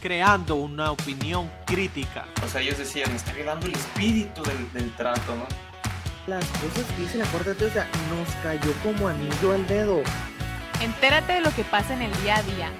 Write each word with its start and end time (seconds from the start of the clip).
creando 0.00 0.54
una 0.56 0.90
opinión 0.92 1.50
crítica. 1.66 2.24
O 2.44 2.48
sea, 2.48 2.60
ellos 2.60 2.78
decían, 2.78 3.10
está 3.14 3.32
violando 3.32 3.66
el 3.66 3.74
espíritu 3.74 4.42
del, 4.42 4.72
del 4.72 4.90
trato, 4.96 5.34
¿no? 5.36 5.46
Las 6.26 6.44
cosas 6.46 6.84
que 6.94 7.02
dice 7.02 7.18
la 7.18 7.24
Corte, 7.26 7.50
o 7.52 7.70
sea, 7.70 7.88
nos 8.10 8.28
cayó 8.42 8.72
como 8.82 9.08
anillo 9.08 9.52
al 9.52 9.66
dedo. 9.66 10.02
Entérate 10.80 11.32
de 11.34 11.40
lo 11.40 11.50
que 11.54 11.64
pasa 11.64 11.94
en 11.94 12.02
el 12.02 12.22
día 12.22 12.36
a 12.36 12.42
día. 12.42 12.70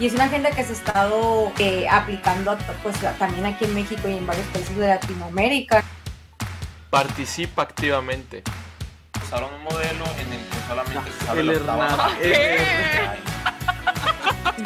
Y 0.00 0.06
es 0.06 0.14
una 0.14 0.24
agenda 0.24 0.50
que 0.50 0.64
se 0.64 0.70
ha 0.70 0.76
estado 0.76 1.52
eh, 1.58 1.86
aplicando 1.88 2.56
pues, 2.82 2.96
también 3.18 3.46
aquí 3.46 3.64
en 3.64 3.74
México 3.74 4.08
y 4.08 4.16
en 4.16 4.26
varios 4.26 4.46
países 4.48 4.76
de 4.76 4.88
Latinoamérica. 4.88 5.84
Participa 6.90 7.62
activamente. 7.62 8.42
Usaron 9.24 9.52
un 9.54 9.62
modelo 9.64 10.04
en 10.18 10.32
el 10.32 10.40
que 10.46 10.56
solamente 10.68 11.12
se 11.18 11.26
sabe 11.26 11.40
El 11.40 11.46
la 11.48 11.52
Hernán. 11.54 11.90
octava. 11.90 12.10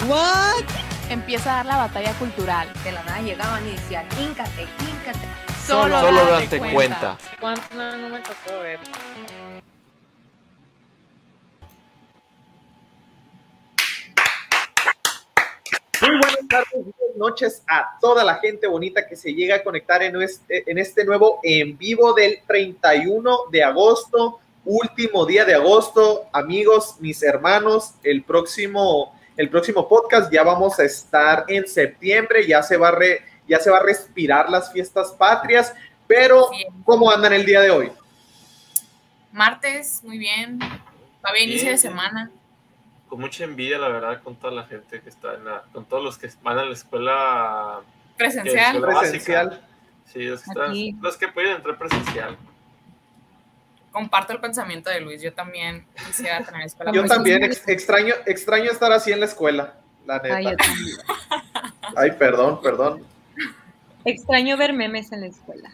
¿What? 0.06 0.64
Empieza 1.10 1.52
a 1.52 1.56
dar 1.56 1.66
la 1.66 1.76
batalla 1.78 2.12
cultural. 2.18 2.68
De 2.84 2.92
la 2.92 3.02
nada 3.04 3.20
llegaban 3.22 3.66
y 3.66 3.70
decían, 3.70 4.06
íncate, 4.20 4.62
íncate. 4.62 5.26
Solo, 5.66 5.98
Solo 6.00 6.24
date 6.26 6.58
date 6.58 6.72
cuenta. 6.72 7.16
¿Cuánto 7.40 7.74
no, 7.74 7.96
no 7.96 8.08
me 8.10 8.20
tocó 8.20 8.60
ver? 8.60 8.78
Muy 16.02 16.10
buenas 16.10 16.48
tardes, 16.48 16.72
buenas 16.72 17.16
noches 17.16 17.62
a 17.66 17.98
toda 18.00 18.22
la 18.22 18.36
gente 18.36 18.66
bonita 18.66 19.06
que 19.06 19.16
se 19.16 19.32
llega 19.32 19.56
a 19.56 19.64
conectar 19.64 20.02
en 20.02 20.20
este, 20.20 20.70
en 20.70 20.78
este 20.78 21.04
nuevo 21.04 21.40
en 21.42 21.76
vivo 21.76 22.12
del 22.12 22.40
31 22.46 23.38
de 23.50 23.64
agosto, 23.64 24.40
último 24.64 25.24
día 25.24 25.44
de 25.46 25.54
agosto. 25.54 26.26
Amigos, 26.32 26.96
mis 27.00 27.22
hermanos, 27.22 27.94
el 28.02 28.22
próximo, 28.22 29.17
el 29.38 29.48
próximo 29.48 29.88
podcast 29.88 30.30
ya 30.30 30.42
vamos 30.42 30.78
a 30.78 30.84
estar 30.84 31.44
en 31.48 31.66
septiembre, 31.66 32.46
ya 32.46 32.62
se 32.62 32.76
va 32.76 32.88
a, 32.88 32.90
re- 32.92 33.22
ya 33.48 33.58
se 33.58 33.70
va 33.70 33.78
a 33.78 33.82
respirar 33.82 34.50
las 34.50 34.70
fiestas 34.72 35.12
patrias, 35.12 35.74
pero 36.06 36.48
Sí. 36.52 36.66
¿cómo 36.84 37.10
andan 37.10 37.32
el 37.32 37.46
día 37.46 37.60
de 37.62 37.70
hoy? 37.70 37.92
Martes, 39.32 40.02
muy 40.04 40.18
bien. 40.18 40.58
Todavía 41.22 41.44
inicio 41.44 41.64
Bien, 41.64 41.64
de 41.64 41.66
bien. 41.66 41.78
semana. 41.78 42.30
Con 43.08 43.20
mucha 43.20 43.44
envidia, 43.44 43.78
la 43.78 43.88
verdad, 43.88 44.22
con 44.22 44.36
toda 44.36 44.52
la 44.52 44.64
gente 44.64 45.00
que 45.00 45.08
está 45.08 45.34
en 45.34 45.44
la, 45.44 45.62
con 45.72 45.84
todos 45.86 46.02
los 46.02 46.18
que 46.18 46.28
van 46.42 46.58
a 46.58 46.64
la 46.64 46.72
escuela. 46.74 47.80
Presencial. 48.16 48.80
La. 48.80 48.86
Presencial. 49.00 49.60
Sí, 50.12 50.24
los 50.24 50.42
que, 50.42 50.50
están- 50.50 51.00
los 51.02 51.16
que 51.16 51.28
pueden 51.28 51.56
entrar 51.56 51.78
presencial. 51.78 52.36
Comparto 53.92 54.32
el 54.32 54.40
pensamiento 54.40 54.90
de 54.90 55.00
Luis. 55.00 55.22
Yo 55.22 55.32
también 55.32 55.84
quisiera 56.06 56.44
tener 56.44 56.62
escuela 56.66 56.92
Yo 56.92 57.04
también 57.06 57.42
ex- 57.42 57.66
extraño, 57.68 58.14
extraño 58.26 58.70
estar 58.70 58.92
así 58.92 59.12
en 59.12 59.20
la 59.20 59.26
escuela, 59.26 59.74
la 60.06 60.18
neta. 60.18 60.36
Ay, 60.36 60.44
yo 60.44 60.56
también. 60.56 60.96
Ay, 61.96 62.10
perdón, 62.12 62.60
perdón. 62.62 63.04
Extraño 64.04 64.56
ver 64.56 64.72
memes 64.72 65.10
en 65.12 65.20
la 65.22 65.26
escuela. 65.26 65.70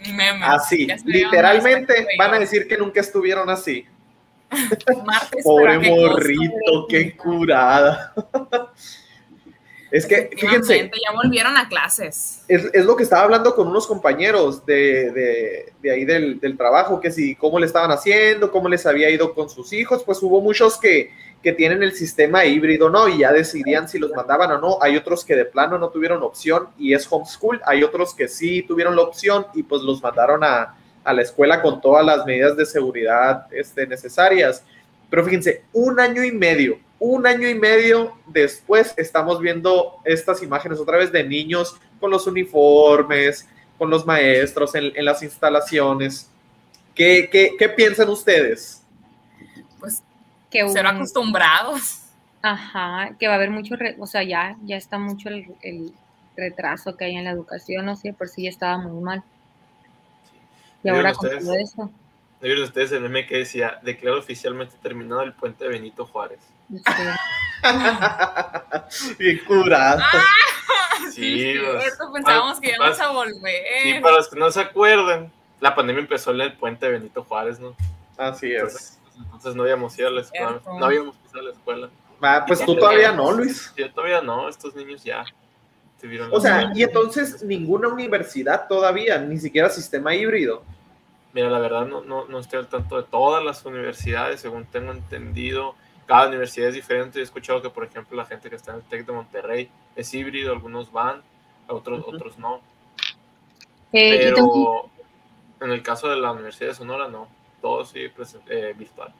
Memes. 0.00 0.42
Así, 0.48 0.88
literalmente 1.04 2.06
van 2.18 2.34
a 2.34 2.38
decir 2.38 2.66
que 2.66 2.76
nunca 2.76 3.00
estuvieron 3.00 3.48
así. 3.50 3.86
Martes, 5.04 5.44
Pobre 5.44 5.78
morrito, 5.78 6.86
qué 6.88 7.16
curada. 7.16 8.12
Es 9.92 10.06
que, 10.06 10.30
fíjense, 10.36 10.90
Ya 10.90 11.12
volvieron 11.12 11.54
a 11.56 11.68
clases. 11.68 12.42
es, 12.48 12.64
es 12.72 12.84
lo 12.86 12.96
que 12.96 13.02
estaba 13.02 13.22
hablando 13.24 13.54
con 13.54 13.68
unos 13.68 13.86
compañeros 13.86 14.64
de, 14.64 15.10
de- 15.10 15.72
de 15.82 15.90
ahí 15.90 16.04
del, 16.06 16.40
del 16.40 16.56
trabajo, 16.56 16.98
que 17.00 17.10
si 17.10 17.34
cómo 17.36 17.58
le 17.58 17.66
estaban 17.66 17.90
haciendo, 17.90 18.50
cómo 18.50 18.68
les 18.70 18.86
había 18.86 19.10
ido 19.10 19.34
con 19.34 19.50
sus 19.50 19.72
hijos, 19.74 20.02
pues 20.04 20.22
hubo 20.22 20.40
muchos 20.40 20.78
que, 20.78 21.10
que 21.42 21.52
tienen 21.52 21.82
el 21.82 21.92
sistema 21.92 22.44
híbrido, 22.46 22.88
¿no? 22.88 23.06
Y 23.08 23.18
ya 23.18 23.32
decidían 23.32 23.86
si 23.88 23.98
los 23.98 24.12
mandaban 24.12 24.50
o 24.52 24.58
no. 24.58 24.78
Hay 24.80 24.96
otros 24.96 25.24
que 25.26 25.36
de 25.36 25.44
plano 25.44 25.76
no 25.76 25.90
tuvieron 25.90 26.22
opción 26.22 26.68
y 26.78 26.94
es 26.94 27.06
homeschool. 27.10 27.60
Hay 27.66 27.82
otros 27.84 28.14
que 28.14 28.28
sí 28.28 28.62
tuvieron 28.62 28.96
la 28.96 29.02
opción 29.02 29.46
y 29.54 29.62
pues 29.62 29.82
los 29.82 30.02
mandaron 30.02 30.42
a, 30.42 30.74
a 31.04 31.12
la 31.12 31.20
escuela 31.22 31.60
con 31.60 31.80
todas 31.82 32.06
las 32.06 32.24
medidas 32.24 32.56
de 32.56 32.64
seguridad 32.64 33.46
este, 33.50 33.86
necesarias. 33.86 34.64
Pero 35.10 35.24
fíjense, 35.24 35.64
un 35.74 36.00
año 36.00 36.24
y 36.24 36.32
medio, 36.32 36.78
un 37.04 37.26
año 37.26 37.48
y 37.48 37.54
medio 37.56 38.16
después 38.26 38.94
estamos 38.96 39.40
viendo 39.40 39.96
estas 40.04 40.40
imágenes 40.40 40.78
otra 40.78 40.98
vez 40.98 41.10
de 41.10 41.24
niños 41.24 41.76
con 41.98 42.12
los 42.12 42.28
uniformes, 42.28 43.48
con 43.76 43.90
los 43.90 44.06
maestros 44.06 44.74
en, 44.76 44.92
en 44.94 45.04
las 45.04 45.20
instalaciones. 45.22 46.30
¿Qué, 46.94 47.28
qué, 47.32 47.56
qué 47.58 47.68
piensan 47.68 48.08
ustedes? 48.08 48.82
Pues 49.80 50.02
Que 50.48 50.62
un- 50.62 50.78
acostumbrados. 50.78 51.98
Ajá, 52.40 53.16
que 53.18 53.26
va 53.26 53.34
a 53.34 53.36
haber 53.36 53.50
mucho, 53.50 53.74
re- 53.76 53.96
o 53.98 54.06
sea, 54.06 54.22
ya, 54.22 54.56
ya 54.64 54.76
está 54.76 54.98
mucho 54.98 55.28
el, 55.28 55.46
el 55.62 55.92
retraso 56.36 56.96
que 56.96 57.04
hay 57.06 57.16
en 57.16 57.24
la 57.24 57.30
educación, 57.30 57.84
no 57.86 57.96
sé, 57.96 58.12
por 58.12 58.28
si 58.28 58.44
ya 58.44 58.50
estaba 58.50 58.78
muy 58.78 59.02
mal. 59.02 59.22
Y 60.84 60.88
ahora 60.88 61.14
con 61.14 61.26
ustedes. 61.26 61.44
todo 61.44 61.54
eso. 61.56 61.82
¿No 61.82 61.90
vieron 62.46 62.62
ustedes 62.64 62.90
el 62.92 63.00
meme 63.02 63.26
que 63.26 63.38
decía, 63.38 63.78
declaro 63.82 64.18
oficialmente 64.18 64.76
terminado 64.82 65.22
el 65.22 65.32
puente 65.32 65.64
de 65.64 65.70
Benito 65.70 66.06
Juárez? 66.06 66.40
Este, 66.74 67.02
Bien 69.18 69.40
curada. 69.46 70.04
Sí, 71.10 71.50
es 71.50 71.60
pues, 71.60 71.82
cierto, 71.82 72.12
pensábamos 72.12 72.60
que 72.60 72.70
íbamos 72.70 72.98
vas- 72.98 73.00
a 73.00 73.10
volver. 73.10 73.62
Y 73.84 74.00
para 74.00 74.16
los 74.16 74.28
que 74.28 74.38
no 74.38 74.50
se 74.50 74.60
acuerdan, 74.60 75.32
la 75.60 75.74
pandemia 75.74 76.00
empezó 76.00 76.30
en 76.30 76.40
el 76.40 76.52
puente 76.54 76.86
de 76.86 76.92
Benito 76.92 77.24
Juárez, 77.24 77.58
¿no? 77.58 77.74
Así 78.16 78.52
es. 78.52 78.62
Entonces, 78.62 79.00
entonces 79.16 79.54
no 79.56 79.62
habíamos 79.64 79.98
ido 79.98 80.08
a 80.08 80.10
la 80.12 80.20
escuela. 80.20 80.48
Cierto. 80.48 80.78
No 80.78 80.86
habíamos 80.86 81.16
pisado 81.16 81.40
a 81.40 81.42
la 81.42 81.50
escuela. 81.50 81.90
Ah, 82.20 82.44
pues 82.46 82.64
tú 82.64 82.76
todavía 82.76 83.12
no, 83.12 83.32
Luis. 83.32 83.72
Yo 83.76 83.92
todavía 83.92 84.22
no, 84.22 84.48
estos 84.48 84.74
niños 84.74 85.02
ya 85.02 85.24
tuvieron 86.00 86.30
O 86.32 86.40
sea, 86.40 86.70
y 86.74 86.82
entonces 86.82 87.42
ninguna 87.42 87.88
universidad 87.88 88.68
todavía, 88.68 89.18
ni 89.18 89.38
siquiera 89.38 89.68
sistema 89.70 90.14
híbrido. 90.14 90.62
Mira, 91.32 91.48
la 91.50 91.58
verdad 91.58 91.86
no, 91.86 92.02
no, 92.02 92.26
no 92.26 92.38
estoy 92.38 92.60
al 92.60 92.68
tanto 92.68 92.96
de 92.96 93.02
todas 93.04 93.44
las 93.44 93.64
universidades, 93.64 94.40
según 94.40 94.66
tengo 94.66 94.92
entendido. 94.92 95.74
Cada 96.12 96.28
universidad 96.28 96.68
es 96.68 96.74
diferente. 96.74 97.20
He 97.20 97.22
escuchado 97.22 97.62
que, 97.62 97.70
por 97.70 97.84
ejemplo, 97.84 98.16
la 98.16 98.26
gente 98.26 98.50
que 98.50 98.56
está 98.56 98.72
en 98.72 98.78
el 98.78 98.82
TEC 98.84 99.06
de 99.06 99.12
Monterrey 99.12 99.70
es 99.96 100.12
híbrido, 100.12 100.52
algunos 100.52 100.92
van, 100.92 101.22
otros, 101.68 102.04
otros 102.06 102.38
no. 102.38 102.60
eh, 103.92 104.32
tengo- 104.34 104.90
Pero 105.58 105.72
en 105.72 105.78
el 105.78 105.82
caso 105.82 106.08
de 106.08 106.16
la 106.16 106.32
Universidad 106.32 106.68
de 106.70 106.74
Sonora, 106.74 107.08
no. 107.08 107.28
Todo 107.60 107.84
sí 107.84 108.00
presen- 108.14 108.42
eh, 108.48 108.74
virtual. 108.76 109.12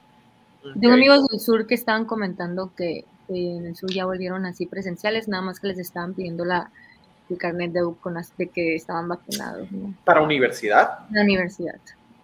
Tengo 0.63 0.89
Ok. 0.89 0.93
amigos 0.93 1.27
del 1.29 1.41
sur 1.41 1.67
que 1.67 1.75
estaban 1.75 2.05
comentando 2.05 2.73
que 2.77 2.99
eh, 2.99 3.05
en 3.29 3.67
el 3.67 3.77
sur 3.77 3.91
ya 3.91 4.05
volvieron 4.05 4.45
así 4.47 4.67
presenciales, 4.67 5.29
nada 5.29 5.43
más 5.43 5.61
que 5.61 5.69
les 5.69 5.79
estaban 5.79 6.13
pidiendo 6.13 6.45
la, 6.45 6.71
el 7.31 7.39
carnet 7.39 7.73
de, 7.73 7.81
con 8.01 8.15
las- 8.15 8.37
de 8.37 8.49
que 8.49 8.75
estaban 8.75 9.09
vacunados 9.09 9.71
¿no? 9.73 9.95
¿Para 10.05 10.21
universidad? 10.23 10.99
la 11.11 11.23
universidad. 11.23 11.77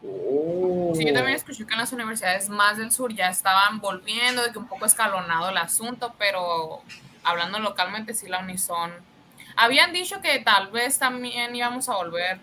Oh. 0.05 0.93
Sí, 0.95 1.05
yo 1.07 1.13
también 1.13 1.37
escuché 1.37 1.67
que 1.67 1.73
en 1.75 1.81
las 1.81 1.93
universidades 1.93 2.49
más 2.49 2.79
del 2.79 2.93
sur 2.93 3.13
ya 3.13 3.29
estaban 3.29 3.81
volviendo, 3.81 4.43
de 4.43 4.53
que 4.53 4.59
un 4.59 4.69
poco 4.69 4.85
escalonado 4.87 5.49
el 5.51 5.57
asunto, 5.57 6.15
pero 6.19 6.83
hablando 7.25 7.59
localmente, 7.59 8.15
sí, 8.15 8.29
la 8.29 8.39
Unison. 8.41 8.93
Habían 9.57 9.93
dicho 9.93 10.21
que 10.21 10.39
tal 10.39 10.71
vez 10.71 10.99
también 10.99 11.55
íbamos 11.57 11.89
a 11.89 11.97
volver 11.97 12.39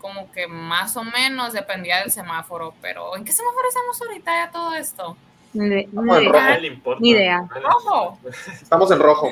como 0.00 0.30
que 0.32 0.48
más 0.48 0.96
o 0.96 1.04
menos, 1.04 1.52
dependía 1.52 2.00
del 2.00 2.10
semáforo, 2.10 2.74
pero 2.82 3.16
¿en 3.16 3.24
qué 3.24 3.30
semáforo 3.30 3.68
estamos 3.68 4.02
ahorita 4.02 4.46
ya 4.46 4.50
todo 4.50 4.74
esto? 4.74 5.16
Ni, 5.52 5.64
en 5.64 5.72
idea. 5.72 5.88
rojo. 5.92 6.36
A 6.36 6.40
nadie 6.42 6.60
le 6.62 6.66
importa. 6.66 7.00
Ni 7.00 7.10
idea. 7.10 7.48
Rojo. 7.62 8.18
Estamos 8.60 8.90
en 8.90 8.98
rojo. 8.98 9.30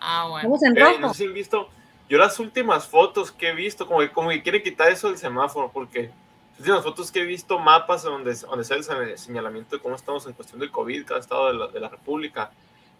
Ah, 0.00 0.26
bueno. 0.28 0.38
Estamos 0.56 0.62
en 0.64 0.76
Eh, 0.76 0.80
rojo. 0.80 0.98
no 1.00 1.08
sé 1.14 1.18
si 1.18 1.26
han 1.26 1.34
visto. 1.34 1.68
Yo 2.08 2.18
las 2.18 2.40
últimas 2.40 2.86
fotos 2.88 3.30
que 3.30 3.50
he 3.50 3.54
visto, 3.54 3.86
como 3.86 4.00
que, 4.00 4.10
como 4.10 4.30
que 4.30 4.42
quiere 4.42 4.62
quitar 4.62 4.90
eso 4.90 5.08
del 5.08 5.18
semáforo, 5.18 5.70
porque 5.70 6.10
las 6.58 6.60
últimas 6.60 6.82
fotos 6.84 7.12
que 7.12 7.20
he 7.20 7.24
visto, 7.24 7.58
mapas 7.58 8.02
donde, 8.02 8.34
donde 8.34 8.64
sale 8.64 8.80
el 8.80 8.84
señal- 8.86 9.18
señalamiento 9.18 9.76
de 9.76 9.82
cómo 9.82 9.94
estamos 9.94 10.26
en 10.26 10.32
cuestión 10.32 10.58
del 10.60 10.70
COVID, 10.70 11.06
cada 11.06 11.20
estado 11.20 11.46
de 11.48 11.54
la, 11.54 11.66
de 11.68 11.80
la 11.80 11.88
República, 11.88 12.50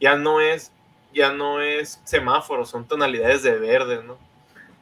ya 0.01 0.17
no 0.17 0.41
es 0.41 0.73
ya 1.13 1.33
no 1.33 1.63
es 1.63 2.01
semáforo, 2.05 2.67
son 2.67 2.87
tonalidades 2.87 3.43
de 3.43 3.59
verde, 3.59 4.03
¿no? 4.05 4.19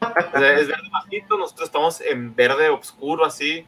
O 0.00 0.38
sea, 0.38 0.58
es 0.58 0.66
verde 0.66 0.88
bajito, 0.90 1.38
nosotros 1.38 1.68
estamos 1.68 2.00
en 2.00 2.34
verde 2.34 2.68
oscuro, 2.68 3.24
así. 3.24 3.64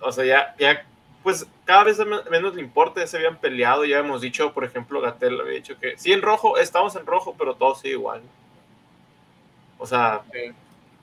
O 0.00 0.10
sea, 0.10 0.24
ya, 0.24 0.54
ya 0.58 0.84
pues 1.22 1.46
cada 1.64 1.84
vez 1.84 1.98
men- 1.98 2.20
menos 2.30 2.54
le 2.56 2.62
importa, 2.62 3.00
ya 3.00 3.06
se 3.06 3.16
habían 3.16 3.36
peleado, 3.38 3.84
ya 3.84 3.98
hemos 4.00 4.20
dicho, 4.20 4.52
por 4.52 4.64
ejemplo, 4.64 5.00
Gatel 5.00 5.40
había 5.40 5.54
dicho 5.54 5.78
que 5.78 5.96
sí 5.96 6.12
en 6.12 6.20
rojo, 6.20 6.58
estamos 6.58 6.96
en 6.96 7.06
rojo, 7.06 7.34
pero 7.38 7.54
todo 7.54 7.76
sigue 7.76 7.94
igual. 7.94 8.22
O 9.78 9.86
sea, 9.86 10.22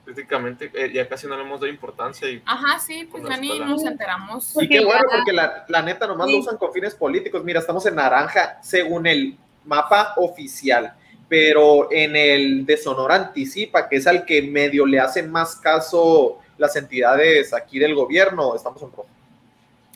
prácticamente 0.06 0.70
eh, 0.72 0.90
ya 0.94 1.06
casi 1.08 1.26
no 1.26 1.36
le 1.36 1.42
hemos 1.42 1.60
dado 1.60 1.70
importancia 1.70 2.30
y 2.30 2.40
Ajá, 2.46 2.78
sí, 2.78 3.06
pues 3.10 3.24
ya 3.28 3.36
ni 3.36 3.58
nos 3.58 3.84
enteramos. 3.84 4.56
Y 4.62 4.68
qué 4.68 4.82
bueno, 4.84 5.02
porque 5.12 5.32
la, 5.32 5.66
la 5.68 5.82
neta 5.82 6.06
nomás 6.06 6.28
Sí. 6.28 6.32
lo 6.34 6.38
usan 6.38 6.56
con 6.56 6.72
fines 6.72 6.94
políticos. 6.94 7.42
Mira, 7.44 7.60
estamos 7.60 7.84
en 7.86 7.96
naranja 7.96 8.58
según 8.62 9.06
el 9.06 9.36
mapa 9.64 10.14
oficial, 10.16 10.94
pero 11.28 11.90
en 11.90 12.14
el 12.14 12.64
de 12.64 12.76
Sonora 12.76 13.16
anticipa, 13.16 13.88
que 13.88 13.96
es 13.96 14.06
al 14.06 14.24
que 14.24 14.40
medio 14.42 14.86
le 14.86 15.00
hacen 15.00 15.28
más 15.30 15.56
caso 15.56 16.38
las 16.56 16.76
entidades 16.76 17.52
aquí 17.52 17.78
del 17.80 17.94
gobierno, 17.94 18.54
estamos 18.54 18.80
en 18.82 18.90
rojo. 18.90 19.06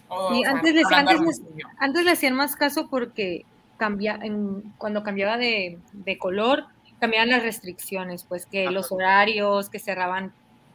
O, 0.08 0.34
Sí, 0.34 0.40
o 0.40 0.42
sea, 0.42 0.50
antes 0.50 0.74
les- 0.74 0.84
hablando 0.86 1.10
antes 1.12 1.26
les- 1.26 1.38
hermosillo. 1.38 1.68
Antes 1.78 2.04
le 2.04 2.10
hacían 2.10 2.34
más 2.34 2.56
caso 2.56 2.88
porque 2.90 3.46
cambia, 3.78 4.18
en, 4.20 4.62
cuando 4.76 5.02
cambiaba 5.04 5.38
de, 5.38 5.78
de 5.92 6.18
color, 6.18 6.64
cambiaban 7.00 7.30
las 7.30 7.42
restricciones, 7.42 8.24
pues 8.24 8.46
que 8.46 8.70
los 8.70 8.92
horarios, 8.92 9.70
que 9.70 9.78
cerraban 9.78 10.32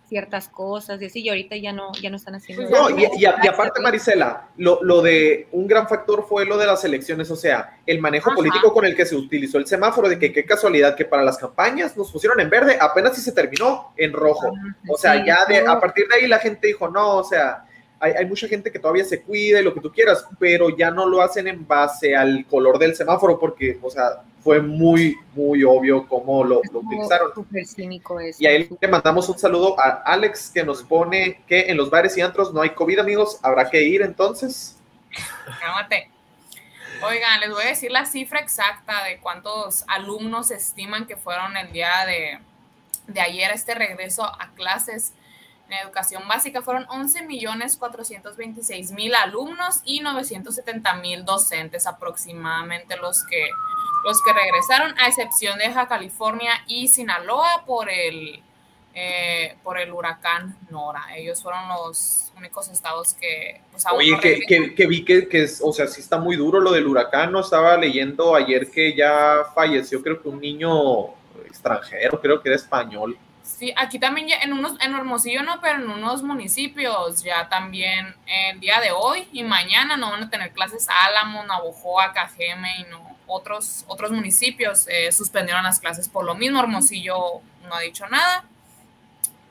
ciertas 0.08 0.50
cosas 0.50 1.02
y 1.02 1.06
así, 1.06 1.22
y 1.22 1.30
ahorita 1.30 1.56
ya 1.56 1.74
no, 1.74 1.92
ya 2.00 2.12
no 2.12 2.18
están 2.18 2.36
haciendo 2.36 2.70
No, 2.70 2.92
y, 2.92 3.08
y 3.18 3.26
a- 3.26 3.38
y 3.44 3.48
aparte, 3.48 3.82
Marisela, 3.82 4.50
lo, 4.58 4.80
lo 4.84 5.02
de 5.02 5.48
un 5.52 5.66
gran 5.68 5.88
factor 5.88 6.24
fue 6.28 6.46
lo 6.46 6.58
de 6.60 6.68
las 6.68 6.84
elecciones, 6.86 7.32
o 7.32 7.36
sea, 7.36 7.80
el 7.88 8.00
manejo 8.00 8.30
Ajá. 8.30 8.36
político 8.36 8.72
con 8.72 8.86
el 8.86 8.96
que 8.96 9.04
se 9.08 9.16
utilizó 9.16 9.58
el 9.58 9.66
semáforo, 9.66 10.08
de 10.08 10.20
que 10.20 10.32
qué 10.32 10.46
casualidad 10.46 10.96
que 10.96 11.06
para 11.06 11.24
las 11.24 11.40
campañas 11.40 11.98
nos 11.98 12.12
pusieron 12.12 12.40
en 12.40 12.52
verde, 12.52 12.78
apenas 12.80 13.16
si 13.16 13.22
se 13.22 13.32
terminó 13.32 13.94
en 13.98 14.14
rojo. 14.14 14.52
O 14.88 14.96
sea, 14.96 15.14
Sí, 15.16 15.24
ya 15.26 15.44
de, 15.48 15.60
a 15.68 15.80
partir 15.80 16.08
de 16.08 16.18
ahí 16.18 16.28
la 16.28 16.38
gente 16.38 16.68
dijo, 16.68 16.88
no, 16.88 17.16
o 17.18 17.24
sea, 17.24 17.66
hay, 18.00 18.14
hay 18.14 18.26
mucha 18.26 18.48
gente 18.48 18.72
que 18.72 18.80
todavía 18.80 19.06
se 19.06 19.22
cuida 19.22 19.60
y 19.60 19.64
lo 19.64 19.74
que 19.74 19.82
tú 19.82 19.92
quieras, 19.92 20.26
pero 20.40 20.76
ya 20.76 20.92
no 20.92 21.06
lo 21.06 21.22
hacen 21.22 21.48
en 21.48 21.68
base 21.68 22.16
al 22.16 22.46
color 22.46 22.78
del 22.78 22.96
semáforo, 22.96 23.40
porque, 23.40 23.80
o 23.82 23.90
sea, 23.90 24.22
fue 24.46 24.62
muy, 24.62 25.18
muy 25.34 25.64
obvio 25.64 26.08
cómo 26.08 26.44
lo, 26.44 26.62
lo 26.72 26.80
utilizaron. 26.80 27.34
súper 27.34 27.66
cínico 27.66 28.20
eso. 28.20 28.38
Y 28.40 28.46
ahí 28.46 28.70
le 28.80 28.88
mandamos 28.88 29.28
un 29.28 29.40
saludo 29.40 29.76
a 29.80 30.04
Alex 30.06 30.52
que 30.54 30.64
nos 30.64 30.84
pone 30.84 31.42
que 31.48 31.62
en 31.62 31.78
los 31.78 31.90
bares 31.90 32.16
y 32.16 32.22
antros 32.22 32.54
no 32.54 32.62
hay 32.62 32.70
COVID, 32.70 33.00
amigos. 33.00 33.40
Habrá 33.42 33.68
que 33.72 33.82
ir 33.82 34.04
entonces. 34.04 34.78
Cálmate. 35.60 36.12
Oigan, 37.04 37.40
les 37.40 37.50
voy 37.50 37.64
a 37.64 37.70
decir 37.70 37.90
la 37.92 38.06
cifra 38.06 38.40
exacta 38.40 39.04
de 39.04 39.18
cuántos 39.18 39.84
alumnos 39.88 40.52
estiman 40.52 41.08
que 41.08 41.18
fueron 41.18 41.58
el 41.58 41.72
día 41.72 42.06
de, 42.06 42.38
de 43.08 43.22
ayer 43.22 43.50
a 43.50 43.56
este 43.56 43.74
regreso 43.74 44.24
a 44.26 44.52
clases 44.54 45.14
en 45.68 45.74
educación 45.74 46.28
básica. 46.28 46.62
Fueron 46.62 46.86
11.426.000 46.88 49.16
alumnos 49.16 49.82
y 49.84 50.02
970.000 50.02 51.24
docentes 51.24 51.88
aproximadamente 51.88 52.98
los 52.98 53.24
que, 53.26 53.50
los 54.06 54.22
que 54.24 54.34
regresaron, 54.34 54.94
a 55.00 55.08
excepción 55.08 55.58
de 55.60 55.70
Baja 55.70 55.88
California 55.88 56.52
y 56.68 56.88
Sinaloa 56.88 57.64
por 57.66 57.90
el, 57.90 58.42
eh, 58.94 59.56
por 59.64 59.80
el 59.80 59.92
huracán 59.92 60.56
Nora. 60.70 61.06
Ellos 61.16 61.42
fueron 61.42 61.68
los 61.70 62.32
únicos 62.38 62.70
estados 62.70 63.14
que... 63.14 63.62
Pues, 63.72 63.86
aún 63.86 64.00
Oye, 64.00 64.12
no 64.12 64.20
que, 64.20 64.40
que, 64.48 64.76
que 64.76 64.88
vi 64.88 65.04
que, 65.04 65.28
que 65.28 65.44
es, 65.44 65.62
o 65.64 65.74
sea, 65.74 65.88
sí 65.88 66.02
está 66.02 66.18
muy 66.18 66.36
duro 66.36 66.60
lo 66.60 66.72
del 66.72 66.88
huracán. 66.88 67.32
No 67.32 67.40
estaba 67.40 67.78
leyendo 67.78 68.36
ayer 68.36 68.70
que 68.70 68.96
ya 68.96 69.46
falleció, 69.54 70.02
creo 70.02 70.22
que 70.22 70.30
un 70.30 70.40
niño 70.40 71.08
extranjero, 71.46 72.20
creo 72.22 72.42
que 72.42 72.50
era 72.50 72.56
español. 72.56 73.18
Sí, 73.58 73.74
aquí 73.78 74.00
también 74.00 74.28
ya 74.28 74.36
en 74.42 74.52
unos, 74.52 74.78
en 74.82 74.94
Hermosillo 74.94 75.42
no, 75.42 75.62
pero 75.62 75.76
en 75.76 75.90
unos 75.90 76.24
municipios 76.24 77.24
ya 77.24 77.48
también 77.48 78.14
el 78.28 78.60
día 78.60 78.82
de 78.82 78.92
hoy 78.92 79.30
y 79.32 79.44
mañana 79.44 79.96
no 79.96 80.12
van 80.12 80.24
a 80.24 80.30
tener 80.30 80.52
clases 80.52 80.88
Álamo, 80.90 81.42
Navojoa, 81.46 82.12
Cajeme 82.12 82.80
y 82.80 82.84
no 82.92 83.16
otros 83.28 83.86
otros 83.88 84.12
municipios 84.12 84.88
eh, 84.90 85.12
suspendieron 85.12 85.64
las 85.64 85.80
clases 85.80 86.10
por 86.10 86.26
lo 86.26 86.36
mismo. 86.36 86.60
Hermosillo 86.60 87.16
no 87.68 87.76
ha 87.76 87.80
dicho 87.80 88.06
nada, 88.08 88.44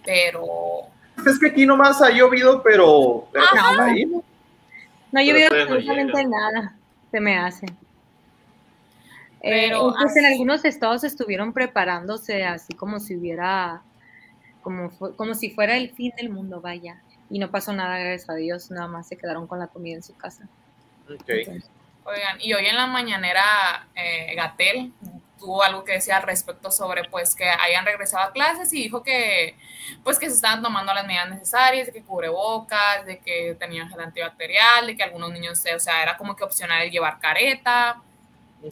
pero 0.04 0.88
Es 1.26 1.38
que 1.38 1.48
aquí 1.48 1.64
nomás 1.64 2.02
ha 2.02 2.10
llovido, 2.10 2.62
pero, 2.62 3.28
pero 3.32 3.46
pues, 3.50 3.80
ahí, 3.80 4.04
¿no? 4.04 4.22
No 5.12 5.20
ha 5.20 5.24
Pero 5.24 5.38
llovido 5.38 5.50
no 5.50 5.62
absolutamente 5.62 6.24
nada, 6.26 6.76
se 7.10 7.20
me 7.20 7.38
hace. 7.38 7.66
Pero 9.40 9.90
Eh, 9.90 9.94
pues 9.98 10.16
en 10.16 10.26
algunos 10.26 10.64
estados 10.64 11.04
estuvieron 11.04 11.52
preparándose 11.52 12.44
así 12.44 12.74
como 12.74 13.00
si 13.00 13.16
hubiera, 13.16 13.82
como, 14.64 14.90
como 15.14 15.34
si 15.34 15.50
fuera 15.50 15.76
el 15.76 15.90
fin 15.90 16.12
del 16.16 16.30
mundo, 16.30 16.60
vaya. 16.60 17.00
Y 17.30 17.38
no 17.38 17.50
pasó 17.50 17.72
nada, 17.72 17.98
gracias 17.98 18.28
a 18.28 18.34
Dios, 18.34 18.70
nada 18.72 18.88
más 18.88 19.06
se 19.06 19.16
quedaron 19.16 19.46
con 19.46 19.60
la 19.60 19.68
comida 19.68 19.94
en 19.94 20.02
su 20.02 20.16
casa. 20.16 20.48
Ok. 21.08 21.28
Entonces, 21.28 21.70
Oigan, 22.06 22.38
y 22.38 22.52
hoy 22.52 22.66
en 22.66 22.76
la 22.76 22.86
mañanera 22.86 23.88
eh, 23.94 24.34
Gatel 24.36 24.92
tuvo 25.38 25.62
algo 25.62 25.84
que 25.84 25.92
decir 25.92 26.12
al 26.12 26.22
respecto 26.22 26.70
sobre 26.70 27.04
pues 27.04 27.34
que 27.34 27.48
hayan 27.48 27.86
regresado 27.86 28.28
a 28.28 28.32
clases 28.32 28.72
y 28.74 28.82
dijo 28.82 29.02
que 29.02 29.56
pues 30.02 30.18
que 30.18 30.28
se 30.28 30.36
estaban 30.36 30.62
tomando 30.62 30.92
las 30.92 31.06
medidas 31.06 31.30
necesarias, 31.30 31.86
de 31.86 31.92
que 31.92 32.02
cubrebocas, 32.02 33.06
de 33.06 33.18
que 33.20 33.56
tenían 33.58 33.88
gel 33.88 34.00
antibacterial, 34.00 34.86
de 34.86 34.96
que 34.96 35.02
algunos 35.02 35.32
niños, 35.32 35.62
o 35.74 35.78
sea, 35.78 36.02
era 36.02 36.18
como 36.18 36.36
que 36.36 36.44
opcional 36.44 36.82
el 36.82 36.90
llevar 36.90 37.18
careta 37.20 38.02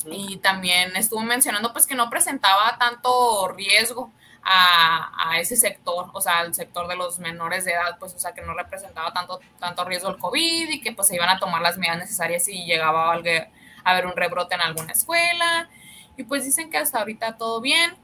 y 0.06 0.36
también 0.38 0.94
estuvo 0.96 1.22
mencionando 1.22 1.72
pues 1.72 1.86
que 1.86 1.94
no 1.94 2.10
presentaba 2.10 2.76
tanto 2.78 3.48
riesgo 3.48 4.10
a, 4.44 5.38
ese 5.38 5.56
sector, 5.56 6.10
o 6.12 6.20
sea, 6.20 6.40
al 6.40 6.54
sector 6.54 6.88
de 6.88 6.96
los 6.96 7.18
menores 7.18 7.64
de 7.64 7.72
edad, 7.72 7.96
pues, 7.98 8.14
o 8.14 8.18
sea, 8.18 8.32
que 8.32 8.42
no 8.42 8.54
representaba 8.54 9.12
tanto, 9.12 9.40
tanto 9.58 9.84
riesgo 9.84 10.10
el 10.10 10.18
COVID 10.18 10.68
y 10.68 10.80
que 10.80 10.92
pues 10.92 11.08
se 11.08 11.14
iban 11.14 11.28
a 11.28 11.38
tomar 11.38 11.62
las 11.62 11.78
medidas 11.78 11.98
necesarias 11.98 12.44
si 12.44 12.64
llegaba 12.64 13.10
a 13.10 13.14
haber, 13.14 13.48
a 13.84 13.90
haber 13.90 14.06
un 14.06 14.16
rebrote 14.16 14.54
en 14.54 14.60
alguna 14.60 14.92
escuela. 14.92 15.68
Y 16.16 16.24
pues 16.24 16.44
dicen 16.44 16.70
que 16.70 16.78
hasta 16.78 16.98
ahorita 16.98 17.36
todo 17.38 17.60
bien. 17.60 17.94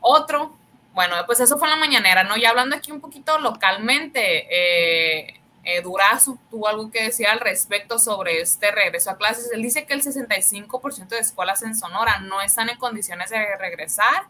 Otro, 0.00 0.54
bueno, 0.92 1.14
pues 1.26 1.40
eso 1.40 1.58
fue 1.58 1.68
en 1.68 1.74
la 1.74 1.80
mañanera, 1.80 2.24
¿no? 2.24 2.36
Y 2.36 2.44
hablando 2.44 2.76
aquí 2.76 2.92
un 2.92 3.00
poquito 3.00 3.38
localmente, 3.38 4.46
eh, 4.50 5.40
eh, 5.64 5.82
Durazo 5.82 6.38
tuvo 6.50 6.68
algo 6.68 6.90
que 6.90 7.04
decir 7.04 7.26
al 7.26 7.40
respecto 7.40 7.98
sobre 7.98 8.40
este 8.40 8.70
regreso 8.70 9.10
a 9.10 9.16
clases. 9.16 9.50
Él 9.52 9.62
dice 9.62 9.86
que 9.86 9.94
el 9.94 10.02
65% 10.02 11.08
de 11.08 11.20
escuelas 11.20 11.62
en 11.62 11.74
Sonora 11.74 12.18
no 12.20 12.40
están 12.42 12.68
en 12.68 12.78
condiciones 12.78 13.30
de 13.30 13.56
regresar 13.56 14.26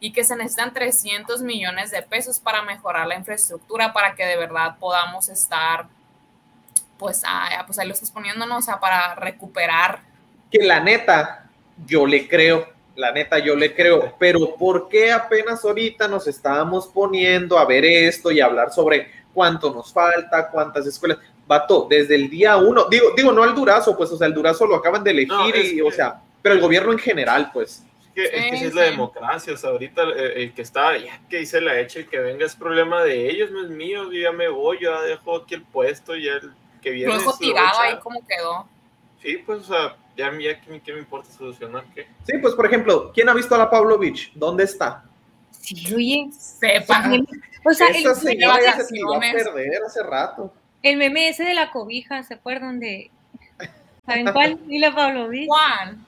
y 0.00 0.12
que 0.12 0.24
se 0.24 0.34
necesitan 0.34 0.72
300 0.72 1.42
millones 1.42 1.90
de 1.90 2.02
pesos 2.02 2.40
para 2.40 2.62
mejorar 2.62 3.06
la 3.06 3.16
infraestructura 3.16 3.92
para 3.92 4.14
que 4.14 4.24
de 4.24 4.36
verdad 4.36 4.76
podamos 4.80 5.28
estar, 5.28 5.86
pues, 6.98 7.22
ah, 7.26 7.62
pues 7.66 7.78
ahí 7.78 7.86
lo 7.86 7.94
estás 7.94 8.10
poniendo, 8.10 8.46
¿no? 8.46 8.58
O 8.58 8.62
sea, 8.62 8.80
para 8.80 9.14
recuperar. 9.14 10.00
Que 10.50 10.64
la 10.64 10.80
neta, 10.80 11.48
yo 11.86 12.06
le 12.06 12.26
creo, 12.28 12.66
la 12.96 13.12
neta, 13.12 13.38
yo 13.38 13.54
le 13.56 13.74
creo, 13.74 14.14
pero 14.18 14.54
¿por 14.56 14.88
qué 14.88 15.12
apenas 15.12 15.64
ahorita 15.64 16.08
nos 16.08 16.26
estábamos 16.26 16.86
poniendo 16.88 17.58
a 17.58 17.64
ver 17.64 17.84
esto 17.84 18.30
y 18.30 18.40
a 18.40 18.46
hablar 18.46 18.72
sobre 18.72 19.10
cuánto 19.32 19.72
nos 19.72 19.92
falta, 19.92 20.48
cuántas 20.50 20.86
escuelas? 20.86 21.18
Vato, 21.46 21.86
desde 21.90 22.14
el 22.14 22.30
día 22.30 22.56
uno, 22.56 22.86
digo, 22.88 23.06
digo, 23.16 23.32
no 23.32 23.42
al 23.42 23.54
Durazo, 23.54 23.96
pues, 23.96 24.10
o 24.12 24.16
sea, 24.16 24.26
el 24.26 24.34
Durazo 24.34 24.66
lo 24.66 24.76
acaban 24.76 25.02
de 25.04 25.10
elegir 25.10 25.28
No, 25.32 25.48
y, 25.48 25.52
que- 25.52 25.82
o 25.82 25.90
sea, 25.90 26.20
pero 26.42 26.54
el 26.54 26.60
gobierno 26.60 26.92
en 26.92 26.98
general, 26.98 27.50
pues. 27.52 27.82
Es 28.14 28.30
que, 28.30 28.36
es 28.36 28.50
que 28.50 28.56
sí 28.58 28.64
es 28.64 28.70
Sí, 28.72 28.76
la 28.78 28.84
sí. 28.84 28.90
democracia, 28.90 29.52
o 29.52 29.56
sea, 29.56 29.70
ahorita 29.70 30.02
eh, 30.16 30.42
el 30.42 30.52
que 30.54 30.62
está, 30.62 30.96
ya 30.98 31.20
que 31.28 31.40
hice 31.42 31.60
la 31.60 31.78
hecha, 31.78 32.00
el 32.00 32.08
que 32.08 32.18
venga 32.18 32.44
es 32.44 32.56
problema 32.56 33.02
de 33.02 33.30
ellos, 33.30 33.50
no 33.50 33.62
es 33.64 33.70
mío, 33.70 34.10
yo 34.12 34.20
ya 34.20 34.32
me 34.32 34.48
voy, 34.48 34.78
yo 34.80 34.90
ya 34.92 35.02
dejo 35.02 35.36
aquí 35.36 35.54
el 35.54 35.62
puesto, 35.62 36.16
ya 36.16 36.32
el 36.34 36.52
que 36.82 36.90
viene. 36.90 37.14
Lo 37.14 37.30
a 37.30 37.38
tirado 37.38 37.80
ahí 37.80 37.96
como 38.00 38.20
quedó. 38.26 38.66
Sí, 39.22 39.36
pues, 39.44 39.60
o 39.60 39.64
sea, 39.64 39.96
ya, 40.16 40.32
ya 40.38 40.60
¿qué, 40.60 40.80
qué 40.80 40.92
me 40.92 40.98
importa 40.98 41.30
solucionar? 41.30 41.84
¿Qué? 41.94 42.08
Sí, 42.26 42.38
pues, 42.40 42.54
por 42.54 42.66
ejemplo, 42.66 43.12
¿quién 43.14 43.28
ha 43.28 43.34
visto 43.34 43.54
a 43.54 43.58
la 43.58 43.70
Pavlovich? 43.70 44.32
¿Dónde 44.34 44.64
está? 44.64 45.04
sí, 45.52 45.94
oye, 45.94 46.28
Sepa. 46.32 47.04
o 47.64 47.72
sea, 47.72 47.88
Esa 47.88 48.10
el, 48.10 48.16
señora 48.16 48.60
ya 48.62 48.72
se 48.80 48.92
tiró 48.92 49.14
a 49.14 49.20
perder 49.20 49.82
hace 49.86 50.02
rato. 50.02 50.52
el 50.82 50.96
meme 50.96 51.28
ese 51.28 51.44
de 51.44 51.54
la 51.54 51.70
cobija, 51.70 52.22
¿se 52.22 52.34
acuerdan 52.34 52.80
de? 52.80 53.10
¿Saben 54.06 54.26
cuál? 54.32 54.58
Y 54.68 54.78
la 54.78 54.94
Pavlovich. 54.94 55.46
Juan. 55.46 56.06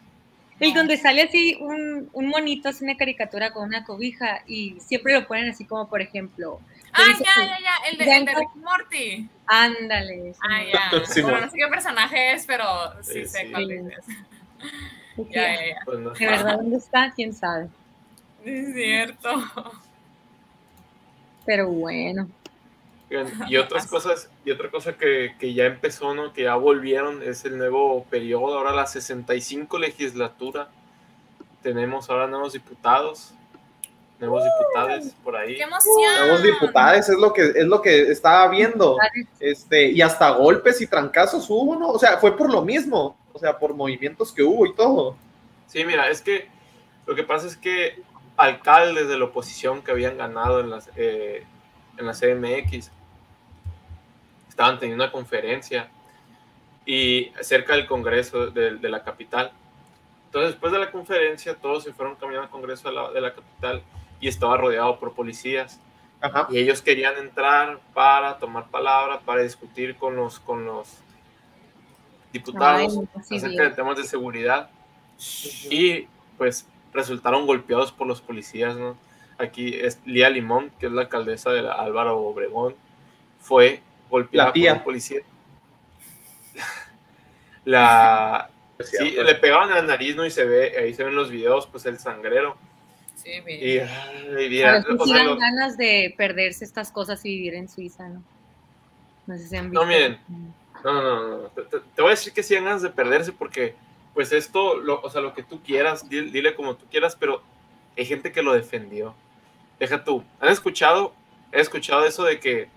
El 0.63 0.75
donde 0.75 0.97
sale 0.97 1.23
así 1.23 1.57
un, 1.61 2.09
un 2.13 2.29
monito, 2.29 2.69
así 2.69 2.85
una 2.85 2.97
caricatura 2.97 3.53
con 3.53 3.65
una 3.69 3.85
cobija 3.85 4.43
y 4.47 4.79
siempre 4.81 5.15
lo 5.15 5.27
ponen 5.27 5.49
así 5.51 5.65
como, 5.65 5.89
por 5.89 6.01
ejemplo, 6.03 6.61
Ah, 6.95 7.05
ya, 7.19 7.47
ya, 7.47 7.59
ya, 7.59 7.91
el 7.91 7.97
de, 7.97 8.17
el 8.17 8.25
de 8.27 8.35
Rick 8.35 8.55
Morty. 8.57 9.29
ándale. 9.47 10.35
Ah, 10.43 10.63
ya. 10.63 11.05
Sí, 11.07 11.23
bueno, 11.23 11.41
no 11.41 11.51
sé 11.51 11.57
qué 11.57 11.67
personaje 11.69 12.33
es, 12.35 12.45
pero 12.45 12.65
sí, 13.03 13.13
Sí, 13.25 13.27
sé 13.29 13.47
sí. 13.47 13.51
cuál. 13.51 13.69
De 13.69 13.91
que, 15.17 15.31
Ya, 15.35 15.55
ya, 15.55 15.67
ya. 15.69 15.77
Pues 15.87 15.99
no. 16.01 16.11
De 16.11 16.27
verdad, 16.27 16.57
¿dónde 16.59 16.77
está? 16.77 17.11
¿Quién 17.17 17.33
sabe? 17.35 17.69
Es 18.45 18.75
cierto. 18.75 19.31
Pero 21.47 21.69
bueno. 21.69 22.29
Y 23.49 23.57
otras 23.57 23.87
cosas, 23.87 24.31
y 24.45 24.51
otra 24.51 24.71
cosa 24.71 24.97
que, 24.97 25.35
que 25.39 25.55
ya 25.55 25.65
empezó, 25.65 26.15
¿no? 26.15 26.33
Que 26.33 26.45
ya 26.45 26.55
volvieron, 26.57 27.23
es 27.23 27.45
el 27.45 27.59
nuevo 27.59 28.05
periodo, 28.05 28.59
ahora 28.59 28.73
la 28.73 28.87
65 28.87 29.79
legislatura. 29.79 30.69
Tenemos 31.63 32.11
ahora 32.11 32.27
nuevos 32.27 32.53
diputados, 32.53 33.35
nuevos 34.19 34.45
diputados 34.45 35.15
por 35.23 35.37
ahí. 35.37 35.57
¡Qué 35.57 35.63
emoción! 35.63 36.19
Nuevos 36.21 36.43
diputados, 36.43 37.09
es 37.09 37.19
lo 37.19 37.33
que, 37.33 37.43
es 37.43 37.67
lo 37.67 37.81
que 37.81 38.11
estaba 38.11 38.49
viendo. 38.49 38.97
Este, 39.39 39.91
y 39.91 40.03
hasta 40.03 40.31
golpes 40.31 40.81
y 40.81 40.87
trancazos 40.87 41.49
hubo, 41.49 41.77
¿no? 41.77 41.91
O 41.91 41.99
sea, 41.99 42.19
fue 42.19 42.37
por 42.37 42.51
lo 42.51 42.63
mismo. 42.63 43.17
O 43.33 43.39
sea, 43.39 43.59
por 43.59 43.75
movimientos 43.75 44.33
que 44.33 44.43
hubo 44.43 44.67
y 44.67 44.75
todo. 44.75 45.17
Sí, 45.67 45.85
mira, 45.85 46.11
es 46.11 46.21
que 46.21 46.49
lo 47.07 47.15
que 47.15 47.23
pasa 47.23 47.47
es 47.47 47.57
que 47.57 48.03
alcaldes 48.37 49.09
de 49.09 49.19
la 49.19 49.27
oposición 49.27 49.83
que 49.83 49.91
habían 49.91 50.19
ganado 50.19 50.61
en 50.61 50.71
las, 50.71 50.91
eh, 50.97 51.45
en 51.97 52.07
la 52.07 52.13
CMX 52.13 52.91
estaban 54.53 54.79
teniendo 54.79 55.03
una 55.03 55.11
conferencia 55.11 55.89
y 56.85 57.33
cerca 57.41 57.75
del 57.75 57.87
Congreso 57.87 58.51
de, 58.51 58.77
de 58.77 58.89
la 58.91 59.03
capital. 59.03 59.51
Entonces, 60.27 60.53
después 60.53 60.73
de 60.73 60.79
la 60.79 60.91
conferencia, 60.91 61.55
todos 61.55 61.85
se 61.85 61.93
fueron 61.95 62.17
caminando 62.17 62.45
al 62.45 62.51
Congreso 62.51 62.89
de 62.89 62.95
la, 62.95 63.11
de 63.11 63.21
la 63.23 63.35
capital 63.35 63.83
y 64.21 64.29
estaba 64.29 64.59
rodeado 64.59 64.99
por 64.99 65.15
policías. 65.15 65.81
Ajá. 66.21 66.49
Y 66.51 66.59
ellos 66.59 66.83
querían 66.83 67.17
entrar 67.17 67.81
para 67.95 68.39
tomar 68.39 68.69
palabra, 68.69 69.21
para 69.21 69.43
discutir 69.43 69.97
con 69.97 70.17
los, 70.17 70.39
con 70.39 70.67
los 70.67 70.99
diputados 72.31 72.99
Ay, 73.15 73.39
acerca 73.39 73.63
de 73.65 73.71
temas 73.71 73.97
de 73.97 74.05
seguridad. 74.05 74.69
y 75.71 76.07
pues 76.37 76.67
resultaron 76.93 77.47
golpeados 77.47 77.91
por 77.91 78.07
los 78.07 78.21
policías, 78.21 78.77
¿no? 78.77 78.97
Aquí 79.39 79.75
es 79.75 79.99
Lía 80.05 80.29
Limón, 80.29 80.71
que 80.79 80.87
es 80.87 80.93
la 80.93 81.03
alcaldesa 81.03 81.51
de 81.51 81.63
la 81.63 81.73
Álvaro 81.73 82.19
Obregón, 82.19 82.75
fue 83.41 83.83
golpeada 84.13 84.49
La 84.49 84.53
tía. 84.53 84.71
por 84.75 84.79
un 84.79 84.85
policía. 84.85 85.21
La, 87.65 88.51
sí, 88.81 89.11
le 89.13 89.35
pegaban 89.37 89.69
en 89.71 89.75
la 89.77 89.83
nariz, 89.83 90.17
¿no? 90.17 90.27
Y 90.27 90.31
se 90.31 90.45
ve, 90.45 90.75
ahí 90.79 90.95
se 90.95 91.05
ven 91.05 91.15
los 91.15 91.31
videos, 91.31 91.67
pues 91.69 91.87
el 91.87 91.99
sangrero. 91.99 92.57
Sí, 93.17 93.41
vi. 93.47 93.53
Y, 93.55 93.79
ay, 93.79 93.87
A 94.47 94.49
mira, 94.49 94.85
o 94.99 95.07
sea, 95.07 95.35
ganas 95.37 95.77
de 95.77 96.13
perderse 96.17 96.65
estas 96.65 96.91
cosas 96.91 97.25
y 97.25 97.29
vivir 97.37 97.55
en 97.55 97.69
Suiza, 97.69 98.09
¿no? 98.09 98.23
No 99.29 99.37
sé 99.39 99.49
si 99.49 99.57
han 99.57 99.71
visto. 99.71 99.81
No, 99.81 99.87
miren. 99.89 100.19
No, 100.83 100.93
no, 100.93 101.03
no, 101.03 101.29
no. 101.43 101.49
Te, 101.51 101.63
te- 101.63 102.03
voy 102.03 102.09
a 102.09 102.11
decir 102.11 102.33
que 102.33 102.43
sí 102.43 102.55
dan 102.55 102.65
ganas 102.65 102.83
de 102.83 102.91
perderse 102.91 103.31
porque, 103.31 103.77
pues 104.15 104.33
esto, 104.33 104.75
lo, 104.79 105.01
o 105.01 105.09
sea, 105.11 105.21
lo 105.21 105.33
que 105.33 105.45
tú 105.45 105.63
quieras, 105.63 106.09
di- 106.09 106.31
dile, 106.31 106.57
como 106.57 106.75
tú 106.75 106.85
quieras, 106.91 107.15
pero 107.15 107.41
hay 107.97 108.05
gente 108.07 108.33
que 108.33 108.43
lo 108.43 108.53
defendió. 108.55 109.15
Deja 109.79 110.03
tú. 110.03 110.25
¿Han 110.41 110.49
escuchado? 110.49 111.15
He 111.53 111.61
escuchado 111.61 112.05
eso 112.05 112.25
de 112.25 112.41
que, 112.41 112.69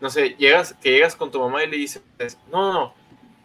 no 0.00 0.10
sé, 0.10 0.30
llegas, 0.38 0.74
que 0.80 0.90
llegas 0.90 1.14
con 1.14 1.30
tu 1.30 1.40
mamá 1.40 1.62
y 1.64 1.70
le 1.70 1.76
dices, 1.76 2.02
no, 2.50 2.72
no, 2.72 2.94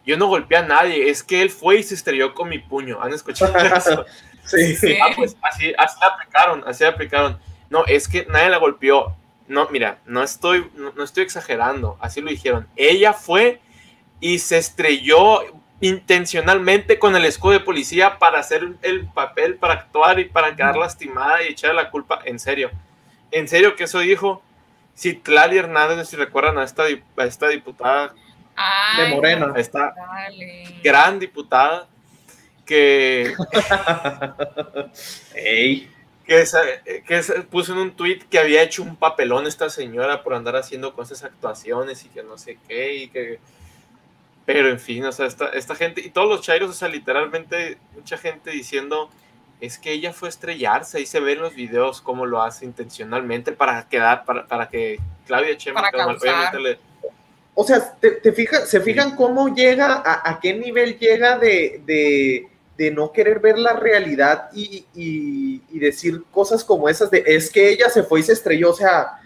yo 0.06 0.16
no 0.16 0.28
golpeé 0.28 0.58
a 0.58 0.62
nadie, 0.62 1.10
es 1.10 1.22
que 1.22 1.42
él 1.42 1.50
fue 1.50 1.78
y 1.78 1.82
se 1.82 1.94
estrelló 1.94 2.32
con 2.34 2.48
mi 2.48 2.58
puño. 2.58 3.02
¿Han 3.02 3.12
escuchado 3.12 3.56
eso? 3.76 4.06
Sí. 4.44 4.76
Sí. 4.76 4.96
Ah, 5.02 5.10
pues 5.14 5.36
así, 5.42 5.72
así 5.76 5.98
la 6.00 6.06
aplicaron, 6.06 6.64
así 6.66 6.84
la 6.84 6.90
aplicaron. 6.90 7.38
No, 7.68 7.84
es 7.86 8.08
que 8.08 8.24
nadie 8.26 8.48
la 8.48 8.58
golpeó. 8.58 9.16
No, 9.48 9.68
mira, 9.70 9.98
no 10.06 10.22
estoy, 10.22 10.70
no, 10.74 10.92
no 10.92 11.04
estoy 11.04 11.24
exagerando, 11.24 11.98
así 12.00 12.20
lo 12.20 12.30
dijeron. 12.30 12.66
Ella 12.76 13.12
fue 13.12 13.60
y 14.20 14.38
se 14.38 14.58
estrelló 14.58 15.40
intencionalmente 15.80 16.98
con 16.98 17.14
el 17.16 17.24
escudo 17.24 17.52
de 17.52 17.60
policía 17.60 18.18
para 18.18 18.40
hacer 18.40 18.66
el 18.82 19.06
papel, 19.08 19.56
para 19.56 19.74
actuar 19.74 20.18
y 20.20 20.24
para 20.24 20.56
quedar 20.56 20.76
lastimada 20.76 21.42
y 21.42 21.48
echar 21.48 21.74
la 21.74 21.90
culpa. 21.90 22.20
En 22.24 22.38
serio, 22.38 22.70
en 23.30 23.48
serio 23.48 23.76
que 23.76 23.84
eso 23.84 23.98
dijo. 23.98 24.42
Citlali 24.96 25.58
Hernández, 25.58 26.08
si 26.08 26.16
recuerdan 26.16 26.58
a 26.58 26.64
esta, 26.64 26.84
a 26.84 27.24
esta 27.24 27.48
diputada, 27.48 28.14
Ay, 28.54 29.10
De 29.10 29.14
Morena. 29.14 29.52
a 29.54 29.60
esta 29.60 29.94
Dale. 29.94 30.80
gran 30.82 31.18
diputada, 31.18 31.88
que 32.64 33.34
Ey. 35.34 35.90
que, 36.26 36.44
puso 37.50 37.72
en 37.72 37.78
un 37.78 37.92
tweet 37.94 38.20
que 38.30 38.38
había 38.38 38.62
hecho 38.62 38.82
un 38.82 38.96
papelón 38.96 39.46
esta 39.46 39.70
señora 39.70 40.22
por 40.22 40.34
andar 40.34 40.56
haciendo 40.56 40.94
cosas, 40.94 41.22
actuaciones 41.22 42.04
y 42.04 42.08
que 42.08 42.22
no 42.22 42.36
sé 42.38 42.58
qué, 42.66 42.94
y 42.94 43.08
que... 43.08 43.38
Pero 44.44 44.68
en 44.68 44.78
fin, 44.78 45.04
o 45.04 45.12
sea, 45.12 45.26
esta, 45.26 45.48
esta 45.50 45.74
gente, 45.74 46.00
y 46.00 46.10
todos 46.10 46.28
los 46.28 46.40
chairos, 46.40 46.70
o 46.70 46.72
sea, 46.72 46.88
literalmente 46.88 47.78
mucha 47.94 48.16
gente 48.16 48.50
diciendo, 48.50 49.10
es 49.60 49.78
que 49.78 49.92
ella 49.92 50.12
fue 50.12 50.28
a 50.28 50.30
estrellarse, 50.30 50.98
ahí 50.98 51.06
se 51.06 51.20
ven 51.20 51.40
los 51.40 51.54
videos 51.54 52.00
cómo 52.00 52.26
lo 52.26 52.42
hace 52.42 52.64
intencionalmente 52.64 53.52
para 53.52 53.88
quedar, 53.88 54.24
para, 54.24 54.46
para 54.46 54.68
que 54.68 54.98
Claudia 55.26 55.56
causar. 55.92 56.34
obviamente 56.34 56.60
le, 56.60 56.78
O 57.54 57.64
sea, 57.64 57.94
te, 57.98 58.10
te 58.12 58.32
fijas, 58.32 58.68
¿se 58.68 58.80
fijan 58.80 59.16
cómo 59.16 59.54
llega, 59.54 60.02
a, 60.04 60.30
a 60.30 60.40
qué 60.40 60.52
nivel 60.54 60.98
llega 60.98 61.38
de, 61.38 61.80
de, 61.86 62.48
de 62.76 62.90
no 62.90 63.12
querer 63.12 63.40
ver 63.40 63.58
la 63.58 63.72
realidad 63.72 64.50
y, 64.52 64.84
y- 64.94 65.62
y 65.72 65.78
decir 65.78 66.22
cosas 66.30 66.62
como 66.62 66.88
esas 66.88 67.10
de 67.10 67.24
es 67.26 67.50
que 67.50 67.70
ella 67.70 67.88
se 67.88 68.02
fue 68.02 68.20
y 68.20 68.24
se 68.24 68.34
estrelló? 68.34 68.70
O 68.70 68.74
sea, 68.74 69.20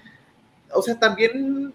o 0.73 0.81
sea, 0.81 0.97
también 0.97 1.73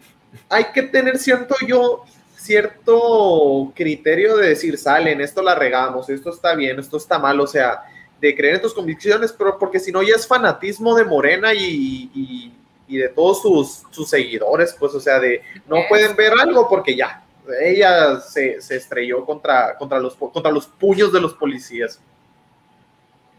hay 0.48 0.66
que 0.74 0.84
tener 0.84 1.18
cierto 1.18 1.56
yo, 1.68 2.06
cierto 2.38 3.74
criterio 3.76 4.38
de 4.38 4.50
decir, 4.50 4.78
salen, 4.78 5.20
esto 5.22 5.42
la 5.42 5.56
regamos, 5.56 6.10
esto 6.10 6.30
está 6.30 6.56
bien, 6.56 6.80
esto 6.80 6.98
está 6.98 7.20
mal, 7.20 7.40
o 7.40 7.48
sea, 7.48 7.82
de 8.22 8.36
creer 8.36 8.56
en 8.56 8.62
tus 8.62 8.74
convicciones, 8.74 9.32
pero 9.34 9.58
porque 9.60 9.80
si 9.80 9.92
no 9.92 10.02
ya 10.02 10.16
es 10.16 10.28
fanatismo 10.28 10.96
de 10.96 11.04
Morena 11.06 11.54
y, 11.54 12.10
y- 12.14 12.52
y 12.88 12.98
de 12.98 13.10
todos 13.10 13.42
sus, 13.42 13.84
sus 13.90 14.08
seguidores, 14.10 14.76
pues, 14.80 14.94
o 14.94 15.00
sea, 15.00 15.20
de 15.20 15.42
no 15.68 15.78
pueden 15.90 16.16
ver 16.16 16.34
algo 16.40 16.70
porque 16.70 16.96
ya, 16.96 17.24
ella 17.62 18.20
se, 18.20 18.62
se 18.62 18.76
estrelló 18.76 19.26
contra, 19.26 19.76
contra, 19.78 20.00
los, 20.00 20.16
contra 20.16 20.52
los 20.52 20.68
puños 20.68 21.12
de 21.12 21.20
los 21.20 21.34
policías. 21.34 22.00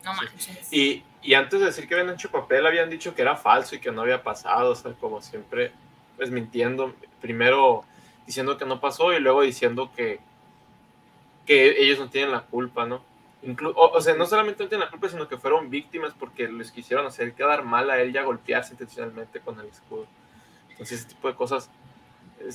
No 0.05 0.15
manches. 0.15 0.73
Y, 0.73 1.03
y 1.23 1.35
antes 1.35 1.59
de 1.61 1.67
decir 1.67 1.89
que 1.89 1.95
habían 1.95 2.15
hecho 2.15 2.31
papel, 2.31 2.67
habían 2.67 2.91
dicho 2.91 3.15
que 3.15 3.23
era 3.23 3.37
falso 3.37 3.75
y 3.77 3.81
que 3.81 3.91
no 3.93 4.03
había 4.03 4.23
pasado, 4.23 4.73
o 4.73 4.75
sea, 4.77 4.93
como 5.01 5.23
siempre, 5.23 5.73
pues 6.17 6.31
mintiendo. 6.31 6.95
Primero 7.21 7.85
diciendo 8.27 8.57
que 8.59 8.65
no 8.65 8.81
pasó 8.81 9.13
y 9.13 9.21
luego 9.21 9.43
diciendo 9.43 9.91
que, 9.97 10.19
que 11.47 11.83
ellos 11.83 11.99
no 11.99 12.09
tienen 12.11 12.33
la 12.33 12.43
culpa, 12.43 12.85
¿no? 12.87 13.03
Inclu- 13.47 13.73
o, 13.77 13.91
o 13.93 14.01
sea, 14.01 14.15
no 14.15 14.27
solamente 14.27 14.63
no 14.63 14.69
tienen 14.69 14.85
la 14.85 14.91
culpa, 14.91 15.09
sino 15.09 15.29
que 15.29 15.37
fueron 15.39 15.71
víctimas 15.71 16.13
porque 16.19 16.49
les 16.49 16.73
quisieron 16.73 17.07
hacer 17.07 17.33
quedar 17.33 17.65
mal 17.65 17.89
a 17.91 18.01
él 18.01 18.13
y 18.15 18.19
a 18.19 18.23
golpearse 18.23 18.73
intencionalmente 18.73 19.41
con 19.41 19.59
el 19.61 19.67
escudo. 19.67 20.07
Entonces, 20.71 21.01
ese 21.01 21.09
tipo 21.09 21.29
de 21.29 21.35
cosas. 21.35 21.71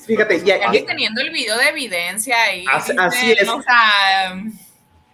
Fíjate, 0.06 0.44
ya-. 0.44 0.58
Él 0.58 0.86
teniendo 0.86 1.22
el 1.22 1.32
video 1.32 1.58
de 1.58 1.70
evidencia 1.70 2.42
ahí. 2.44 2.66
Así 2.72 3.32
es. 3.32 3.48
O 3.50 3.62
sea, 3.62 4.36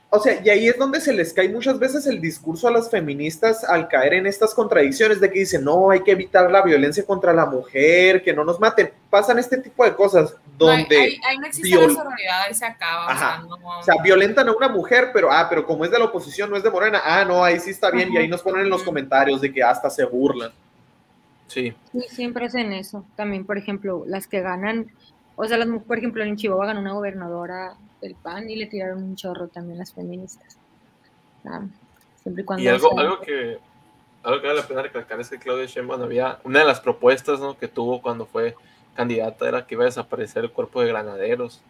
O 0.10 0.20
sea, 0.22 0.40
y 0.42 0.50
ahí 0.50 0.70
es 0.70 0.78
donde 0.78 1.02
se 1.02 1.12
les 1.12 1.34
cae 1.34 1.50
muchas 1.50 1.78
veces 1.80 2.08
el 2.08 2.22
discurso 2.22 2.70
a 2.70 2.72
las 2.72 2.90
feministas 2.90 3.66
al 3.66 3.90
caer 3.90 4.14
en 4.14 4.26
estas 4.26 4.54
contradicciones 4.54 5.20
de 5.20 5.30
que 5.30 5.40
dicen, 5.40 5.66
no, 5.66 5.90
hay 5.90 6.02
que 6.02 6.12
evitar 6.12 6.50
la 6.50 6.62
violencia 6.62 7.06
contra 7.06 7.34
la 7.34 7.46
mujer, 7.46 8.24
que 8.24 8.34
no 8.34 8.46
nos 8.46 8.58
maten. 8.58 8.90
Pasan 9.10 9.38
este 9.38 9.58
tipo 9.58 9.84
de 9.84 9.94
cosas 9.94 10.34
no, 10.58 10.70
ahí, 10.70 10.80
donde... 10.84 10.98
ahí- 10.98 11.20
ahí 11.28 11.38
no 11.40 11.46
existe 11.48 11.70
viol- 11.70 11.88
la 11.90 11.94
sororidad, 11.94 12.42
ahí 12.48 12.54
se 12.54 12.66
acaba. 12.66 13.12
Ajá. 13.12 13.44
O 13.46 13.48
sea, 13.50 13.58
no, 13.62 13.80
O 13.80 13.84
sea, 13.84 13.96
violentan 14.02 14.48
a 14.48 14.54
una 14.54 14.70
mujer, 14.70 15.10
pero 15.14 15.30
ah, 15.30 15.48
pero 15.50 15.66
como 15.66 15.84
es 15.84 15.92
de 15.92 16.00
la 16.00 16.06
oposición, 16.06 16.50
no 16.50 16.56
es 16.56 16.64
de 16.64 16.72
Morena. 16.72 17.02
Ah, 17.04 17.26
no, 17.26 17.44
ahí 17.44 17.60
sí 17.60 17.72
está 17.72 17.92
bien. 17.92 18.10
Y 18.14 18.16
ahí 18.18 18.30
nos 18.30 18.42
ponen 18.42 18.62
en 18.62 18.70
los 18.70 18.84
comentarios 18.84 19.42
de 19.42 19.52
que 19.52 19.62
hasta 19.62 19.90
se 19.90 20.06
burlan. 20.06 20.52
Sí, 21.48 21.74
Sí, 21.92 22.02
siempre 22.10 22.46
hacen 22.46 22.72
eso. 22.72 23.06
También, 23.18 23.46
por 23.46 23.58
ejemplo, 23.58 24.04
las 24.08 24.26
que 24.28 24.40
ganan, 24.42 24.90
o 25.36 25.46
sea, 25.46 25.58
las, 25.58 25.68
por 25.86 25.98
ejemplo, 25.98 26.24
en 26.24 26.38
Chihuahua 26.38 26.68
ganó 26.68 26.80
una 26.80 26.94
gobernadora 26.94 27.76
del 28.01 28.16
PAN 28.16 28.50
y 28.50 28.56
le 28.56 28.68
tiraron 28.68 29.04
un 29.04 29.16
chorro 29.16 29.48
también 29.48 29.80
las 29.80 29.94
feministas. 29.94 30.58
Ah, 31.46 31.62
siempre 32.22 32.44
y 32.44 32.46
cuando 32.46 32.63
Y 32.63 32.68
algo, 32.68 32.98
algo 33.00 33.20
que 33.22 33.60
algo 34.24 34.42
que 34.42 34.48
vale 34.48 34.60
la 34.60 34.68
pena 34.68 34.82
recalcar 34.82 35.20
es 35.22 35.30
que 35.30 35.39
Claudia 35.39 35.66
Sheinbaum 35.66 36.01
había 36.01 36.39
una 36.44 36.60
de 36.60 36.66
las 36.66 36.82
propuestas 36.82 37.39
¿no? 37.39 37.58
que 37.58 37.68
tuvo 37.68 38.01
cuando 38.01 38.25
fue 38.25 38.56
candidata 38.96 39.48
era 39.48 39.66
que 39.66 39.75
iba 39.75 39.84
a 39.84 39.86
desaparecer 39.86 40.44
el 40.44 40.51
cuerpo 40.51 40.82
de 40.82 40.88
granaderos 40.88 41.62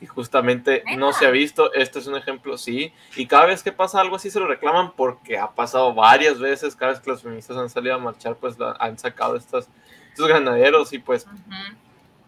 y 0.00 0.06
justamente 0.06 0.84
no 0.98 1.12
se 1.12 1.26
ha 1.26 1.30
visto 1.30 1.72
este 1.74 1.98
es 1.98 2.06
un 2.06 2.16
ejemplo 2.16 2.56
sí 2.58 2.92
y 3.16 3.26
cada 3.26 3.46
vez 3.46 3.62
que 3.62 3.72
pasa 3.72 4.00
algo 4.00 4.16
así 4.16 4.30
se 4.30 4.38
lo 4.38 4.46
reclaman 4.46 4.92
porque 4.92 5.36
ha 5.38 5.50
pasado 5.50 5.92
varias 5.94 6.38
veces 6.38 6.76
cada 6.76 6.92
vez 6.92 7.00
que 7.00 7.10
los 7.10 7.22
feministas 7.22 7.56
han 7.56 7.68
salido 7.70 7.96
a 7.96 7.98
marchar 7.98 8.36
pues 8.36 8.58
la- 8.58 8.76
han 8.78 8.96
sacado 8.98 9.34
estas 9.36 9.68
estos 10.10 10.28
granaderos 10.28 10.92
y 10.92 10.98
pues 10.98 11.26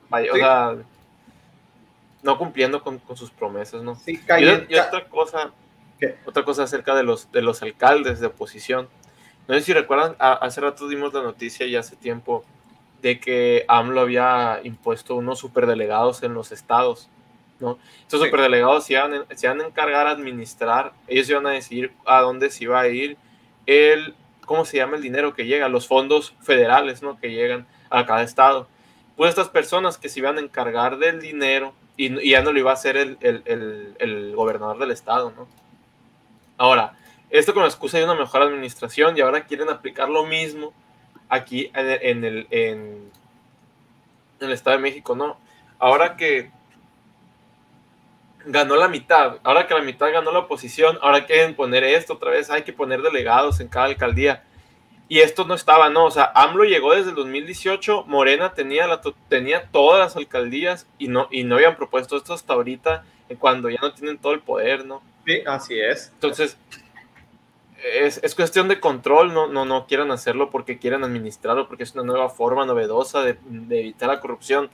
vaya, 0.08 0.32
o 0.32 0.34
Sí. 0.34 0.40
sea 0.40 0.76
no 2.22 2.38
cumpliendo 2.38 2.82
con, 2.82 2.98
con 2.98 3.16
sus 3.16 3.30
promesas 3.30 3.82
no 3.82 3.94
Sí, 3.96 4.20
y, 4.38 4.72
y 4.74 4.78
otra 4.78 5.06
cosa, 5.08 5.50
¿Qué? 5.98 6.16
otra 6.24 6.44
cosa 6.44 6.62
acerca 6.64 6.94
de 6.94 7.02
los, 7.02 7.30
de 7.32 7.42
los 7.42 7.62
alcaldes 7.62 8.20
de 8.20 8.26
oposición. 8.28 8.88
No 9.48 9.54
sé 9.54 9.62
si 9.62 9.72
recuerdan, 9.72 10.14
a- 10.18 10.34
hace 10.34 10.60
rato 10.60 10.86
dimos 10.88 11.12
la 11.14 11.22
noticia 11.22 11.66
ya 11.66 11.80
hace 11.80 11.96
tiempo 11.96 12.44
de 13.02 13.18
que 13.18 13.64
AMLO 13.66 14.00
había 14.02 14.60
impuesto 14.62 15.16
unos 15.16 15.40
superdelegados 15.40 16.22
en 16.22 16.34
los 16.34 16.52
estados. 16.52 17.08
¿no? 17.58 17.78
Estos 18.00 18.20
Sí. 18.20 18.26
superdelegados 18.26 18.84
se 18.84 18.92
iban, 18.94 19.24
se 19.34 19.46
iban 19.46 19.60
a 19.60 19.66
encargar 19.66 20.06
a 20.06 20.10
administrar, 20.10 20.92
ellos 21.08 21.28
iban 21.30 21.46
a 21.46 21.50
decidir 21.50 21.92
a 22.06 22.20
dónde 22.20 22.50
se 22.50 22.64
iba 22.64 22.80
a 22.80 22.88
ir 22.88 23.16
el, 23.66 24.14
¿cómo 24.46 24.64
se 24.64 24.76
llama 24.78 24.96
el 24.96 25.02
dinero 25.02 25.34
que 25.34 25.46
llega? 25.46 25.68
Los 25.68 25.86
fondos 25.88 26.34
federales 26.40 27.02
¿no? 27.02 27.18
que 27.18 27.30
llegan 27.30 27.66
a 27.90 28.04
cada 28.06 28.22
estado. 28.22 28.68
Pues 29.16 29.30
estas 29.30 29.48
personas 29.48 29.98
que 29.98 30.08
se 30.08 30.18
iban 30.20 30.38
a 30.38 30.40
encargar 30.40 30.98
del 30.98 31.20
dinero 31.20 31.72
y, 31.96 32.30
ya 32.30 32.42
no 32.42 32.52
lo 32.52 32.58
iba 32.58 32.70
a 32.70 32.74
hacer 32.74 32.96
el, 32.96 33.18
el- 33.20 33.94
el- 33.98 34.34
gobernador 34.34 34.78
del 34.78 34.90
estado, 34.90 35.30
¿no? 35.36 35.46
Ahora, 36.56 36.96
esto 37.30 37.54
con 37.54 37.62
la 37.62 37.68
excusa 37.68 37.98
de 37.98 38.04
una 38.04 38.14
mejor 38.14 38.42
administración 38.42 39.16
y 39.16 39.20
ahora 39.20 39.44
quieren 39.44 39.68
aplicar 39.68 40.08
lo 40.08 40.24
mismo 40.26 40.72
aquí 41.28 41.70
en 41.74 42.24
el, 42.24 42.46
en 42.50 43.10
el 44.40 44.52
Estado 44.52 44.76
de 44.76 44.82
México, 44.82 45.14
¿no? 45.16 45.38
Ahora 45.78 46.16
que 46.16 46.50
ganó 48.44 48.76
la 48.76 48.88
mitad, 48.88 49.38
ahora 49.44 49.66
que 49.66 49.74
la 49.74 49.82
mitad 49.82 50.12
ganó 50.12 50.32
la 50.32 50.40
oposición, 50.40 50.98
ahora 51.00 51.26
quieren 51.26 51.54
poner 51.54 51.84
esto 51.84 52.14
otra 52.14 52.30
vez, 52.30 52.50
hay 52.50 52.62
que 52.62 52.72
poner 52.72 53.02
delegados 53.02 53.60
en 53.60 53.68
cada 53.68 53.86
alcaldía. 53.86 54.42
Y 55.12 55.20
esto 55.20 55.44
no 55.44 55.52
estaba, 55.52 55.90
¿no? 55.90 56.06
O 56.06 56.10
sea, 56.10 56.32
AMLO 56.34 56.64
llegó 56.64 56.94
desde 56.94 57.10
el 57.10 57.16
2018, 57.16 58.04
Morena 58.06 58.54
tenía, 58.54 58.86
la, 58.86 59.02
tenía 59.28 59.68
todas 59.70 60.00
las 60.00 60.16
alcaldías 60.16 60.86
y 60.96 61.08
no, 61.08 61.28
y 61.30 61.44
no 61.44 61.56
habían 61.56 61.76
propuesto 61.76 62.16
esto 62.16 62.32
hasta 62.32 62.54
ahorita, 62.54 63.04
cuando 63.38 63.68
ya 63.68 63.78
no 63.82 63.92
tienen 63.92 64.16
todo 64.16 64.32
el 64.32 64.40
poder, 64.40 64.86
¿no? 64.86 65.02
Sí, 65.26 65.42
así 65.44 65.78
es. 65.78 66.12
Entonces, 66.14 66.56
es, 68.00 68.20
es 68.22 68.34
cuestión 68.34 68.68
de 68.68 68.80
control, 68.80 69.34
no, 69.34 69.48
no, 69.48 69.66
no 69.66 69.86
quieran 69.86 70.10
hacerlo 70.12 70.48
porque 70.48 70.78
quieren 70.78 71.04
administrarlo, 71.04 71.68
porque 71.68 71.82
es 71.82 71.92
una 71.92 72.04
nueva 72.04 72.30
forma 72.30 72.64
novedosa 72.64 73.20
de, 73.20 73.36
de 73.44 73.80
evitar 73.80 74.08
la 74.08 74.18
corrupción. 74.18 74.70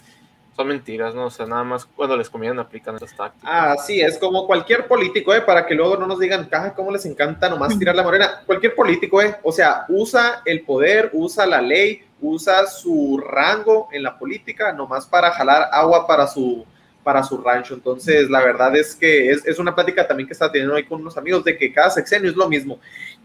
Son 0.58 0.66
mentiras, 0.66 1.14
¿no? 1.14 1.26
O 1.26 1.30
sea, 1.30 1.46
nada 1.46 1.62
más 1.62 1.86
cuando 1.86 2.16
les 2.16 2.28
conviene 2.28 2.60
aplican 2.60 2.96
esas 2.96 3.14
tácticas. 3.14 3.48
Ah, 3.48 3.76
sí, 3.76 4.00
es 4.00 4.18
como 4.18 4.44
cualquier 4.44 4.88
político, 4.88 5.32
¿eh? 5.32 5.40
Para 5.40 5.64
que 5.64 5.74
luego 5.76 5.96
no 5.96 6.08
nos 6.08 6.18
digan, 6.18 6.46
caja, 6.46 6.74
cómo 6.74 6.90
les 6.90 7.06
encanta 7.06 7.48
nomás 7.48 7.78
tirar 7.78 7.94
la 7.94 8.02
morena. 8.02 8.42
Cualquier 8.44 8.74
político, 8.74 9.22
¿eh? 9.22 9.36
O 9.44 9.52
sea, 9.52 9.84
usa 9.88 10.42
el 10.44 10.62
poder, 10.62 11.10
usa 11.12 11.46
la 11.46 11.62
ley, 11.62 12.02
usa 12.20 12.66
su 12.66 13.22
rango 13.24 13.88
en 13.92 14.02
la 14.02 14.18
política 14.18 14.72
nomás 14.72 15.06
para 15.06 15.30
jalar 15.30 15.68
agua 15.70 16.08
para 16.08 16.26
su, 16.26 16.66
para 17.04 17.22
su 17.22 17.38
rancho. 17.38 17.74
Entonces, 17.74 18.28
la 18.28 18.40
verdad 18.40 18.74
es 18.74 18.96
que 18.96 19.30
es, 19.30 19.46
es 19.46 19.60
una 19.60 19.76
plática 19.76 20.08
también 20.08 20.26
que 20.26 20.32
está 20.32 20.50
teniendo 20.50 20.74
ahí 20.74 20.82
con 20.82 21.00
unos 21.00 21.16
amigos 21.16 21.44
de 21.44 21.56
que 21.56 21.72
cada 21.72 21.90
sexenio 21.90 22.30
es 22.30 22.36
lo 22.36 22.48
mismo. 22.48 22.80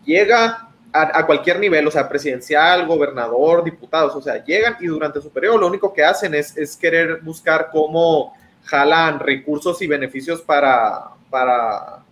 Llega 0.06 0.70
a, 0.94 1.20
a, 1.20 1.26
cualquier 1.26 1.60
nivel, 1.60 1.88
o 1.88 1.92
sea, 1.92 2.08
presidencial, 2.08 2.86
gobernador, 2.86 3.64
diputados, 3.64 4.16
o 4.16 4.22
sea, 4.22 4.44
llegan 4.44 4.78
y 4.80 4.86
durante 4.86 5.20
su 5.22 5.32
periodo 5.32 5.58
lo 5.58 5.68
único 5.68 5.92
que 5.92 6.04
hacen 6.04 6.36
es, 6.36 6.56
es 6.56 6.78
querer 6.78 7.20
buscar 7.22 7.70
cómo 7.72 8.34
jalan 8.64 9.20
recursos 9.20 9.82
y 9.82 9.88
beneficios 9.88 10.42
para, 10.42 11.10
para, 11.30 12.04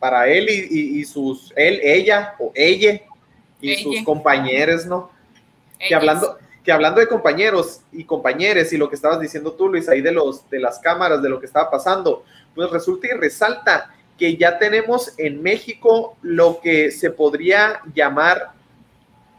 para 0.00 0.26
él 0.28 0.48
y, 0.48 0.66
y, 0.70 1.00
y 1.00 1.04
sus, 1.04 1.52
él, 1.54 1.78
ella 1.82 2.34
o 2.38 2.50
ella 2.54 3.00
y 3.60 3.70
Ella. 3.70 3.82
sus 3.82 4.02
compañeros, 4.02 4.86
¿no? 4.86 5.10
Que 5.78 5.94
hablando, 5.94 6.38
que 6.64 6.72
hablando 6.72 7.00
de 7.00 7.08
compañeros 7.08 7.82
y 7.92 8.04
compañeres 8.04 8.72
y 8.72 8.76
lo 8.76 8.88
que 8.88 8.96
estabas 8.96 9.20
diciendo 9.20 9.52
tú, 9.52 9.68
Luis, 9.68 9.88
ahí 9.88 10.00
de, 10.00 10.12
los, 10.12 10.48
de 10.48 10.58
las 10.58 10.78
cámaras, 10.78 11.22
de 11.22 11.28
lo 11.28 11.38
que 11.38 11.46
estaba 11.46 11.70
pasando, 11.70 12.24
pues 12.54 12.70
resulta 12.70 13.08
y 13.08 13.10
resalta 13.10 13.94
que 14.22 14.36
ya 14.36 14.56
tenemos 14.56 15.12
en 15.18 15.42
México 15.42 16.16
lo 16.22 16.60
que 16.60 16.92
se 16.92 17.10
podría 17.10 17.80
llamar 17.92 18.52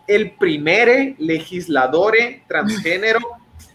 el 0.07 0.31
primer 0.31 1.15
legislador 1.19 2.13
transgénero 2.49 3.19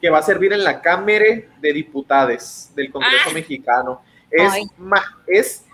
que 0.03 0.11
va 0.11 0.19
a 0.19 0.23
servir 0.23 0.53
en 0.53 0.63
la 0.63 0.83
Cámara 0.83 1.25
de 1.63 1.73
Diputados 1.73 2.69
del 2.75 2.93
Congreso 2.93 3.31
Ah. 3.31 3.33
mexicano. 3.33 4.03
Es, 4.31 4.53
ma- 4.77 5.17
es, 5.27 5.65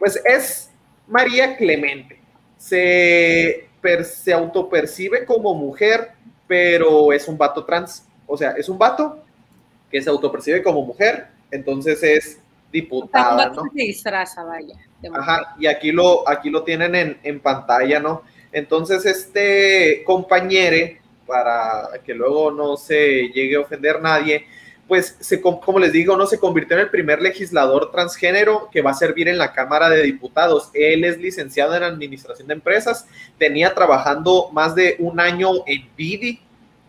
pues 0.00 0.20
es 0.24 0.68
María 1.06 1.56
Clemente. 1.56 2.18
Se, 2.58 3.68
per- 3.80 4.04
se 4.04 4.32
autopercibe 4.32 5.24
como 5.24 5.54
mujer, 5.54 6.10
pero 6.48 7.12
es 7.12 7.28
un 7.28 7.38
vato 7.38 7.64
trans. 7.64 8.04
O 8.26 8.36
sea, 8.36 8.50
es 8.58 8.68
un 8.68 8.78
vato 8.78 9.22
que 9.92 10.02
se 10.02 10.10
autopercibe 10.10 10.60
como 10.60 10.82
mujer, 10.84 11.28
entonces 11.52 12.02
es 12.02 12.40
O 12.72 13.08
sea, 13.08 13.30
un 13.32 13.42
diputada, 13.42 13.48
¿no? 13.50 13.62
se 13.74 13.82
disfraza, 13.82 14.44
vaya. 14.44 14.74
Ajá, 15.14 15.54
y 15.58 15.66
aquí 15.66 15.92
lo, 15.92 16.28
aquí 16.28 16.48
lo 16.50 16.62
tienen 16.62 16.94
en, 16.94 17.18
en 17.22 17.40
pantalla, 17.40 17.98
¿no? 18.00 18.22
Entonces, 18.52 19.04
este 19.04 20.02
compañere, 20.04 21.00
para 21.26 21.88
que 22.04 22.14
luego 22.14 22.50
no 22.50 22.76
se 22.76 23.28
llegue 23.28 23.56
a 23.56 23.60
ofender 23.60 24.00
nadie, 24.00 24.46
pues, 24.88 25.16
se, 25.20 25.40
com- 25.40 25.58
como 25.60 25.78
les 25.78 25.92
digo, 25.92 26.16
no 26.16 26.26
se 26.26 26.38
convirtió 26.38 26.76
en 26.76 26.82
el 26.82 26.90
primer 26.90 27.22
legislador 27.22 27.90
transgénero 27.90 28.68
que 28.70 28.82
va 28.82 28.90
a 28.90 28.94
servir 28.94 29.28
en 29.28 29.38
la 29.38 29.52
Cámara 29.52 29.88
de 29.88 30.02
Diputados. 30.02 30.70
Él 30.74 31.04
es 31.04 31.18
licenciado 31.18 31.74
en 31.76 31.82
Administración 31.82 32.46
de 32.48 32.54
Empresas, 32.54 33.06
tenía 33.38 33.72
trabajando 33.74 34.50
más 34.52 34.74
de 34.74 34.96
un 34.98 35.18
año 35.18 35.50
en 35.66 35.88
BIDI, 35.96 36.40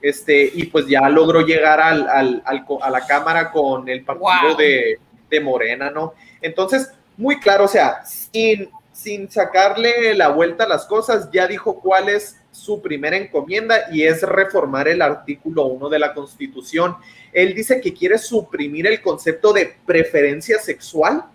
este, 0.01 0.51
y 0.53 0.65
pues 0.65 0.85
ya 0.87 1.07
logró 1.07 1.41
llegar 1.41 1.79
al, 1.79 2.07
al- 2.09 2.43
a 2.81 2.89
la 2.89 3.05
Cámara 3.07 3.51
con 3.51 3.87
el 3.87 4.03
partido 4.03 4.49
Wow. 4.49 4.57
de, 4.57 4.99
de 5.33 5.41
Morena, 5.41 5.89
¿no? 5.89 6.13
Entonces, 6.41 6.91
muy 7.17 7.39
claro, 7.39 7.65
o 7.65 7.67
sea, 7.67 8.05
sin, 8.05 8.69
sin 8.91 9.29
sacarle 9.29 10.13
la 10.13 10.29
vuelta 10.29 10.63
a 10.63 10.67
las 10.67 10.85
cosas, 10.85 11.29
ya 11.31 11.47
dijo 11.47 11.79
cuál 11.79 12.09
es 12.09 12.37
su 12.51 12.81
primera 12.81 13.17
encomienda 13.17 13.91
y 13.91 14.03
es 14.03 14.21
reformar 14.21 14.87
el 14.87 15.01
artículo 15.01 15.65
1 15.65 15.89
de 15.89 15.99
la 15.99 16.13
Constitución. 16.13 16.95
Él 17.33 17.55
dice 17.55 17.81
que 17.81 17.93
quiere 17.93 18.17
suprimir 18.17 18.85
el 18.87 19.01
concepto 19.01 19.51
de 19.53 19.75
preferencia 19.85 20.59
sexual 20.59 21.25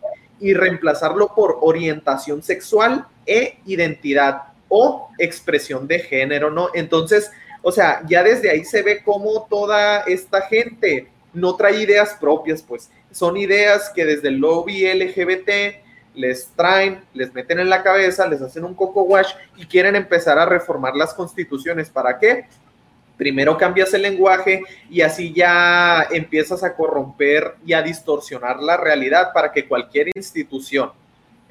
y 0.40 0.54
reemplazarlo 0.54 1.34
por 1.34 1.58
orientación 1.60 2.42
sexual 2.42 3.06
e 3.26 3.58
identidad 3.66 4.42
o 4.68 5.08
expresión 5.18 5.88
de 5.88 5.98
género, 5.98 6.50
¿no? 6.50 6.68
Entonces, 6.74 7.30
o 7.62 7.72
sea, 7.72 8.02
ya 8.08 8.22
desde 8.22 8.50
ahí 8.50 8.64
se 8.64 8.82
ve 8.82 9.02
cómo 9.02 9.46
toda 9.50 10.00
esta 10.02 10.42
gente 10.42 11.08
no 11.32 11.56
trae 11.56 11.82
ideas 11.82 12.16
propias, 12.20 12.62
pues 12.62 12.90
son 13.10 13.36
ideas 13.36 13.90
que 13.94 14.04
desde 14.04 14.28
el 14.28 14.36
lobby 14.36 14.86
LGBT 14.86 15.50
les 16.14 16.48
traen, 16.56 17.00
les 17.14 17.32
meten 17.32 17.60
en 17.60 17.70
la 17.70 17.82
cabeza, 17.82 18.28
les 18.28 18.42
hacen 18.42 18.64
un 18.64 18.74
coco 18.74 19.02
wash 19.02 19.32
y 19.56 19.66
quieren 19.66 19.94
empezar 19.96 20.38
a 20.38 20.46
reformar 20.46 20.96
las 20.96 21.14
constituciones. 21.14 21.90
¿Para 21.90 22.18
qué? 22.18 22.46
Primero 23.16 23.56
cambias 23.56 23.94
el 23.94 24.02
lenguaje 24.02 24.62
y 24.90 25.00
así 25.00 25.32
ya 25.32 26.06
empiezas 26.10 26.62
a 26.64 26.74
corromper 26.74 27.54
y 27.64 27.72
a 27.72 27.82
distorsionar 27.82 28.60
la 28.60 28.76
realidad 28.76 29.32
para 29.32 29.52
que 29.52 29.66
cualquier 29.66 30.08
institución 30.14 30.90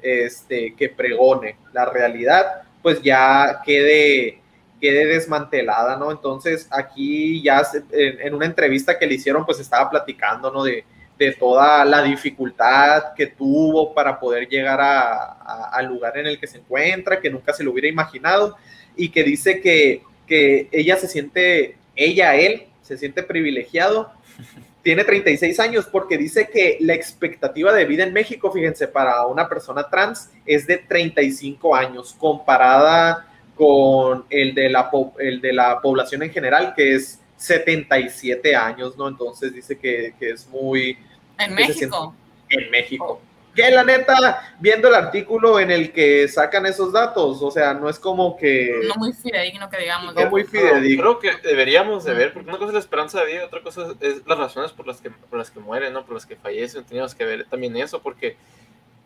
este, 0.02 0.74
que 0.74 0.88
pregone 0.88 1.56
la 1.72 1.86
realidad, 1.86 2.62
pues 2.82 3.02
ya 3.02 3.60
quede, 3.64 4.40
quede 4.80 5.06
desmantelada, 5.06 5.96
¿no? 5.96 6.10
Entonces 6.10 6.68
aquí 6.70 7.42
ya 7.42 7.62
en, 7.92 8.20
en 8.20 8.34
una 8.34 8.46
entrevista 8.46 8.98
que 8.98 9.06
le 9.06 9.14
hicieron, 9.14 9.44
pues 9.44 9.60
estaba 9.60 9.90
platicando, 9.90 10.50
¿no? 10.50 10.62
De, 10.62 10.84
de 11.18 11.32
toda 11.32 11.84
la 11.84 12.02
dificultad 12.02 13.14
que 13.16 13.26
tuvo 13.26 13.92
para 13.92 14.20
poder 14.20 14.48
llegar 14.48 14.78
al 14.80 15.86
lugar 15.86 16.16
en 16.16 16.28
el 16.28 16.38
que 16.38 16.46
se 16.46 16.58
encuentra, 16.58 17.20
que 17.20 17.28
nunca 17.28 17.52
se 17.52 17.64
lo 17.64 17.72
hubiera 17.72 17.88
imaginado, 17.88 18.56
y 18.96 19.08
que 19.08 19.24
dice 19.24 19.60
que, 19.60 20.02
que 20.26 20.68
ella 20.70 20.96
se 20.96 21.08
siente, 21.08 21.76
ella, 21.96 22.36
él, 22.36 22.66
se 22.82 22.96
siente 22.96 23.22
privilegiado. 23.22 24.12
Tiene 24.82 25.04
36 25.04 25.58
años 25.60 25.86
porque 25.86 26.16
dice 26.16 26.48
que 26.48 26.78
la 26.80 26.94
expectativa 26.94 27.72
de 27.72 27.84
vida 27.84 28.04
en 28.04 28.12
México, 28.12 28.50
fíjense, 28.52 28.86
para 28.86 29.26
una 29.26 29.48
persona 29.48 29.88
trans 29.90 30.30
es 30.46 30.66
de 30.66 30.78
35 30.78 31.74
años, 31.74 32.14
comparada 32.16 33.26
con 33.56 34.24
el 34.30 34.54
de 34.54 34.70
la, 34.70 34.88
el 35.18 35.40
de 35.40 35.52
la 35.52 35.80
población 35.80 36.22
en 36.22 36.30
general, 36.30 36.74
que 36.76 36.94
es 36.94 37.20
77 37.36 38.54
años, 38.54 38.96
¿no? 38.96 39.08
Entonces 39.08 39.52
dice 39.52 39.76
que, 39.76 40.14
que 40.18 40.30
es 40.30 40.46
muy, 40.48 40.96
En 41.38 41.54
México. 41.54 42.14
en 42.50 42.70
México. 42.70 43.20
Que 43.54 43.70
la 43.72 43.82
neta, 43.82 44.54
viendo 44.60 44.86
el 44.86 44.94
artículo 44.94 45.58
en 45.58 45.72
el 45.72 45.90
que 45.92 46.28
sacan 46.28 46.64
esos 46.66 46.92
datos, 46.92 47.42
o 47.42 47.50
sea, 47.50 47.74
no 47.74 47.88
es 47.88 47.98
como 47.98 48.36
que 48.36 48.82
No 48.86 48.94
muy 48.96 49.12
fidedigno 49.12 49.68
que 49.68 49.78
digamos. 49.78 50.14
no 50.14 50.30
muy 50.30 50.44
fidedigno. 50.44 51.02
Creo 51.02 51.18
que 51.18 51.48
deberíamos 51.48 52.04
de 52.04 52.14
ver, 52.14 52.32
porque 52.32 52.48
una 52.48 52.58
cosa 52.58 52.68
es 52.68 52.74
la 52.74 52.80
esperanza 52.80 53.20
de 53.20 53.32
vida, 53.32 53.44
otra 53.46 53.62
cosa 53.62 53.94
es 54.00 54.24
las 54.26 54.38
razones 54.38 54.70
por 54.70 54.86
las 54.86 55.00
que, 55.00 55.10
por 55.10 55.38
las 55.38 55.50
que 55.50 55.58
mueren, 55.58 55.92
¿no? 55.92 56.04
Por 56.04 56.14
las 56.14 56.26
que 56.26 56.36
fallecen. 56.36 56.84
Teníamos 56.84 57.16
que 57.16 57.24
ver 57.24 57.46
también 57.48 57.76
eso, 57.76 58.00
porque 58.00 58.36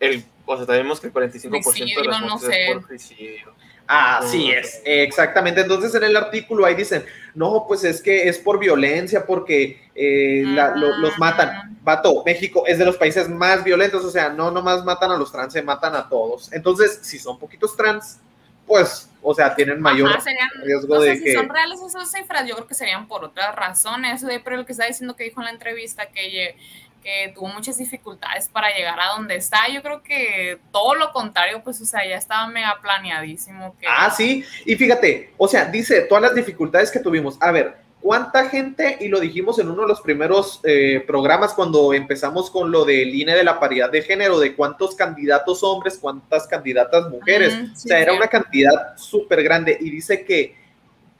el, 0.02 0.24
o 0.46 0.56
sea, 0.56 0.66
sabemos 0.66 1.00
que 1.00 1.06
el 1.06 1.12
45% 1.12 1.96
de 1.96 2.04
las 2.04 2.20
no 2.20 2.26
muertes 2.38 2.40
sé. 2.48 2.64
es 2.66 2.72
por 2.76 2.86
suicidio. 2.88 3.54
Así 3.86 4.50
es, 4.50 4.80
exactamente. 4.84 5.60
Entonces 5.60 5.94
en 5.94 6.04
el 6.04 6.16
artículo 6.16 6.64
ahí 6.64 6.74
dicen, 6.74 7.04
no, 7.34 7.64
pues 7.66 7.84
es 7.84 8.00
que 8.00 8.28
es 8.28 8.38
por 8.38 8.58
violencia, 8.58 9.26
porque 9.26 9.82
eh, 9.94 10.44
la- 10.46 10.74
lo- 10.76 10.96
los 10.98 11.18
matan. 11.18 11.76
Vato, 11.82 12.22
México 12.24 12.64
es 12.66 12.78
de 12.78 12.84
los 12.84 12.96
países 12.96 13.28
más 13.28 13.64
violentos, 13.64 14.04
o 14.04 14.10
sea, 14.10 14.28
no 14.30 14.50
nomás 14.50 14.84
matan 14.84 15.10
a 15.10 15.16
los 15.16 15.32
trans, 15.32 15.52
se 15.52 15.62
matan 15.62 15.94
a 15.96 16.08
todos. 16.08 16.52
Entonces, 16.52 17.00
si 17.02 17.18
son 17.18 17.38
poquitos 17.38 17.76
trans, 17.76 18.20
pues, 18.66 19.10
o 19.20 19.34
sea, 19.34 19.54
tienen 19.54 19.80
mayor 19.80 20.08
Ajá, 20.10 20.20
serían, 20.20 20.48
riesgo 20.62 20.94
no 20.94 21.00
sé 21.02 21.08
de 21.08 21.16
si 21.16 21.24
que... 21.24 21.34
son 21.34 21.48
reales 21.48 21.80
esas 21.82 22.10
cifras, 22.10 22.46
yo 22.48 22.54
creo 22.54 22.66
que 22.68 22.74
serían 22.74 23.08
por 23.08 23.24
otras 23.24 23.54
razones, 23.56 24.24
pero 24.44 24.60
el 24.60 24.64
que 24.64 24.72
está 24.72 24.86
diciendo 24.86 25.16
que 25.16 25.24
dijo 25.24 25.40
en 25.40 25.46
la 25.46 25.50
entrevista 25.52 26.06
que, 26.06 26.56
que 27.02 27.32
tuvo 27.34 27.48
muchas 27.48 27.78
dificultades 27.78 28.48
para 28.48 28.74
llegar 28.74 28.98
a 29.00 29.16
donde 29.16 29.36
está, 29.36 29.68
yo 29.68 29.82
creo 29.82 30.02
que 30.02 30.58
todo 30.70 30.94
lo 30.94 31.12
contrario, 31.12 31.62
pues, 31.62 31.80
o 31.80 31.84
sea, 31.84 32.06
ya 32.08 32.16
estaba 32.16 32.46
mega 32.46 32.78
planeadísimo. 32.80 33.76
Que, 33.78 33.86
Ah, 33.88 34.10
sí, 34.10 34.44
y 34.64 34.74
fíjate, 34.76 35.32
o 35.36 35.48
sea, 35.48 35.66
dice 35.66 36.02
todas 36.02 36.22
las 36.22 36.34
dificultades 36.34 36.90
que 36.90 37.00
tuvimos. 37.00 37.36
A 37.40 37.50
ver, 37.52 37.76
¿cuánta 38.00 38.48
gente, 38.48 38.96
y 39.00 39.08
lo 39.08 39.20
dijimos 39.20 39.58
en 39.58 39.70
uno 39.70 39.82
de 39.82 39.88
los 39.88 40.00
primeros 40.00 40.60
eh, 40.64 41.02
programas 41.06 41.54
cuando 41.54 41.92
empezamos 41.92 42.50
con 42.50 42.70
lo 42.70 42.84
del 42.84 43.14
INE 43.14 43.34
de 43.34 43.44
la 43.44 43.60
paridad 43.60 43.90
de 43.90 44.02
género, 44.02 44.38
de 44.38 44.54
cuántos 44.54 44.94
candidatos 44.94 45.62
hombres, 45.62 45.98
cuántas 46.00 46.46
candidatas 46.46 47.08
mujeres? 47.10 47.54
O 47.54 47.76
sí, 47.76 47.88
sea, 47.88 48.00
era 48.00 48.12
una 48.12 48.28
cantidad 48.28 48.96
súper 48.96 49.42
grande 49.42 49.76
y 49.80 49.90
dice 49.90 50.24
que 50.24 50.61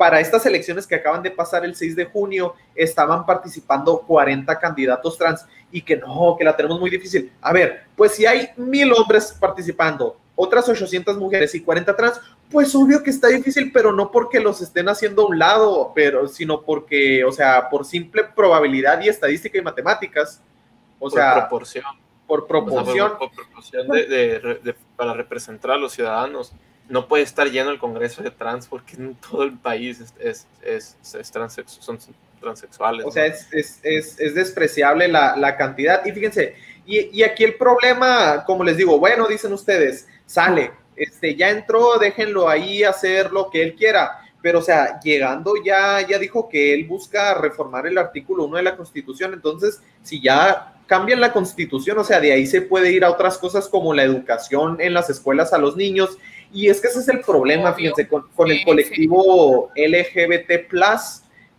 para 0.03 0.19
estas 0.19 0.45
elecciones 0.47 0.85
que 0.85 0.97
acaban 0.97 1.23
de 1.23 1.31
pasar 1.31 1.65
el 1.65 1.77
6 1.77 1.95
de 1.95 2.07
junio 2.07 2.55
estaban 2.75 3.25
participando 3.25 4.01
40 4.01 4.59
candidatos 4.59 5.17
trans 5.17 5.47
y 5.71 5.81
que 5.81 5.97
no, 5.97 6.35
que 6.37 6.43
la 6.45 6.57
tenemos 6.57 6.81
muy 6.81 6.91
difícil. 6.91 7.31
A 7.41 7.53
ver, 7.53 7.85
pues 7.95 8.11
si 8.17 8.27
hay 8.27 8.49
mil 8.57 8.93
hombres 8.93 9.33
participando, 9.39 10.17
otras 10.35 10.69
800 10.69 11.17
mujeres 11.19 11.55
y 11.55 11.61
40 11.63 11.95
trans, 11.95 12.21
pues 12.51 12.75
obvio 12.75 13.01
que 13.01 13.11
está 13.11 13.29
difícil, 13.29 13.71
pero 13.73 13.93
no 13.93 14.11
porque 14.11 14.41
los 14.41 14.61
estén 14.61 14.89
haciendo 14.89 15.23
a 15.23 15.27
un 15.29 15.39
lado, 15.39 15.93
pero 15.95 16.27
sino 16.27 16.63
porque, 16.63 17.25
o 17.25 17.31
sea, 17.31 17.69
por 17.71 17.85
simple 17.85 18.25
probabilidad 18.35 19.01
y 19.03 19.09
estadística 19.09 19.57
y 19.57 19.63
matemáticas, 19.63 20.43
o 20.99 21.03
por 21.11 21.13
sea, 21.13 21.35
proporción. 21.35 21.85
por 22.27 22.41
O 22.41 22.43
sea, 22.43 22.49
proporción. 22.49 23.11
por, 23.11 23.19
por 23.31 23.37
proporción 23.37 23.87
de, 23.87 24.07
de- 24.07 24.39
de- 24.65 24.75
para 24.97 25.15
representar 25.15 25.71
a 25.71 25.77
los 25.77 25.93
ciudadanos. 25.93 26.53
No 26.93 27.09
puede 27.09 27.23
estar 27.23 27.51
lleno 27.51 27.71
el 27.71 27.79
Congreso 27.79 28.23
de 28.23 28.31
trans 28.31 28.67
porque 28.67 28.97
en 28.97 29.15
todo 29.15 29.45
el 29.45 29.59
país 29.59 29.99
es, 29.99 30.15
es, 30.21 30.47
es, 30.63 31.15
es 31.15 31.33
transsexo- 31.35 31.81
son 31.81 31.99
transexuales. 32.39 33.07
O 33.07 33.11
sea, 33.11 33.25
es, 33.25 33.49
es, 33.51 33.81
es, 33.83 34.21
es 34.21 34.35
despreciable 34.35 35.09
la, 35.09 35.35
la, 35.37 35.57
cantidad. 35.57 36.05
Y 36.05 36.13
fíjense, 36.13 36.55
y, 36.85 37.19
y, 37.19 37.23
aquí 37.23 37.45
el 37.45 37.55
problema, 37.55 38.45
como 38.45 38.63
les 38.63 38.77
digo, 38.77 38.99
bueno, 38.99 39.27
dicen 39.27 39.55
ustedes, 39.55 40.07
sale, 40.27 40.73
este, 40.95 41.35
ya 41.35 41.49
entró, 41.49 41.99
déjenlo 41.99 42.49
ahí 42.49 42.85
hacer 42.85 43.33
lo 43.33 43.49
que 43.49 43.63
él 43.63 43.75
quiera. 43.75 44.19
Pero, 44.43 44.59
o 44.59 44.63
sea, 44.63 45.01
llegando 45.01 45.55
ya, 45.65 46.07
ya 46.07 46.19
dijo 46.19 46.49
que 46.49 46.75
él 46.75 46.85
busca 46.87 47.33
reformar 47.33 47.87
el 47.87 47.97
artículo 47.97 48.45
1 48.45 48.57
de 48.59 48.63
la 48.65 48.77
Constitución. 48.77 49.33
Entonces, 49.33 49.81
si 50.03 50.21
ya 50.21 50.75
cambian 50.87 51.21
la 51.21 51.33
Constitución, 51.33 51.97
o 51.99 52.05
sea, 52.05 52.21
de 52.21 52.33
ahí 52.33 52.45
se 52.47 52.61
puede 52.61 52.93
ir 52.93 53.05
a 53.05 53.11
otras 53.11 53.39
cosas 53.39 53.69
como 53.69 53.95
la 53.95 54.03
educación 54.03 54.79
en 54.81 54.93
las 54.93 55.09
escuelas 55.09 55.53
a 55.53 55.59
los 55.59 55.77
niños. 55.77 56.19
Y 56.53 56.69
es 56.69 56.81
que 56.81 56.89
ese 56.89 57.01
es 57.01 57.09
el 57.09 57.21
problema, 57.21 57.73
fíjense, 57.73 58.07
con, 58.07 58.29
con 58.35 58.51
el 58.51 58.63
colectivo 58.65 59.71
LGBT, 59.75 60.69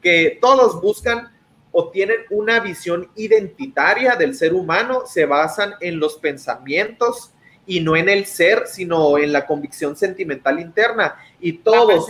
que 0.01 0.37
todos 0.39 0.81
buscan 0.81 1.31
o 1.71 1.89
tienen 1.89 2.17
una 2.29 2.59
visión 2.59 3.09
identitaria 3.15 4.15
del 4.15 4.35
ser 4.35 4.53
humano, 4.53 5.03
se 5.07 5.25
basan 5.25 5.73
en 5.81 5.99
los 5.99 6.17
pensamientos 6.17 7.31
y 7.65 7.79
no 7.79 7.95
en 7.95 8.09
el 8.09 8.25
ser, 8.25 8.67
sino 8.67 9.17
en 9.17 9.33
la 9.33 9.47
convicción 9.47 9.95
sentimental 9.95 10.59
interna. 10.59 11.15
Y 11.39 11.53
todos, 11.53 12.07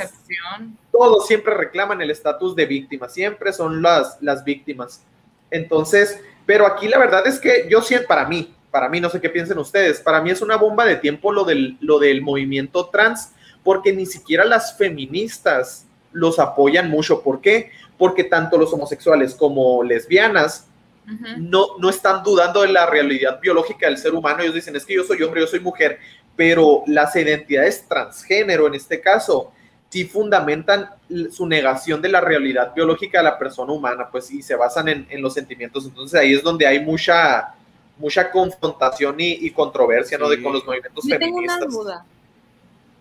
todos 0.92 1.28
siempre 1.28 1.54
reclaman 1.54 2.02
el 2.02 2.12
estatus 2.12 2.56
de 2.56 2.66
víctima, 2.66 3.08
siempre 3.08 3.54
son 3.54 3.82
las, 3.82 4.18
las 4.22 4.44
víctimas. 4.44 5.04
Entonces, 5.50 6.20
pero 6.46 6.66
aquí 6.68 6.88
la 6.88 6.98
verdad 6.98 7.26
es 7.26 7.40
que 7.40 7.68
yo 7.70 7.82
siento, 7.82 8.08
para 8.08 8.28
mí, 8.28 8.54
para 8.74 8.90
mí, 8.90 9.00
no 9.00 9.12
sé 9.12 9.22
qué 9.22 9.30
piensen 9.30 9.60
ustedes, 9.60 10.02
para 10.02 10.20
mí 10.20 10.32
es 10.32 10.42
una 10.42 10.58
bomba 10.58 10.84
de 10.84 10.96
tiempo 10.96 11.32
lo 11.32 11.44
del, 11.44 11.78
lo 11.80 12.00
del 12.00 12.24
movimiento 12.24 12.90
trans, 12.90 13.32
porque 13.64 13.94
ni 13.94 14.08
siquiera 14.08 14.46
las 14.46 14.76
feministas 14.76 15.86
los 16.12 16.40
apoyan 16.40 16.90
mucho. 16.90 17.22
¿Por 17.22 17.40
qué? 17.40 17.70
Porque 18.00 18.24
tanto 18.24 18.58
los 18.58 18.74
homosexuales 18.74 19.36
como 19.36 19.84
lesbianas 19.84 20.68
uh 21.08 21.12
-huh. 21.12 21.38
no, 21.38 21.78
no 21.78 21.88
están 21.88 22.24
dudando 22.24 22.64
de 22.64 22.70
la 22.70 22.88
realidad 22.88 23.40
biológica 23.40 23.86
del 23.86 24.00
ser 24.00 24.16
humano. 24.16 24.42
Ellos 24.42 24.56
dicen, 24.56 24.76
es 24.76 24.88
que 24.88 24.96
yo 24.96 25.04
soy 25.04 25.22
hombre, 25.22 25.42
yo 25.42 25.48
soy 25.48 25.60
mujer, 25.60 26.00
pero 26.36 26.82
las 26.88 27.16
identidades 27.16 27.88
transgénero 27.88 28.66
en 28.66 28.74
este 28.74 29.00
caso 29.00 29.52
sí 29.90 30.06
fundamentan 30.06 30.90
su 31.30 31.46
negación 31.46 32.02
de 32.02 32.10
la 32.10 32.22
realidad 32.22 32.74
biológica 32.74 33.20
de 33.20 33.26
la 33.26 33.38
persona 33.38 33.72
humana, 33.72 34.10
pues, 34.12 34.32
y 34.32 34.42
se 34.42 34.56
basan 34.56 34.88
en, 34.88 35.06
en 35.12 35.22
los 35.22 35.36
sentimientos. 35.36 35.86
Entonces 35.86 36.20
ahí 36.20 36.34
es 36.34 36.42
donde 36.42 36.66
hay 36.66 36.80
mucha, 36.80 37.54
mucha 37.98 38.32
confrontación 38.32 39.20
y, 39.20 39.34
y 39.34 39.52
controversia, 39.52 40.18
sí. 40.18 40.24
¿no? 40.24 40.30
De 40.30 40.42
con 40.42 40.54
los 40.54 40.66
movimientos 40.66 41.04
Yo 41.06 41.18
feministas. 41.18 41.60
tengo 41.60 41.82
una 41.82 41.84
duda. 41.84 42.06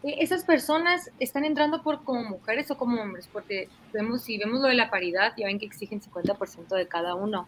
¿Esas 0.03 0.43
personas 0.45 1.11
están 1.21 1.45
entrando 1.45 1.83
por 1.83 2.03
como 2.03 2.23
mujeres 2.25 2.71
o 2.73 2.77
como 2.77 3.01
hombres? 3.01 3.29
Porque 3.33 3.69
vemos, 3.93 4.23
si 4.23 4.37
vemos 4.37 4.61
lo 4.61 4.69
de 4.69 4.75
la 4.75 4.91
paridad, 4.91 5.33
ya 5.37 5.47
ven 5.47 5.61
que 5.61 5.67
exigen 5.67 6.01
50% 6.01 6.75
de 6.75 6.89
cada 6.89 7.15
uno. 7.15 7.47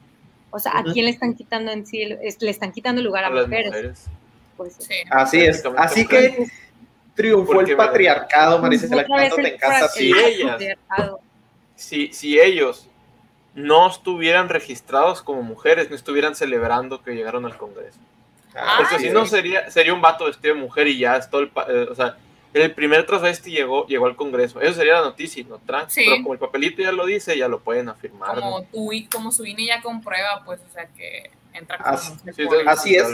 O 0.50 0.60
sea, 0.60 0.78
¿a 0.78 0.84
quién 0.84 1.06
le 1.06 1.10
están 1.10 1.34
quitando 1.34 1.72
en 1.72 1.84
sí? 1.84 2.04
Le 2.04 2.50
están 2.50 2.70
quitando 2.70 3.00
el 3.00 3.06
lugar 3.06 3.24
a, 3.24 3.26
a 3.26 3.30
mujeres. 3.30 3.66
mujeres. 3.66 4.04
Pues, 4.56 4.76
sí. 4.78 4.94
Así 5.10 5.40
es. 5.40 5.64
Así 5.76 6.06
que 6.06 6.46
triunfó 7.14 7.60
el 7.60 7.76
patriarcado, 7.76 8.60
Maricela, 8.60 9.02
en 9.02 9.58
casa. 9.58 9.88
Si 9.88 10.12
ellas, 10.12 10.62
si, 11.74 12.12
si 12.12 12.38
ellos 12.38 12.88
no 13.54 13.88
estuvieran 13.88 14.48
registrados 14.48 15.22
como 15.22 15.42
mujeres, 15.42 15.88
no 15.90 15.96
estuvieran 15.96 16.34
celebrando 16.34 17.02
que 17.02 17.14
llegaron 17.14 17.44
al 17.44 17.56
Congreso. 17.56 17.98
Ah, 18.54 18.76
Porque 18.78 18.98
si 18.98 19.10
no 19.10 19.26
sería, 19.26 19.70
sería 19.70 19.94
un 19.94 20.00
vato 20.00 20.26
vestido 20.26 20.54
de 20.54 20.60
mujer 20.60 20.86
y 20.86 20.98
ya 20.98 21.16
es 21.16 21.28
todo 21.28 21.42
el, 21.42 21.50
eh, 21.68 21.88
o 21.90 21.94
sea, 21.94 22.16
el 22.52 22.72
primer 22.72 23.04
transvesti 23.04 23.50
llegó, 23.50 23.86
llegó 23.86 24.06
al 24.06 24.14
Congreso. 24.14 24.60
Eso 24.60 24.74
sería 24.74 24.94
la 24.94 25.00
noticia, 25.02 25.44
¿no? 25.48 25.58
Trans, 25.58 25.92
sí. 25.92 26.04
Pero 26.04 26.22
como 26.22 26.34
el 26.34 26.38
papelito 26.38 26.82
ya 26.82 26.92
lo 26.92 27.04
dice, 27.04 27.36
ya 27.36 27.48
lo 27.48 27.60
pueden 27.60 27.88
afirmar. 27.88 28.38
Como, 28.38 28.62
tu, 28.62 28.90
como 29.12 29.32
su 29.32 29.44
INE 29.44 29.66
ya 29.66 29.82
comprueba, 29.82 30.42
pues, 30.44 30.60
o 30.60 30.72
sea, 30.72 30.86
que 30.86 31.30
entra 31.54 31.78
como 31.78 31.90
Así, 31.90 32.12
sí, 32.34 32.42
así 32.66 32.96
es. 32.96 33.06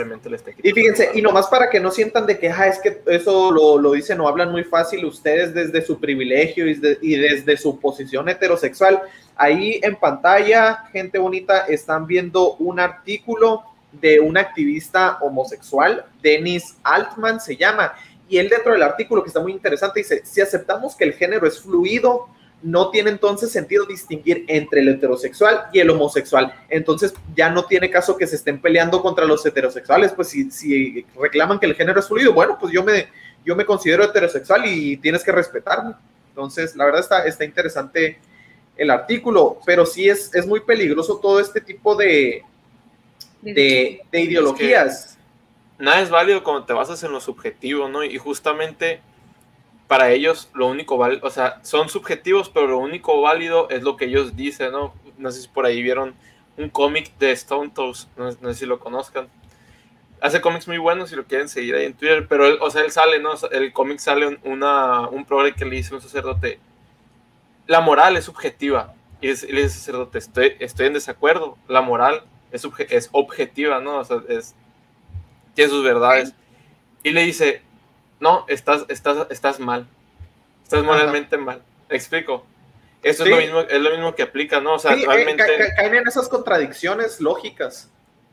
Y 0.62 0.72
fíjense, 0.72 1.10
y 1.14 1.22
nomás 1.22 1.46
para 1.46 1.70
que 1.70 1.78
no 1.78 1.90
sientan 1.90 2.26
de 2.26 2.38
que 2.38 2.48
ah, 2.48 2.66
es 2.66 2.78
que 2.80 3.02
eso 3.06 3.52
lo, 3.52 3.78
lo 3.78 3.92
dicen 3.92 4.20
o 4.20 4.28
hablan 4.28 4.50
muy 4.50 4.64
fácil 4.64 5.04
ustedes 5.04 5.54
desde 5.54 5.82
su 5.82 6.00
privilegio 6.00 6.66
y, 6.66 6.74
de, 6.74 6.98
y 7.02 7.16
desde 7.16 7.56
su 7.56 7.78
posición 7.78 8.28
heterosexual. 8.28 9.02
Ahí 9.36 9.80
en 9.82 9.96
pantalla, 9.96 10.84
gente 10.92 11.18
bonita, 11.18 11.66
están 11.66 12.06
viendo 12.06 12.54
un 12.56 12.80
artículo 12.80 13.62
de 13.92 14.20
un 14.20 14.36
activista 14.36 15.18
homosexual, 15.20 16.04
Dennis 16.22 16.76
Altman 16.82 17.40
se 17.40 17.56
llama, 17.56 17.92
y 18.28 18.38
él 18.38 18.48
dentro 18.48 18.72
del 18.72 18.82
artículo 18.82 19.22
que 19.22 19.28
está 19.28 19.40
muy 19.40 19.52
interesante 19.52 20.00
dice, 20.00 20.22
si 20.24 20.40
aceptamos 20.40 20.94
que 20.94 21.04
el 21.04 21.14
género 21.14 21.46
es 21.48 21.60
fluido, 21.60 22.28
no 22.62 22.90
tiene 22.90 23.10
entonces 23.10 23.50
sentido 23.50 23.86
distinguir 23.86 24.44
entre 24.48 24.80
el 24.80 24.88
heterosexual 24.88 25.66
y 25.72 25.80
el 25.80 25.90
homosexual. 25.90 26.54
Entonces 26.68 27.14
ya 27.34 27.50
no 27.50 27.64
tiene 27.64 27.90
caso 27.90 28.16
que 28.16 28.26
se 28.26 28.36
estén 28.36 28.60
peleando 28.60 29.00
contra 29.02 29.24
los 29.24 29.44
heterosexuales, 29.44 30.12
pues 30.12 30.28
si, 30.28 30.50
si 30.50 31.06
reclaman 31.18 31.58
que 31.58 31.66
el 31.66 31.74
género 31.74 32.00
es 32.00 32.08
fluido, 32.08 32.32
bueno, 32.32 32.58
pues 32.60 32.72
yo 32.72 32.84
me, 32.84 33.08
yo 33.44 33.56
me 33.56 33.64
considero 33.64 34.04
heterosexual 34.04 34.66
y 34.66 34.96
tienes 34.98 35.24
que 35.24 35.32
respetarme. 35.32 35.94
Entonces, 36.28 36.76
la 36.76 36.84
verdad 36.84 37.00
está, 37.00 37.24
está 37.24 37.44
interesante 37.44 38.18
el 38.76 38.90
artículo, 38.90 39.58
pero 39.66 39.84
sí 39.84 40.08
es, 40.08 40.34
es 40.34 40.46
muy 40.46 40.60
peligroso 40.60 41.18
todo 41.18 41.40
este 41.40 41.60
tipo 41.60 41.94
de, 41.96 42.42
de, 43.42 44.02
de 44.10 44.20
ideologías. 44.20 45.04
Es 45.04 45.20
nada 45.80 46.00
es 46.00 46.10
válido 46.10 46.44
cuando 46.44 46.64
te 46.64 46.72
basas 46.72 47.02
en 47.02 47.12
lo 47.12 47.20
subjetivo, 47.20 47.88
¿no? 47.88 48.04
Y 48.04 48.18
justamente 48.18 49.00
para 49.90 50.12
ellos 50.12 50.48
lo 50.54 50.68
único 50.68 50.98
válido, 50.98 51.26
o 51.26 51.30
sea, 51.30 51.58
son 51.64 51.88
subjetivos, 51.88 52.48
pero 52.48 52.68
lo 52.68 52.78
único 52.78 53.20
válido 53.22 53.68
es 53.70 53.82
lo 53.82 53.96
que 53.96 54.04
ellos 54.04 54.36
dicen, 54.36 54.70
¿no? 54.70 54.94
No 55.18 55.32
sé 55.32 55.42
si 55.42 55.48
por 55.48 55.66
ahí 55.66 55.82
vieron 55.82 56.14
un 56.56 56.70
cómic 56.70 57.18
de 57.18 57.32
Stone 57.32 57.72
Toes, 57.74 58.06
no, 58.16 58.26
no, 58.26 58.48
sé 58.50 58.54
si 58.54 58.66
lo 58.66 58.78
conozcan. 58.78 59.26
Hace 60.20 60.40
cómics 60.40 60.68
muy 60.68 60.78
buenos 60.78 61.10
si 61.10 61.16
lo 61.16 61.24
quieren 61.24 61.48
seguir 61.48 61.74
ahí 61.74 61.86
en 61.86 61.94
Twitter, 61.94 62.28
pero 62.28 62.46
él, 62.46 62.58
o 62.60 62.70
sea, 62.70 62.82
él 62.82 62.92
sale, 62.92 63.18
¿no? 63.18 63.30
El 63.50 63.72
cómic 63.72 63.98
sale 63.98 64.38
una, 64.44 65.08
un 65.08 65.24
programa 65.24 65.56
que 65.56 65.64
le 65.64 65.74
dice 65.74 65.92
un 65.92 66.00
sacerdote, 66.00 66.60
la 67.66 67.80
moral 67.80 68.16
es 68.16 68.26
subjetiva. 68.26 68.94
Y 69.20 69.26
le 69.26 69.62
dice 69.62 69.70
sacerdote, 69.70 70.18
estoy, 70.18 70.54
estoy 70.60 70.86
en 70.86 70.92
desacuerdo, 70.92 71.58
la 71.66 71.80
moral 71.80 72.22
es, 72.52 72.64
es 72.90 73.08
objetiva, 73.10 73.80
¿no? 73.80 73.98
O 73.98 74.04
sea, 74.04 74.18
es, 74.28 74.54
tiene 75.54 75.68
sus 75.68 75.82
verdades. 75.82 76.32
Y 77.02 77.10
le 77.10 77.24
dice, 77.24 77.64
no, 78.20 78.44
estás, 78.48 78.84
estás, 78.88 79.26
estás 79.30 79.58
mal. 79.58 79.86
Estás 80.62 80.84
moralmente 80.84 81.36
Ajá. 81.36 81.44
mal. 81.44 81.62
¿Me 81.88 81.96
explico? 81.96 82.44
Eso 83.02 83.24
sí. 83.24 83.30
es, 83.30 83.36
lo 83.36 83.42
mismo, 83.42 83.60
es 83.60 83.80
lo 83.80 83.90
mismo 83.90 84.14
que 84.14 84.22
aplica, 84.22 84.60
¿no? 84.60 84.74
O 84.74 84.78
sea, 84.78 84.94
sí, 84.94 85.04
realmente... 85.04 85.42
ca 85.42 85.74
caen 85.74 85.94
en 85.94 86.06
esas 86.06 86.28
contradicciones 86.28 87.20
lógicas. 87.20 87.88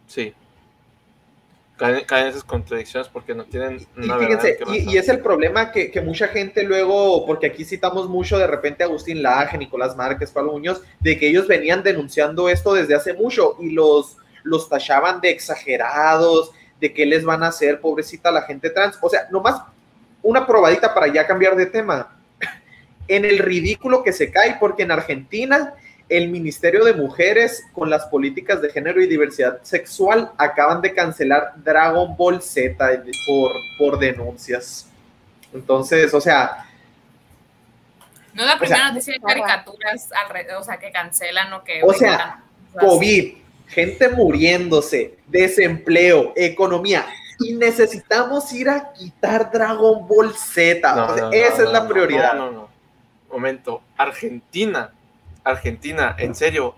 Sí. 0.08 0.34
Caen, 1.78 2.04
caen, 2.06 2.26
en 2.26 2.30
esas 2.32 2.44
contradicciones 2.44 3.08
porque 3.08 3.34
no 3.34 3.46
tienen 3.46 3.88
una 3.96 4.18
y 4.18 4.20
fíjense, 4.20 4.60
y, 4.68 4.94
y, 4.94 4.98
es 4.98 5.08
el 5.10 5.20
problema 5.20 5.72
que, 5.72 5.90
que, 5.90 6.02
mucha 6.02 6.28
gente 6.28 6.64
luego, 6.64 7.26
porque 7.26 7.48
aquí 7.48 7.64
citamos 7.64 8.10
mucho 8.10 8.38
de 8.38 8.48
repente 8.48 8.84
a 8.84 8.88
Agustín 8.88 9.24
Laje, 9.24 9.58
Nicolás 9.58 9.96
Márquez, 9.96 10.32
Pablo 10.32 10.54
Muñoz, 10.54 10.82
de 11.00 11.18
que 11.18 11.30
ellos 11.30 11.48
venían 11.48 11.84
denunciando 11.84 12.50
esto 12.50 12.74
desde 12.74 12.96
hace 12.96 13.14
mucho 13.14 13.56
y 13.60 13.70
los, 13.70 14.18
los 14.44 14.68
tachaban 14.68 15.22
de 15.22 15.30
exagerados, 15.30 16.52
de 16.82 16.94
qué 16.94 17.06
les 17.06 17.24
van 17.24 17.44
a 17.44 17.48
hacer, 17.48 17.80
pobrecita 17.80 18.32
la 18.32 18.42
gente 18.42 18.70
trans. 18.70 18.98
O 19.02 19.10
sea, 19.10 19.28
nomás 19.32 19.62
una 20.22 20.46
probadita 20.46 20.94
para 20.94 21.08
ya 21.08 21.26
cambiar 21.26 21.56
de 21.56 21.66
tema. 21.66 22.16
En 23.08 23.26
el 23.26 23.40
ridículo 23.40 24.04
que 24.04 24.12
se 24.12 24.32
cae, 24.32 24.58
porque 24.60 24.84
en 24.84 24.92
Argentina 24.92 25.74
el 26.10 26.30
Ministerio 26.30 26.86
de 26.86 26.94
Mujeres 26.94 27.66
con 27.74 27.90
las 27.90 28.06
políticas 28.06 28.62
de 28.62 28.70
género 28.70 29.02
y 29.02 29.08
diversidad 29.08 29.62
sexual 29.64 30.32
acaban 30.38 30.82
de 30.82 30.94
cancelar 30.94 31.54
Dragon 31.58 32.16
Ball 32.16 32.42
Z 32.42 32.78
por, 33.26 33.52
por 33.78 34.00
denuncias. 34.00 34.88
Entonces, 35.54 36.14
o 36.14 36.22
sea... 36.22 36.66
No 38.34 38.44
es 38.44 38.50
la 38.50 38.60
primera 38.60 38.76
o 38.76 38.80
sea, 38.80 38.92
noticia 38.92 39.14
de 39.14 39.20
caricaturas 39.20 40.10
alrededor, 40.14 40.62
o 40.62 40.64
sea, 40.64 40.78
que 40.78 40.92
cancelan 40.92 41.54
o 41.54 41.64
que... 41.64 41.82
O 41.84 41.94
sea, 41.94 42.44
COVID, 42.80 43.34
gente 43.68 44.10
muriéndose, 44.10 45.18
desempleo, 45.28 46.34
economía. 46.36 47.06
Y 47.40 47.54
necesitamos 47.54 48.52
ir 48.54 48.70
a 48.70 48.94
quitar 48.94 49.52
Dragon 49.52 50.08
Ball 50.08 50.34
Z. 50.34 50.96
No, 50.96 51.06
o 51.06 51.16
sea, 51.16 51.24
no, 51.26 51.32
esa 51.32 51.58
no, 51.58 51.64
es 51.64 51.72
la 51.72 51.88
prioridad. 51.88 52.34
No, 52.34 52.46
no, 52.48 52.52
no. 52.52 52.70
Momento. 53.32 53.82
Argentina. 53.98 54.92
Argentina, 55.44 56.16
en 56.18 56.36
serio. 56.36 56.76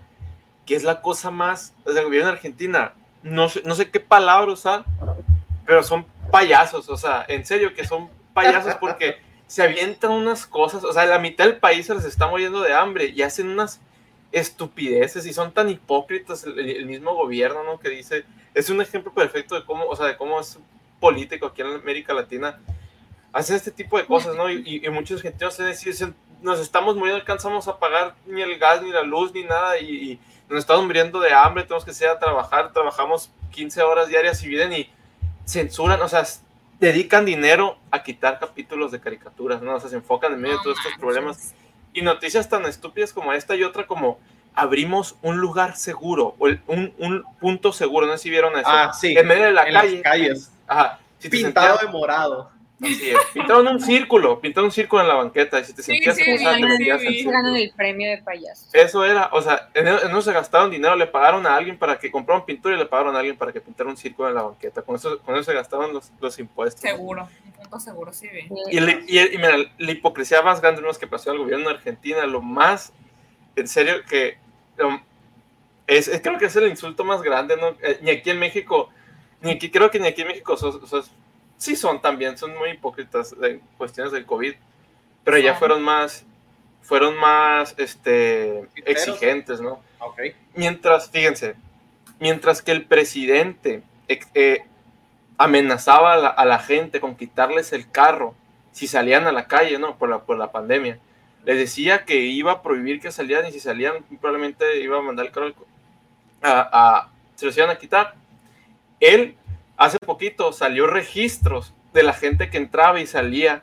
¿Qué 0.66 0.76
es 0.76 0.84
la 0.84 1.00
cosa 1.00 1.30
más? 1.30 1.74
O 1.84 1.92
sea, 1.92 2.00
el 2.00 2.06
gobierno 2.06 2.30
Argentina. 2.30 2.94
No 3.22 3.48
sé, 3.48 3.62
no 3.64 3.74
sé 3.74 3.90
qué 3.90 4.00
palabras 4.00 4.60
usar, 4.60 4.84
pero 5.66 5.82
son 5.82 6.06
payasos. 6.30 6.88
O 6.88 6.96
sea, 6.96 7.24
en 7.28 7.44
serio 7.44 7.74
que 7.74 7.86
son 7.86 8.08
payasos 8.32 8.74
porque 8.76 9.16
se 9.46 9.62
avientan 9.62 10.12
unas 10.12 10.46
cosas. 10.46 10.84
O 10.84 10.92
sea, 10.92 11.06
la 11.06 11.18
mitad 11.18 11.44
del 11.44 11.58
país 11.58 11.86
se 11.86 11.94
les 11.94 12.04
está 12.04 12.28
muriendo 12.28 12.60
de 12.60 12.74
hambre 12.74 13.06
y 13.06 13.22
hacen 13.22 13.48
unas 13.48 13.80
estupideces 14.32 15.26
y 15.26 15.32
son 15.32 15.52
tan 15.52 15.68
hipócritas 15.68 16.44
el, 16.44 16.58
el, 16.58 16.86
mismo 16.86 17.14
gobierno, 17.14 17.64
¿no? 17.64 17.80
Que 17.80 17.88
dice, 17.88 18.24
es 18.54 18.70
un 18.70 18.80
ejemplo 18.80 19.12
perfecto 19.12 19.54
de 19.54 19.64
cómo, 19.64 19.86
o 19.86 19.96
sea, 19.96 20.06
de 20.06 20.16
cómo 20.16 20.40
es 20.40 20.58
político 20.98 21.46
aquí 21.46 21.62
en 21.62 21.68
América 21.68 22.12
Latina, 22.12 22.60
hace 23.32 23.56
este 23.56 23.70
tipo 23.70 23.96
de 23.96 24.06
cosas, 24.06 24.36
¿no? 24.36 24.50
Y, 24.50 24.82
y 24.84 24.88
muchos 24.90 25.18
argentinos 25.18 25.54
se 25.54 25.66
dicen, 25.66 26.14
nos 26.42 26.60
estamos 26.60 26.96
muriendo, 26.96 27.20
alcanzamos 27.20 27.68
a 27.68 27.78
pagar 27.78 28.14
ni 28.26 28.42
el 28.42 28.58
gas, 28.58 28.82
ni 28.82 28.90
la 28.90 29.02
luz, 29.02 29.32
ni 29.32 29.44
nada, 29.44 29.78
y, 29.78 30.12
y 30.12 30.20
nos 30.48 30.60
estamos 30.60 30.84
muriendo 30.84 31.20
de 31.20 31.32
hambre, 31.32 31.64
tenemos 31.64 31.84
que 31.84 31.92
ir 31.92 32.08
a 32.08 32.18
trabajar, 32.18 32.72
trabajamos 32.72 33.30
15 33.52 33.82
horas 33.82 34.08
diarias 34.08 34.42
y 34.42 34.48
vienen 34.48 34.72
y 34.72 34.90
censuran, 35.46 36.00
o 36.00 36.08
sea, 36.08 36.24
dedican 36.80 37.24
dinero 37.24 37.78
a 37.90 38.02
quitar 38.02 38.38
capítulos 38.38 38.90
de 38.90 39.00
caricaturas, 39.00 39.62
¿no? 39.62 39.76
O 39.76 39.80
sea, 39.80 39.90
se 39.90 39.96
enfocan 39.96 40.32
en 40.32 40.40
medio 40.40 40.56
de 40.56 40.62
todos 40.62 40.78
estos 40.78 40.98
problemas. 40.98 41.54
Y 41.92 42.02
noticias 42.02 42.48
tan 42.48 42.64
estúpidas 42.66 43.12
como 43.12 43.32
esta 43.32 43.54
y 43.54 43.64
otra 43.64 43.86
como 43.86 44.18
abrimos 44.54 45.16
un 45.22 45.38
lugar 45.38 45.76
seguro, 45.76 46.34
o 46.38 46.46
el- 46.48 46.60
un, 46.66 46.92
un 46.98 47.24
punto 47.40 47.72
seguro, 47.72 48.06
no 48.06 48.12
sé 48.12 48.24
si 48.24 48.30
vieron 48.30 48.54
eso. 48.58 48.68
Ah, 48.68 48.92
sí. 48.92 49.14
En 49.16 49.26
medio 49.26 49.44
de 49.44 49.52
la 49.52 49.64
en 49.66 49.72
calle. 49.74 49.92
las 49.94 50.02
calles. 50.02 50.52
Ajá. 50.66 50.98
Si 51.18 51.28
te 51.28 51.36
Pintado 51.36 51.76
sentías- 51.78 51.92
de 51.92 51.98
morado. 51.98 52.50
así 52.82 53.10
es, 53.10 53.16
Pintaron 53.34 53.68
un 53.68 53.78
círculo, 53.80 54.40
pintaron 54.40 54.66
un 54.66 54.72
círculo 54.72 55.02
en 55.02 55.08
la 55.08 55.14
banqueta 55.14 55.60
y 55.60 55.64
si 55.64 55.74
te 55.74 55.82
Sí, 55.82 55.92
sentías 55.92 56.16
sí, 56.16 56.24
cruzada, 56.24 56.56
sí, 56.56 56.62
te 56.62 56.98
sí, 56.98 57.24
ganan 57.24 57.54
el 57.56 57.70
premio 57.76 58.08
de 58.10 58.22
payaso. 58.22 58.68
Eso 58.72 59.04
era, 59.04 59.28
o 59.32 59.42
sea, 59.42 59.68
en 59.74 59.86
en 59.86 59.96
eso 59.96 60.22
se 60.22 60.32
gastaron 60.32 60.70
dinero, 60.70 60.96
le 60.96 61.06
pagaron 61.06 61.46
a 61.46 61.56
alguien 61.56 61.76
para 61.78 61.98
que 61.98 62.10
compraran 62.10 62.44
pintura 62.46 62.74
y 62.74 62.78
le 62.78 62.86
pagaron 62.86 63.14
a 63.14 63.18
alguien 63.18 63.36
para 63.36 63.52
que 63.52 63.60
pintara 63.60 63.90
un 63.90 63.98
círculo 63.98 64.28
en 64.30 64.34
la 64.34 64.42
banqueta. 64.42 64.80
Con 64.80 64.96
eso, 64.96 65.18
con 65.20 65.34
eso 65.34 65.44
se 65.44 65.52
gastaban 65.54 65.92
los, 65.92 66.10
los 66.20 66.38
impuestos. 66.38 66.80
Seguro, 66.80 67.28
un 67.44 67.52
punto 67.52 67.80
seguro, 67.80 68.12
sí. 68.14 68.28
Y, 68.70 68.80
le- 68.80 69.04
y- 69.06 69.18
y 69.18 69.36
mira, 69.36 69.56
la 69.76 69.90
hipocresía 69.92 70.40
más 70.40 70.62
grande 70.62 70.80
¿no? 70.80 70.90
es 70.90 70.96
que 70.96 71.06
pasó 71.06 71.30
al 71.30 71.38
gobierno 71.38 71.68
de 71.68 71.74
Argentina, 71.74 72.24
lo 72.24 72.40
más 72.40 72.94
en 73.60 73.68
serio 73.68 73.94
que 74.08 74.36
um, 74.82 75.00
es, 75.86 76.08
es- 76.08 76.20
creo 76.20 76.38
que 76.38 76.46
es 76.46 76.56
el 76.56 76.68
insulto 76.68 77.04
más 77.04 77.22
grande, 77.22 77.56
¿no? 77.56 77.68
Eh, 77.82 77.98
ni 78.02 78.10
aquí 78.10 78.30
en 78.30 78.38
México, 78.38 78.90
ni 79.40 79.52
aquí, 79.52 79.70
creo 79.70 79.90
que 79.90 79.98
ni 80.00 80.08
aquí 80.08 80.22
en 80.22 80.28
México, 80.28 80.56
sos- 80.56 80.88
sos- 80.88 81.10
sí 81.56 81.76
son 81.76 82.00
también, 82.00 82.36
son 82.38 82.56
muy 82.56 82.70
hipócritas 82.70 83.34
en 83.42 83.60
cuestiones 83.78 84.12
del 84.12 84.26
COVID, 84.26 84.54
pero 85.24 85.36
ya 85.38 85.54
fueron 85.54 85.82
más, 85.82 86.24
fueron 86.82 87.16
más, 87.16 87.74
este, 87.78 88.68
exigentes, 88.86 89.60
¿no? 89.60 89.80
Mientras, 90.54 91.10
fíjense, 91.10 91.54
mientras 92.18 92.62
que 92.62 92.72
el 92.72 92.84
presidente 92.86 93.82
eh, 94.08 94.64
amenazaba 95.38 96.14
a 96.14 96.16
la, 96.16 96.28
a 96.28 96.44
la 96.44 96.58
gente 96.58 97.00
con 97.00 97.16
quitarles 97.16 97.72
el 97.72 97.90
carro 97.90 98.34
si 98.72 98.86
salían 98.86 99.26
a 99.26 99.32
la 99.32 99.46
calle, 99.46 99.78
¿no? 99.78 99.96
Por 99.96 100.08
la, 100.08 100.20
por 100.20 100.38
la 100.38 100.52
pandemia. 100.52 100.98
Les 101.44 101.56
decía 101.56 102.04
que 102.04 102.16
iba 102.16 102.52
a 102.52 102.62
prohibir 102.62 103.00
que 103.00 103.10
salieran 103.12 103.46
y 103.46 103.52
si 103.52 103.60
salían 103.60 104.04
probablemente 104.20 104.80
iba 104.80 104.98
a 104.98 105.02
mandar 105.02 105.26
el 105.26 105.32
carro 105.32 105.52
a, 106.42 106.68
a- 106.72 107.10
se 107.34 107.46
los 107.46 107.56
iban 107.56 107.70
a 107.70 107.76
quitar. 107.78 108.14
Él 109.00 109.36
hace 109.76 109.98
poquito 109.98 110.52
salió 110.52 110.86
registros 110.86 111.72
de 111.94 112.02
la 112.02 112.12
gente 112.12 112.50
que 112.50 112.58
entraba 112.58 113.00
y 113.00 113.06
salía 113.06 113.62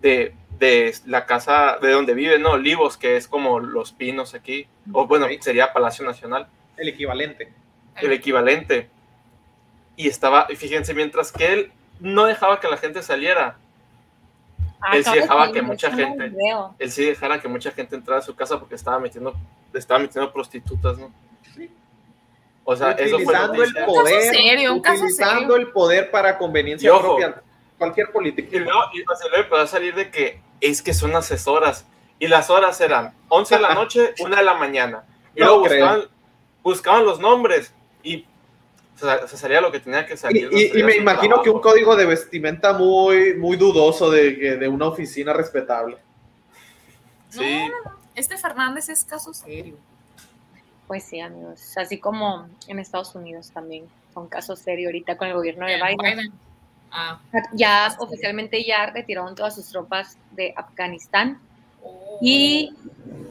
de, 0.00 0.34
de 0.58 0.94
la 1.06 1.26
casa 1.26 1.76
de 1.82 1.90
donde 1.90 2.14
vive, 2.14 2.38
¿no? 2.38 2.52
Olivos, 2.52 2.96
que 2.96 3.16
es 3.16 3.28
como 3.28 3.60
Los 3.60 3.92
Pinos 3.92 4.34
aquí, 4.34 4.66
o 4.92 5.06
bueno, 5.06 5.26
sería 5.40 5.72
Palacio 5.74 6.04
Nacional 6.06 6.48
El 6.78 6.88
equivalente. 6.88 7.52
el 7.96 8.12
equivalente. 8.12 8.88
Y 9.96 10.08
estaba, 10.08 10.46
fíjense, 10.46 10.94
mientras 10.94 11.30
que 11.30 11.52
él 11.52 11.72
no 12.00 12.24
dejaba 12.24 12.58
que 12.60 12.68
la 12.68 12.78
gente 12.78 13.02
saliera, 13.02 13.58
Él 14.92 15.04
sí 15.04 15.12
de 15.14 15.20
dejaba 15.20 15.52
que 15.52 15.62
mucha 15.62 15.90
gente- 15.90 16.32
él 16.78 16.90
sí 16.90 17.04
dejara 17.04 17.40
que 17.40 17.48
mucha 17.48 17.70
gente 17.70 17.96
entrara 17.96 18.20
a 18.20 18.22
su 18.22 18.34
casa 18.34 18.58
porque 18.58 18.74
estaba 18.74 18.98
metiendo, 18.98 19.34
estaba 19.74 20.00
metiendo 20.00 20.32
prostitutas, 20.32 20.98
¿no? 20.98 21.12
O 22.64 22.76
sea, 22.76 22.92
eso 22.92 23.16
fue 23.18 23.24
utilizando 23.24 23.62
el 23.64 23.74
poder, 23.84 24.22
serio, 24.34 24.72
un 24.74 24.80
caso 24.80 25.02
utilizando 25.04 25.54
serio. 25.54 25.56
el 25.56 25.72
poder 25.72 26.10
para 26.10 26.38
conveniencia 26.38 26.86
Y 26.86 26.90
ojo. 26.90 27.02
propia. 27.16 27.42
Cualquier 27.78 28.12
político. 28.12 28.48
Y 28.54 28.58
luego, 28.60 28.80
y, 28.92 28.98
luego 28.98 29.14
empezó 29.36 29.56
a 29.62 29.66
salir 29.66 29.94
de 29.94 30.10
que 30.10 30.40
es 30.60 30.82
que 30.82 30.92
son 30.94 31.16
asesoras. 31.16 31.86
Y 32.18 32.28
las 32.28 32.50
horas 32.50 32.80
eran 32.80 33.14
11 33.28 33.56
de 33.56 33.62
la 33.62 33.74
noche, 33.74 34.14
1 34.20 34.36
de 34.36 34.42
la 34.44 34.54
mañana. 34.54 35.04
Y 35.34 35.40
No 35.40 35.46
luego 35.46 35.60
buscaban, 35.62 36.02
buscaban 36.62 37.04
los 37.06 37.18
nombres 37.18 37.74
y 38.02 38.26
o 39.02 39.06
sea, 39.06 39.26
se 39.26 39.36
salía 39.36 39.60
lo 39.60 39.72
que 39.72 39.80
tenía 39.80 40.06
que 40.06 40.14
Y. 40.14 40.78
¿no? 40.78 40.86
me 40.86 40.96
imagino 40.96 41.42
que 41.42 41.50
un 41.50 41.60
código 41.60 41.96
de 41.96 42.06
vestimenta 42.06 42.72
muy, 42.72 43.34
muy 43.34 43.56
dudoso 43.56 44.10
de, 44.10 44.56
de 44.56 44.68
una 44.68 44.86
oficina 44.86 45.32
respetable. 45.32 45.96
Sí, 47.30 47.70
Este 48.14 48.36
Fernández 48.36 48.88
es 48.88 49.04
caso 49.04 49.32
serio. 49.32 49.76
Pues 50.86 51.04
sí, 51.04 51.20
amigos. 51.20 51.76
Así 51.76 51.98
como 51.98 52.48
en 52.66 52.78
Estados 52.80 53.14
Unidos 53.14 53.50
también. 53.52 53.86
Son 54.12 54.26
casos 54.26 54.58
serios 54.58 54.88
ahorita 54.88 55.16
con 55.16 55.28
el 55.28 55.34
gobierno 55.34 55.66
de 55.66 55.76
Biden. 55.76 55.96
Biden. 55.98 56.32
Ah, 56.90 57.20
Ya 57.52 57.94
oficialmente 58.00 58.64
ya 58.64 58.86
retiraron 58.86 59.36
todas 59.36 59.54
sus 59.54 59.68
tropas 59.68 60.18
de 60.32 60.52
Afganistán. 60.56 61.40
Oh. 61.82 62.18
Y 62.20 62.74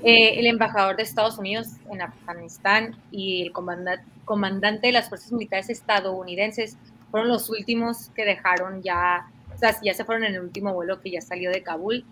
eh, 0.03 0.39
el 0.39 0.47
embajador 0.47 0.95
de 0.95 1.03
Estados 1.03 1.37
Unidos 1.37 1.67
en 1.91 2.01
Afganistán 2.01 2.95
y 3.11 3.43
el 3.43 3.51
comandante, 3.51 4.05
comandante 4.25 4.87
de 4.87 4.93
las 4.93 5.09
fuerzas 5.09 5.31
militares 5.31 5.69
estadounidenses 5.69 6.77
fueron 7.11 7.29
los 7.29 7.49
últimos 7.49 8.09
que 8.11 8.25
dejaron 8.25 8.81
ya, 8.81 9.27
o 9.53 9.57
sea, 9.57 9.75
ya 9.83 9.93
se 9.93 10.05
fueron 10.05 10.23
en 10.23 10.35
el 10.35 10.41
último 10.41 10.73
vuelo 10.73 11.01
que 11.01 11.11
ya 11.11 11.21
salió 11.21 11.51
de 11.51 11.63
Kabul. 11.63 12.05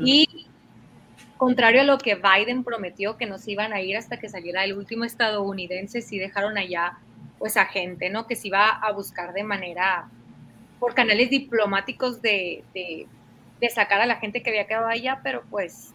Y 0.00 0.46
contrario 1.36 1.80
a 1.80 1.84
lo 1.84 1.98
que 1.98 2.16
Biden 2.16 2.64
prometió, 2.64 3.16
que 3.16 3.26
no 3.26 3.38
se 3.38 3.52
iban 3.52 3.72
a 3.72 3.80
ir 3.80 3.96
hasta 3.96 4.18
que 4.18 4.28
saliera 4.28 4.64
el 4.64 4.76
último 4.76 5.04
estadounidense, 5.04 6.02
sí 6.02 6.18
dejaron 6.18 6.58
allá 6.58 6.98
pues 7.38 7.56
a 7.56 7.64
gente, 7.66 8.10
¿no? 8.10 8.26
Que 8.26 8.36
se 8.36 8.48
iba 8.48 8.68
a 8.68 8.92
buscar 8.92 9.32
de 9.32 9.44
manera, 9.44 10.08
por 10.80 10.94
canales 10.94 11.30
diplomáticos 11.30 12.20
de, 12.20 12.64
de, 12.74 13.06
de 13.60 13.70
sacar 13.70 14.00
a 14.00 14.06
la 14.06 14.16
gente 14.16 14.42
que 14.42 14.50
había 14.50 14.66
quedado 14.66 14.86
allá, 14.86 15.20
pero 15.22 15.42
pues, 15.50 15.90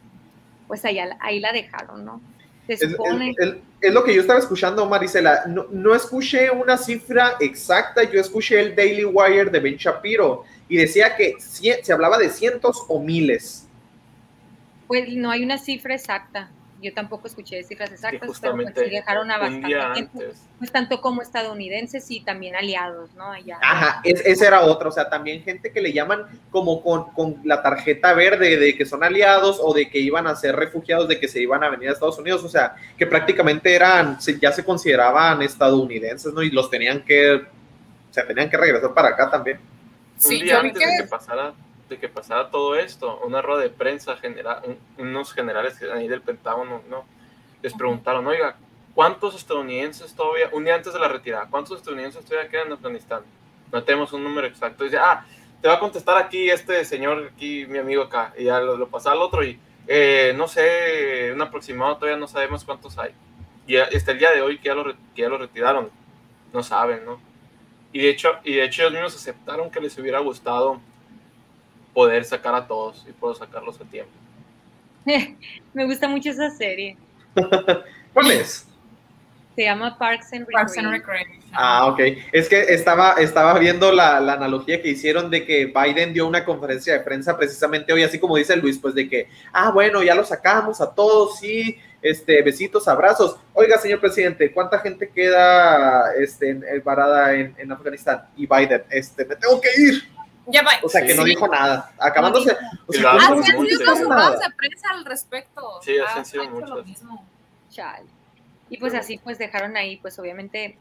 pues 0.68 0.84
allá, 0.86 1.18
ahí 1.22 1.40
la 1.40 1.52
dejaron, 1.52 2.04
¿no? 2.06 2.22
Se 2.68 2.74
Es, 2.74 2.82
es- 2.82 2.92
supone... 2.92 3.34
es- 3.38 3.56
es 3.82 3.94
lo 3.94 4.04
que 4.06 4.16
yo 4.16 4.22
estaba 4.22 4.40
escuchando, 4.40 4.86
Marisela. 4.88 5.44
No, 5.46 5.66
no 5.72 5.94
escuché 5.94 6.50
una 6.50 6.78
cifra 6.78 7.34
exacta, 7.42 8.04
yo 8.04 8.22
escuché 8.22 8.60
el 8.62 8.74
Daily 8.76 9.04
Wire 9.04 9.50
de 9.50 9.60
Ben 9.60 9.76
Shapiro 9.76 10.46
y 10.70 10.78
decía 10.78 11.18
que 11.18 11.34
cien- 11.36 11.84
se 11.84 11.92
hablaba 11.92 12.18
de 12.18 12.30
cientos 12.30 12.86
o 12.88 13.00
miles. 13.02 13.68
Pues 14.88 15.10
no 15.10 15.30
hay 15.32 15.44
una 15.44 15.58
cifra 15.58 15.96
exacta. 15.96 16.50
Yo 16.84 16.94
tampoco 16.94 17.28
escuché 17.28 17.64
cifras 17.64 17.92
exactas, 17.92 18.20
pero 18.42 18.54
pues 18.56 18.74
sí 18.76 18.90
dejaron 18.90 19.32
a 19.32 19.38
bastante 19.40 19.68
gente, 19.96 20.10
antes. 20.24 20.42
pues 20.60 20.72
tanto 20.72 21.00
como 21.02 21.22
estadounidenses 21.22 22.12
y 22.12 22.20
también 22.20 22.56
aliados, 22.56 23.14
¿no? 23.16 23.32
Allá. 23.32 23.58
Ajá, 23.62 24.02
es- 24.04 24.22
ese 24.26 24.46
era 24.46 24.62
otro. 24.62 24.90
O 24.90 24.92
sea, 24.92 25.10
también 25.10 25.42
gente 25.44 25.72
que 25.72 25.82
le 25.82 25.94
llaman 25.94 26.26
como 26.52 26.84
con, 26.84 27.12
con 27.14 27.38
la 27.46 27.62
tarjeta 27.64 28.14
verde 28.14 28.58
de 28.58 28.76
que 28.78 28.86
son 28.86 29.04
aliados 29.04 29.60
o 29.64 29.74
de 29.74 29.90
que 29.90 30.00
iban 30.00 30.28
a 30.28 30.36
ser 30.36 30.56
refugiados, 30.56 31.08
de 31.08 31.20
que 31.20 31.28
se 31.28 31.42
iban 31.42 31.64
a 31.64 31.70
venir 31.70 31.90
a 31.90 31.94
Estados 31.94 32.20
Unidos. 32.20 32.44
O 32.44 32.50
sea, 32.50 32.76
que 32.98 33.08
prácticamente 33.08 33.74
eran, 33.74 34.22
se- 34.22 34.38
ya 34.40 34.52
se 34.52 34.64
consideraban 34.64 35.42
estadounidenses, 35.42 36.34
¿no? 36.34 36.44
Y 36.44 36.52
los 36.52 36.70
tenían 36.70 37.04
que, 37.04 37.36
o 37.36 38.14
sea, 38.14 38.28
tenían 38.28 38.50
que 38.50 38.58
regresar 38.58 38.94
para 38.94 39.10
acá 39.10 39.32
también. 39.32 39.60
Sí, 40.18 40.40
un 40.40 40.44
día 40.44 40.54
yo 40.58 40.62
vi 40.62 40.68
antes 40.70 40.88
de 40.98 41.04
que 41.04 41.10
pasara 41.10 41.54
de 41.90 42.00
que 42.00 42.10
pasara 42.10 42.50
todo 42.50 42.76
esto, 42.76 43.20
una 43.26 43.42
rueda 43.42 43.62
de 43.62 43.70
prensa 43.70 44.16
general, 44.18 44.78
unos 44.98 45.34
generales 45.34 45.78
que 45.78 45.92
ahí 45.92 46.08
del 46.08 46.22
Pentágono, 46.22 46.82
¿no? 46.90 47.06
Les 47.62 47.74
preguntaron, 47.74 48.26
oiga, 48.28 48.58
¿cuántos 48.94 49.36
estadounidenses 49.36 50.16
todavía, 50.16 50.50
un 50.52 50.66
día 50.66 50.76
antes 50.76 50.94
de 50.94 51.00
la 51.00 51.08
retirada, 51.08 51.48
cuántos 51.50 51.78
estadounidenses 51.78 52.26
todavía 52.26 52.50
quedan 52.50 52.68
en 52.68 52.74
Afganistán? 52.74 53.22
No 53.72 53.84
tenemos 53.84 54.14
un 54.14 54.24
número 54.24 54.48
exacto. 54.48 54.84
Dice, 54.84 54.98
ah, 54.98 55.26
te 55.62 55.68
va 55.68 55.76
a 55.76 55.80
contestar 55.80 56.18
aquí 56.18 56.50
este 56.50 56.84
señor, 56.86 57.32
aquí, 57.34 57.66
mi 57.68 57.78
amigo 57.78 58.04
acá, 58.04 58.34
y 58.38 58.46
ya 58.46 58.60
lo, 58.60 58.76
lo 58.78 58.88
pasa 58.88 59.12
al 59.12 59.22
otro 59.22 59.44
y, 59.44 59.60
eh, 59.88 60.34
no 60.36 60.48
sé, 60.48 61.32
un 61.34 61.42
aproximado, 61.42 61.96
todavía 61.98 62.18
no 62.18 62.28
sabemos 62.28 62.64
cuántos 62.64 62.98
hay. 62.98 63.12
Y 63.66 63.78
hasta 63.78 64.12
el 64.12 64.20
día 64.20 64.32
de 64.32 64.42
hoy 64.42 64.58
que 64.58 64.66
ya 64.66 64.76
lo, 64.76 64.94
que 64.94 65.22
ya 65.22 65.30
lo 65.30 65.38
retiraron, 65.38 65.90
no 66.52 66.64
saben, 66.64 67.06
¿no? 67.06 67.20
Y 67.94 68.00
de 68.00 68.10
hecho, 68.10 68.32
y 68.44 68.56
de 68.56 68.66
hecho 68.66 68.82
ellos 68.82 68.94
mismos 68.94 69.16
aceptaron 69.16 69.72
que 69.72 69.80
les 69.80 69.98
hubiera 69.98 70.20
gustado 70.20 70.82
poder 71.94 72.26
sacar 72.26 72.56
a 72.56 72.68
todos 72.68 73.06
y 73.08 73.12
poder 73.12 73.38
sacarlos 73.38 73.80
a 73.80 73.84
tiempo. 73.86 74.12
Me 75.74 75.86
gusta 75.86 76.08
mucho 76.08 76.30
esa 76.32 76.50
serie. 76.52 76.98
¿Cuál 78.14 78.32
es? 78.32 78.66
Se 79.56 79.64
llama 79.64 79.98
Parks 80.00 80.34
and 80.34 80.48
Parks 80.52 80.78
and 80.80 80.90
Recreation. 80.90 81.28
Recreation. 81.28 81.52
Ah, 81.54 81.86
ok. 81.86 82.00
Es 82.32 82.50
que 82.50 82.60
estaba, 82.60 83.14
estaba 83.20 83.60
viendo 83.60 83.92
la, 83.92 84.20
la 84.20 84.34
analogía 84.34 84.82
que 84.82 84.90
hicieron 84.90 85.30
de 85.30 85.46
que 85.46 85.68
Biden 85.68 86.12
dio 86.14 86.26
una 86.28 86.44
conferencia 86.44 86.94
de 86.94 87.02
prensa 87.02 87.38
precisamente 87.38 87.94
hoy, 87.94 88.02
así 88.02 88.18
como 88.18 88.36
dice 88.38 88.56
Luis, 88.56 88.80
pues 88.80 88.96
de 88.96 89.08
que, 89.08 89.28
ah, 89.52 89.70
bueno, 89.70 90.02
ya 90.02 90.16
lo 90.16 90.24
sacamos 90.24 90.82
a 90.82 90.92
todos, 90.96 91.38
sí, 91.38 91.78
este, 92.02 92.42
besitos, 92.42 92.88
abrazos. 92.88 93.38
Oiga, 93.54 93.78
señor 93.78 94.00
presidente, 94.00 94.52
¿cuánta 94.52 94.80
gente 94.80 95.08
queda 95.10 96.16
este, 96.16 96.50
en- 96.50 96.64
en- 96.68 96.84
varada 96.84 97.36
en, 97.36 97.54
en 97.60 97.72
Afganistán? 97.72 98.24
Y 98.36 98.48
Biden, 98.48 98.84
este, 98.90 99.24
me 99.24 99.36
tengo 99.36 99.62
que 99.62 99.70
ir. 99.80 100.04
Ya 100.48 100.62
va. 100.62 100.72
O 100.84 100.90
sea, 100.90 101.06
que 101.06 101.16
no 101.16 101.24
dijo 101.24 101.48
nada. 101.48 101.92
Acabándose. 102.00 102.56
o 102.88 102.94
sea, 102.94 103.02
lo 103.02 103.10
¿cómo 103.12 103.20
hacen 103.20 103.36
no 103.36 103.42
Así 103.42 103.52
han 103.52 103.58
mucho. 103.58 103.70
sido 103.96 104.40
de 104.40 104.56
prensa 104.58 104.88
al 104.92 105.06
respecto. 105.06 105.80
Sí, 105.82 105.98
así 106.00 106.14
Ha- 106.16 106.18
han 106.20 106.26
sido 106.26 106.50
muchos. 106.50 106.86
Chale. 107.70 108.06
Y 108.70 108.78
pues 108.78 108.94
así 108.94 109.18
pues 109.24 109.38
dejaron 109.38 109.78
ahí, 109.78 109.98
pues 109.98 110.18
obviamente, 110.20 110.78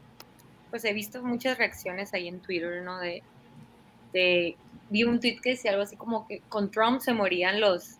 pues 0.69 0.83
he 0.85 0.93
visto 0.93 1.21
muchas 1.23 1.57
reacciones 1.57 2.13
ahí 2.13 2.27
en 2.27 2.39
Twitter, 2.39 2.81
¿no? 2.81 2.99
De, 2.99 3.23
de 4.13 4.57
vi 4.89 5.03
un 5.03 5.19
tweet 5.19 5.39
que 5.41 5.51
decía 5.51 5.71
algo 5.71 5.83
así 5.83 5.95
como 5.95 6.27
que 6.27 6.41
con 6.49 6.69
Trump 6.71 7.01
se 7.01 7.13
morían 7.13 7.59
los 7.61 7.95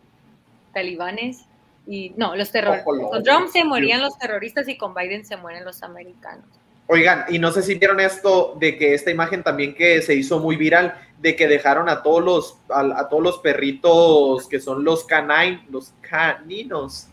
talibanes. 0.74 1.46
Y 1.86 2.14
no, 2.16 2.36
los 2.36 2.52
terroristas. 2.52 2.86
Con 2.86 3.24
Trump 3.24 3.50
se 3.50 3.64
morían 3.66 4.02
los 4.02 4.18
terroristas 4.18 4.68
y 4.70 4.78
con 4.78 4.94
Biden 4.94 5.26
se 5.26 5.36
mueren 5.38 5.66
los 5.66 5.84
americanos. 5.84 6.46
Oigan, 6.88 7.26
y 7.30 7.40
no 7.40 7.52
sé 7.52 7.62
si 7.64 7.76
vieron 7.76 8.00
esto 8.00 8.56
de 8.60 8.78
que 8.78 8.94
esta 8.94 9.10
imagen 9.10 9.42
también 9.42 9.74
que 9.74 10.02
se 10.02 10.16
hizo 10.16 10.40
muy 10.40 10.58
viral, 10.58 10.96
de 11.20 11.36
que 11.36 11.48
dejaron 11.48 11.88
a 11.88 12.04
todos 12.04 12.24
los, 12.24 12.58
a, 12.70 13.08
todos 13.08 13.24
los 13.24 13.40
perritos 13.40 14.48
que 14.48 14.60
son 14.60 14.84
los 14.84 15.06
canine, 15.06 15.66
los 15.72 15.94
caninos, 16.02 17.08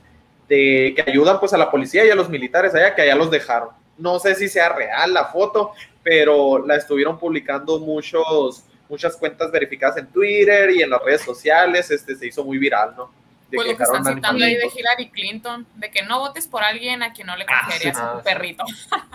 de, 0.49 0.93
que 0.97 1.09
ayudan 1.09 1.39
pues 1.39 1.53
a 1.53 1.59
la 1.59 1.71
policía 1.71 2.05
y 2.05 2.11
a 2.11 2.17
los 2.17 2.29
militares 2.29 2.75
allá, 2.75 2.95
que 2.95 3.03
allá 3.03 3.15
los 3.15 3.31
dejaron. 3.31 3.69
No 3.97 4.19
sé 4.19 4.35
si 4.35 4.49
sea 4.49 4.71
real 4.71 5.15
la 5.15 5.27
foto, 5.27 5.73
pero 6.03 6.67
la 6.67 6.75
estuvieron 6.75 7.19
publicando 7.19 7.79
muchos, 7.79 8.65
muchas 8.89 9.17
cuentas 9.17 9.53
verificadas 9.53 9.99
en 9.99 10.09
Twitter 10.09 10.71
y 10.73 10.83
en 10.83 10.91
las 10.91 11.03
redes 11.03 11.23
sociales, 11.23 11.91
este 11.93 12.17
se 12.17 12.27
hizo 12.27 12.45
muy 12.45 12.59
viral, 12.59 12.95
¿no? 12.97 13.20
De 13.51 13.57
Pues 13.57 13.69
lo 13.69 13.77
que 13.77 13.83
están 13.83 14.05
citando 14.05 14.45
ahí 14.45 14.55
de. 14.55 14.71
Hillary 14.75 15.09
Clinton, 15.11 15.67
de 15.75 15.91
que 15.91 16.03
no 16.03 16.21
votes 16.21 16.47
por 16.47 16.63
alguien 16.63 17.03
a 17.03 17.13
quien 17.13 17.27
no 17.27 17.37
le 17.37 17.45
confiarías 17.47 17.97
sí. 17.97 18.03
a 18.03 18.07
Ah, 18.07 18.13
tu 18.13 18.19
sí. 18.19 18.25
perrito. 18.25 18.65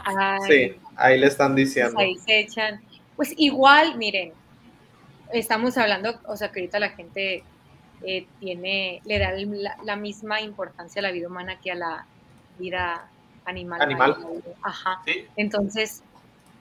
Ay, 0.04 0.40
Sí, 0.48 0.76
ahí 0.98 1.18
le 1.20 1.28
están 1.28 1.54
pues 1.54 1.66
diciendo. 1.68 2.00
ahí 2.00 2.18
se 2.18 2.40
echan. 2.40 2.82
Pues 3.16 3.34
igual, 3.38 3.98
miren, 3.98 4.34
estamos 5.32 5.78
hablando, 5.78 6.20
o 6.26 6.36
sea, 6.36 6.52
que 6.52 6.60
ahorita 6.60 6.80
la 6.80 6.90
gente 6.90 7.44
eh, 8.04 8.28
tiene, 8.40 9.02
le 9.06 9.20
da 9.20 9.32
la, 9.32 9.78
la 9.84 9.96
misma 9.96 10.42
importancia 10.42 11.00
a 11.00 11.04
la 11.04 11.12
vida 11.12 11.28
humana 11.28 11.60
que 11.60 11.72
a 11.72 11.76
la 11.76 12.06
vida 12.60 13.08
animal. 13.46 13.82
Animal. 13.82 14.18
Ajá. 14.64 15.02
Sí, 15.06 15.26
Entonces, 15.38 16.04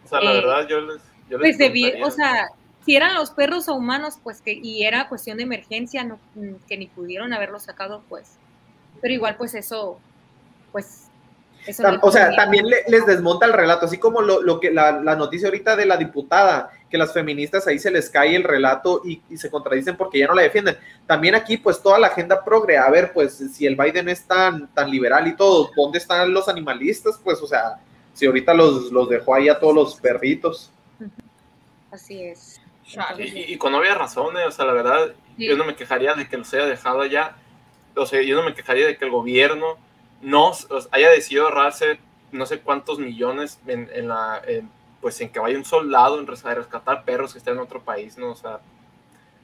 o 0.05 0.09
sea, 0.09 0.21
la 0.21 0.33
Eh, 0.33 0.35
verdad 0.35 0.69
yo 0.69 0.81
les... 0.81 1.03
Yo 1.29 1.39
les 1.39 1.57
pues 1.57 2.03
o 2.03 2.11
sea, 2.11 2.49
si 2.85 2.97
eran 2.97 3.15
los 3.15 3.31
perros 3.31 3.69
o 3.69 3.75
humanos, 3.75 4.15
pues 4.23 4.41
que, 4.41 4.53
y 4.53 4.85
era 4.85 5.09
cuestión 5.09 5.37
de 5.39 5.45
emergencia, 5.45 6.05
no, 6.05 6.19
mm, 6.35 6.55
que 6.69 6.77
ni 6.77 6.87
pudieron 6.87 7.33
haberlo 7.33 7.59
sacado, 7.61 8.03
pues, 8.09 8.33
pero 9.01 9.15
igual, 9.15 9.37
pues 9.37 9.55
eso, 9.55 9.99
pues, 10.73 11.09
eso 11.67 11.83
Tam- 11.83 11.95
no 11.95 12.01
O 12.03 12.13
sea, 12.13 12.35
también 12.37 12.67
le- 12.67 12.85
les 12.89 13.07
desmonta 13.07 13.47
el 13.47 13.55
relato, 13.55 13.87
así 13.87 13.97
como 13.99 14.21
lo, 14.21 14.43
lo 14.43 14.61
que 14.61 14.71
la, 14.71 15.01
la 15.01 15.17
noticia 15.17 15.49
ahorita 15.49 15.77
de 15.77 15.87
la 15.87 15.97
diputada, 15.97 16.71
que 16.91 16.99
las 16.99 17.13
feministas 17.13 17.67
ahí 17.67 17.79
se 17.79 17.91
les 17.91 18.09
cae 18.11 18.37
el 18.37 18.45
relato 18.45 19.01
y, 19.05 19.21
y 19.31 19.37
se 19.39 19.51
contradicen 19.51 19.97
porque 19.97 20.19
ya 20.19 20.27
no 20.29 20.35
la 20.35 20.43
defienden. 20.43 20.77
También 21.07 21.35
aquí, 21.35 21.57
pues 21.57 21.83
toda 21.83 21.99
la 21.99 22.09
agenda 22.09 22.45
progre, 22.45 22.77
a 22.79 22.89
ver, 22.91 23.13
pues 23.13 23.35
si 23.53 23.67
el 23.67 23.75
Biden 23.77 24.09
es 24.11 24.25
tan, 24.27 24.69
tan 24.75 24.91
liberal 24.91 25.27
y 25.27 25.35
todo, 25.35 25.71
¿dónde 25.75 25.99
están 25.99 26.33
los 26.33 26.49
animalistas? 26.49 27.19
Pues, 27.25 27.41
o 27.43 27.47
sea, 27.47 27.81
si 28.13 28.27
ahorita 28.27 28.55
los, 28.55 28.93
los 28.93 29.09
dejó 29.09 29.35
ahí 29.35 29.49
a 29.49 29.59
todos 29.59 29.75
los 29.75 29.97
perritos. 29.97 30.71
Así 31.91 32.23
es. 32.25 32.61
Y, 33.19 33.53
y- 33.55 33.59
con 33.59 33.75
obvias 33.75 33.97
razones, 33.97 34.47
o 34.47 34.51
sea, 34.51 34.65
la 34.67 34.73
verdad, 34.73 35.15
Sí. 35.37 35.47
yo 35.49 35.57
no 35.57 35.65
me 35.65 35.75
quejaría 35.75 36.15
de 36.15 36.29
que 36.29 36.37
los 36.37 36.53
haya 36.55 36.67
dejado 36.67 37.01
allá. 37.01 37.37
O 37.97 38.07
sea, 38.07 38.23
yo 38.23 38.37
no 38.37 38.45
me 38.45 38.55
quejaría 38.55 38.87
de 38.87 38.97
que 38.97 39.05
el 39.05 39.11
gobierno 39.11 39.79
no 40.21 40.49
o 40.51 40.55
sea, 40.55 40.81
haya 40.93 41.11
decidido 41.11 41.45
ahorrarse 41.47 41.99
no 42.33 42.47
sé 42.47 42.61
cuántos 42.61 42.99
millones 42.99 43.61
en, 43.67 43.89
en 43.93 44.09
la, 44.09 44.41
en, 44.47 44.69
pues 45.01 45.21
en 45.21 45.29
que 45.31 45.39
vaya 45.39 45.57
un 45.57 45.65
soldado 45.65 46.19
en 46.19 46.27
rescatar 46.27 47.05
perros 47.05 47.33
que 47.33 47.39
estén 47.39 47.55
en 47.55 47.61
otro 47.61 47.81
país, 47.83 48.17
¿no? 48.19 48.31
O 48.31 48.37
sea, 48.37 48.61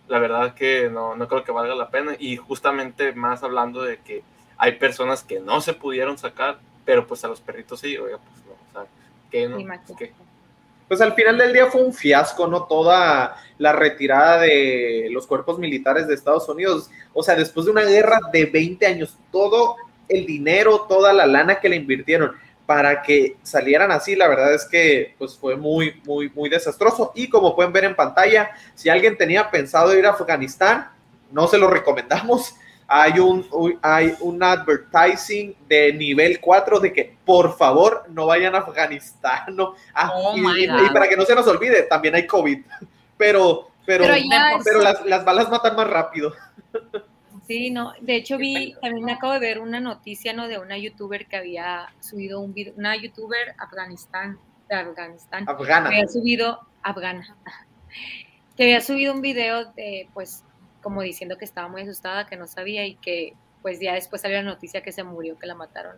la 0.09 0.19
verdad 0.19 0.55
que 0.55 0.89
no, 0.91 1.15
no 1.15 1.29
creo 1.29 1.45
que 1.45 1.53
valga 1.53 1.75
la 1.75 1.91
pena. 1.91 2.17
Y 2.19 2.37
justamente 2.37 3.13
más 3.13 3.43
hablando 3.45 3.83
de 3.83 3.99
que 3.99 4.23
hay 4.59 4.73
personas 4.73 5.23
que 5.23 5.39
no 5.41 5.61
se 5.61 5.73
pudieron 5.75 6.19
sacar, 6.19 6.59
pero 6.85 7.07
pues 7.07 7.25
a 7.25 7.29
los 7.29 7.41
perritos 7.41 7.81
sí, 7.81 7.97
oiga, 7.97 8.19
pues 8.19 8.45
no, 8.45 8.53
o 8.53 8.73
sea, 8.85 8.91
que 9.31 9.49
no, 9.49 9.57
que 9.97 10.13
Pues 10.91 11.01
al 11.03 11.15
final 11.15 11.39
del 11.39 11.53
día 11.53 11.67
fue 11.67 11.85
un 11.85 11.95
fiasco, 11.95 12.49
¿no? 12.49 12.65
Toda 12.65 13.37
la 13.59 13.73
retirada 13.73 14.41
de 14.41 15.07
los 15.13 15.25
cuerpos 15.25 15.57
militares 15.57 16.09
de 16.09 16.15
Estados 16.15 16.49
Unidos. 16.49 16.91
O 17.15 17.23
sea, 17.23 17.37
después 17.37 17.67
de 17.67 17.71
una 17.71 17.85
guerra 17.85 18.19
de 18.33 18.47
20 18.47 18.85
años, 18.87 19.17
todo 19.31 19.77
el 20.09 20.27
dinero, 20.27 20.87
toda 20.89 21.13
la 21.13 21.29
lana 21.29 21.61
que 21.61 21.69
le 21.69 21.77
invirtieron 21.77 22.33
para 22.67 23.03
que 23.03 23.37
salieran 23.45 23.93
así, 23.93 24.17
la 24.17 24.27
verdad 24.27 24.53
es 24.53 24.65
que 24.65 25.15
pues 25.17 25.39
fue 25.39 25.55
muy, 25.55 26.01
muy, 26.05 26.29
muy 26.31 26.49
desastroso. 26.49 27.13
Y 27.15 27.31
como 27.31 27.55
pueden 27.55 27.73
ver 27.73 27.85
en 27.85 27.95
pantalla, 27.95 28.51
si 28.75 28.89
alguien 28.89 29.17
tenía 29.17 29.49
pensado 29.49 29.97
ir 29.97 30.07
a 30.07 30.11
Afganistán, 30.11 30.91
no 31.31 31.47
se 31.47 31.59
lo 31.59 31.71
recomendamos. 31.71 32.57
Hay 32.93 33.21
un, 33.21 33.47
hay 33.83 34.15
un 34.19 34.43
advertising 34.43 35.55
de 35.69 35.93
nivel 35.93 36.41
4 36.41 36.81
de 36.81 36.93
que 36.93 37.17
por 37.25 37.57
favor 37.57 38.05
no 38.09 38.27
vayan 38.27 38.55
a 38.57 38.59
Afganistán. 38.59 39.55
¿no? 39.55 39.75
Ah, 39.95 40.11
Oh 40.15 40.37
y, 40.37 40.41
y- 40.65 40.65
y 40.65 40.91
para 40.93 41.09
que 41.09 41.17
no 41.17 41.25
se 41.25 41.37
nos 41.37 41.47
olvide, 41.47 41.83
también 41.85 42.17
hay 42.17 42.27
COVID. 42.27 42.59
Pero, 43.17 43.71
pero, 43.87 44.05
Pero 44.65 44.81
las, 44.81 45.05
las 45.07 45.25
balas 45.25 45.49
matan 45.51 45.77
más 45.77 45.89
rápido. 45.89 46.33
Sí, 47.47 47.71
no, 47.71 47.93
de 48.01 48.17
hecho 48.17 48.39
vi, 48.39 48.75
también 48.81 49.11
acabo 49.11 49.33
de 49.35 49.41
ver 49.41 49.59
una 49.61 49.81
noticia, 49.81 50.33
¿no? 50.33 50.47
De 50.49 50.59
una 50.59 50.79
youtuber 50.79 51.27
que 51.27 51.37
había 51.37 51.93
subido 52.01 52.41
un 52.41 52.55
video, 52.55 52.75
una 52.77 52.97
youtuber 52.97 53.55
Afganistán, 53.59 54.39
de 54.69 54.75
Afganistán, 54.77 55.49
Afgana. 55.49 55.91
que 55.91 55.97
había 55.97 56.09
subido, 56.09 56.61
afgana, 56.83 57.37
que 58.57 58.63
había 58.65 58.81
subido 58.81 59.13
un 59.15 59.21
video 59.21 59.65
de, 59.73 60.09
pues, 60.15 60.45
como 60.83 61.03
diciendo 61.03 61.37
que 61.39 61.45
estaba 61.45 61.69
muy 61.69 61.83
asustada, 61.83 62.27
que 62.27 62.37
no 62.37 62.47
sabía 62.47 62.87
y 62.87 62.95
que, 62.97 63.35
pues, 63.63 63.81
ya 63.81 63.95
después 63.95 64.23
salió 64.23 64.37
la 64.39 64.43
noticia 64.51 64.83
que 64.83 64.93
se 64.93 65.03
murió, 65.05 65.39
que 65.39 65.47
la 65.47 65.55
mataron. 65.55 65.97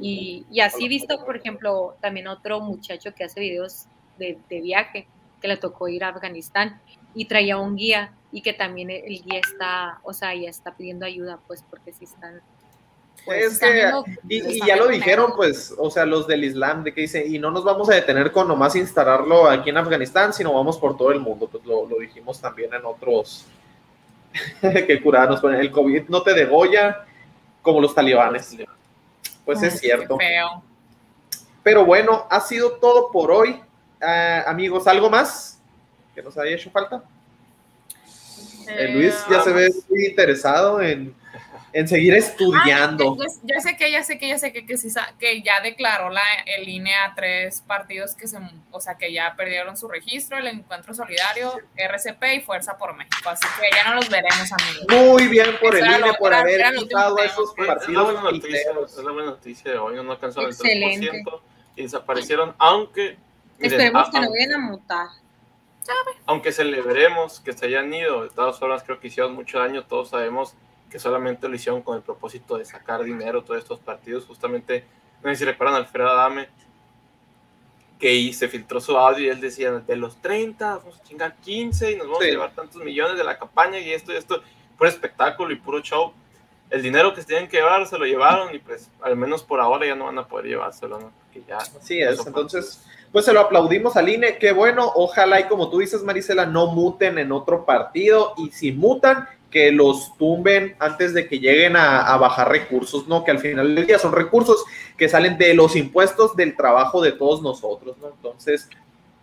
Y, 0.00 0.44
y 0.50 0.60
así 0.60 0.86
visto, 0.88 1.24
por 1.24 1.36
ejemplo, 1.36 1.96
también 2.00 2.28
otro 2.28 2.60
muchacho 2.60 3.14
que 3.14 3.24
hace 3.24 3.40
videos 3.40 3.86
de, 4.18 4.38
de 4.50 4.60
viaje, 4.60 5.06
que 5.40 5.48
le 5.48 5.56
tocó 5.56 5.88
ir 5.88 6.04
a 6.04 6.08
Afganistán 6.08 6.80
y 7.14 7.24
traía 7.24 7.56
un 7.56 7.76
guía 7.76 8.12
y 8.30 8.42
que 8.42 8.52
también 8.52 8.90
el 8.90 9.22
guía 9.22 9.40
está, 9.40 9.98
o 10.02 10.12
sea, 10.12 10.34
ya 10.34 10.50
está 10.50 10.74
pidiendo 10.76 11.06
ayuda, 11.06 11.38
pues, 11.46 11.64
porque 11.70 11.92
si 11.92 12.04
están... 12.04 12.40
Pues, 13.24 13.54
Es 13.54 13.58
que- 13.60 13.90
Y, 14.28 14.56
y 14.58 14.66
ya 14.66 14.76
lo 14.76 14.88
dijeron, 14.88 15.32
pues, 15.34 15.74
o 15.78 15.90
sea, 15.90 16.04
los 16.06 16.26
del 16.26 16.44
Islam, 16.44 16.84
de 16.84 16.92
que 16.94 17.02
dice, 17.02 17.26
y 17.26 17.38
no 17.38 17.50
nos 17.50 17.64
vamos 17.64 17.88
a 17.90 17.94
detener 17.94 18.30
con 18.32 18.46
nomás 18.46 18.76
instalarlo 18.76 19.48
aquí 19.48 19.70
en 19.70 19.76
Afganistán, 19.78 20.32
sino 20.32 20.52
vamos 20.52 20.78
por 20.78 20.96
todo 20.96 21.10
el 21.12 21.20
mundo. 21.20 21.48
Pues 21.48 21.64
lo, 21.64 21.86
lo 21.86 21.98
dijimos 21.98 22.40
también 22.40 22.72
en 22.74 22.84
otros. 22.84 23.46
que 24.60 25.00
curada 25.02 25.26
nos 25.26 25.40
ponen. 25.40 25.60
El 25.60 25.70
COVID 25.70 26.08
no 26.08 26.22
te 26.22 26.34
degolla 26.34 27.04
como 27.62 27.80
los 27.80 27.94
talibanes. 27.94 28.56
Pues 29.44 29.62
es 29.62 29.80
cierto. 29.80 30.18
Qué 30.18 30.26
feo. 30.26 30.62
Pero 31.62 31.84
bueno, 31.84 32.26
ha 32.30 32.40
sido 32.40 32.72
todo 32.72 33.10
por 33.10 33.30
hoy. 33.30 33.60
Ah, 34.00 34.44
amigos, 34.46 34.86
¿algo 34.86 35.10
más 35.10 35.60
que 36.14 36.22
nos 36.22 36.36
haya 36.38 36.54
hecho 36.54 36.70
falta? 36.70 37.02
Eh, 38.68 38.88
Luis 38.92 39.14
ya 39.30 39.42
se 39.42 39.52
ve 39.52 39.70
muy 39.88 40.06
interesado 40.06 40.80
en, 40.80 41.14
en 41.72 41.86
seguir 41.88 42.14
estudiando. 42.14 43.16
Ah, 43.20 43.24
ya, 43.42 43.54
ya 43.54 43.60
sé 43.60 43.76
que, 43.76 43.90
ya 43.90 44.02
sé 44.02 44.18
que, 44.18 44.28
ya 44.28 44.38
sé 44.38 44.52
que, 44.52 44.64
que, 44.66 44.76
sí 44.78 44.90
sa- 44.90 45.14
que 45.18 45.42
ya 45.42 45.60
declaró 45.60 46.08
la, 46.10 46.22
el 46.46 46.68
INE 46.68 46.94
a 46.94 47.14
tres 47.14 47.60
partidos 47.60 48.14
que 48.14 48.26
se, 48.26 48.38
o 48.70 48.80
sea, 48.80 48.96
que 48.96 49.12
ya 49.12 49.34
perdieron 49.36 49.76
su 49.76 49.86
registro, 49.88 50.38
el 50.38 50.46
Encuentro 50.46 50.94
Solidario, 50.94 51.52
RCP 51.76 52.22
y 52.36 52.40
Fuerza 52.40 52.78
por 52.78 52.94
México. 52.96 53.28
Así 53.28 53.46
que 53.60 53.76
ya 53.76 53.88
no 53.90 53.96
los 53.96 54.08
veremos, 54.08 54.50
amigos. 54.52 54.86
Muy 54.88 55.28
bien 55.28 55.48
por 55.60 55.76
el 55.76 55.84
INE 55.86 55.98
lo- 55.98 56.14
por 56.14 56.28
era- 56.32 56.40
haber 56.40 56.60
era 56.60 56.72
quitado 56.72 57.18
esos 57.18 57.54
tema. 57.54 57.74
Es 57.74 57.88
la 57.88 58.02
buena 58.02 58.20
partidos 58.22 58.32
noticia, 58.32 58.70
es 58.86 58.96
la 59.04 59.12
buena 59.12 59.30
noticia 59.30 59.70
de 59.72 59.78
hoy, 59.78 60.02
no 60.02 60.12
alcanzaron 60.12 60.48
el 60.50 60.54
Excelente. 60.54 61.10
3% 61.10 61.40
y 61.76 61.82
desaparecieron, 61.82 62.54
aunque, 62.58 63.16
miren, 63.58 63.72
Esperemos 63.80 64.08
a- 64.08 64.10
que 64.10 64.20
no 64.20 64.30
vayan 64.30 64.52
a 64.54 64.58
mutar. 64.58 65.06
aunque 66.26 66.52
celebremos 66.52 67.40
que 67.40 67.52
se 67.52 67.66
hayan 67.66 67.92
ido, 67.94 68.24
de 68.24 68.30
todas 68.30 68.58
formas 68.58 68.82
creo 68.82 69.00
que 69.00 69.08
hicieron 69.08 69.34
mucho 69.34 69.58
daño, 69.58 69.84
todos 69.84 70.10
sabemos 70.10 70.54
que 70.90 70.98
solamente 70.98 71.48
lo 71.48 71.54
hicieron 71.56 71.82
con 71.82 71.96
el 71.96 72.02
propósito 72.02 72.56
de 72.58 72.64
sacar 72.64 73.02
dinero 73.04 73.42
todos 73.44 73.60
estos 73.60 73.78
partidos, 73.80 74.24
justamente, 74.26 74.84
no 75.22 75.30
sé 75.30 75.36
si 75.36 75.44
recuerdan 75.44 75.74
a 75.76 75.78
Alfredo 75.78 76.08
Adame, 76.10 76.48
que 77.98 78.08
ahí 78.08 78.32
se 78.32 78.48
filtró 78.48 78.80
su 78.80 78.96
audio 78.96 79.26
y 79.26 79.28
él 79.30 79.40
decía, 79.40 79.72
de 79.72 79.96
los 79.96 80.16
30, 80.22 80.76
vamos 80.78 81.00
a 81.00 81.02
chingar 81.02 81.34
15 81.36 81.92
y 81.92 81.96
nos 81.96 82.06
vamos 82.06 82.22
Sí. 82.22 82.28
a 82.28 82.30
llevar 82.30 82.52
tantos 82.52 82.82
millones 82.82 83.18
de 83.18 83.24
la 83.24 83.38
campaña 83.38 83.78
y 83.80 83.92
esto 83.92 84.12
y 84.12 84.16
esto, 84.16 84.40
puro 84.76 84.88
espectáculo 84.88 85.52
y 85.52 85.56
puro 85.56 85.80
show. 85.80 86.12
El 86.70 86.82
dinero 86.82 87.12
que 87.14 87.22
se 87.22 87.26
tenían 87.26 87.48
que 87.48 87.56
llevar 87.56 87.86
se 87.86 87.98
lo 87.98 88.04
llevaron 88.04 88.54
y 88.54 88.58
pues 88.58 88.90
al 89.02 89.16
menos 89.16 89.42
por 89.42 89.58
ahora 89.58 89.86
ya 89.86 89.94
no 89.96 90.04
van 90.04 90.18
a 90.18 90.28
poder 90.28 90.46
llevárselo, 90.46 91.00
¿no? 91.00 91.10
Porque 91.24 91.42
ya 91.48 91.56
Así 91.56 92.00
es, 92.00 92.24
entonces, 92.24 92.84
pues 93.10 93.24
se 93.24 93.32
lo 93.32 93.40
aplaudimos 93.40 93.96
al 93.96 94.08
INE, 94.08 94.38
qué 94.38 94.52
bueno, 94.52 94.92
ojalá 94.94 95.40
y 95.40 95.44
como 95.48 95.68
tú 95.70 95.78
dices, 95.78 96.02
Marisela, 96.04 96.46
no 96.46 96.66
muten 96.68 97.18
en 97.18 97.32
otro 97.32 97.64
partido 97.64 98.34
y 98.36 98.50
si 98.50 98.70
mutan, 98.70 99.26
que 99.50 99.72
los 99.72 100.16
tumben 100.18 100.76
antes 100.78 101.14
de 101.14 101.26
que 101.26 101.38
lleguen 101.38 101.76
a, 101.76 102.00
a 102.02 102.16
bajar 102.18 102.50
recursos, 102.50 103.06
¿no? 103.08 103.24
Que 103.24 103.30
al 103.30 103.38
final 103.38 103.74
del 103.74 103.86
día 103.86 103.98
son 103.98 104.12
recursos 104.12 104.64
que 104.96 105.08
salen 105.08 105.38
de 105.38 105.54
los 105.54 105.74
impuestos 105.76 106.36
del 106.36 106.54
trabajo 106.56 107.00
de 107.00 107.12
todos 107.12 107.40
nosotros, 107.42 107.96
¿no? 107.98 108.08
Entonces, 108.08 108.68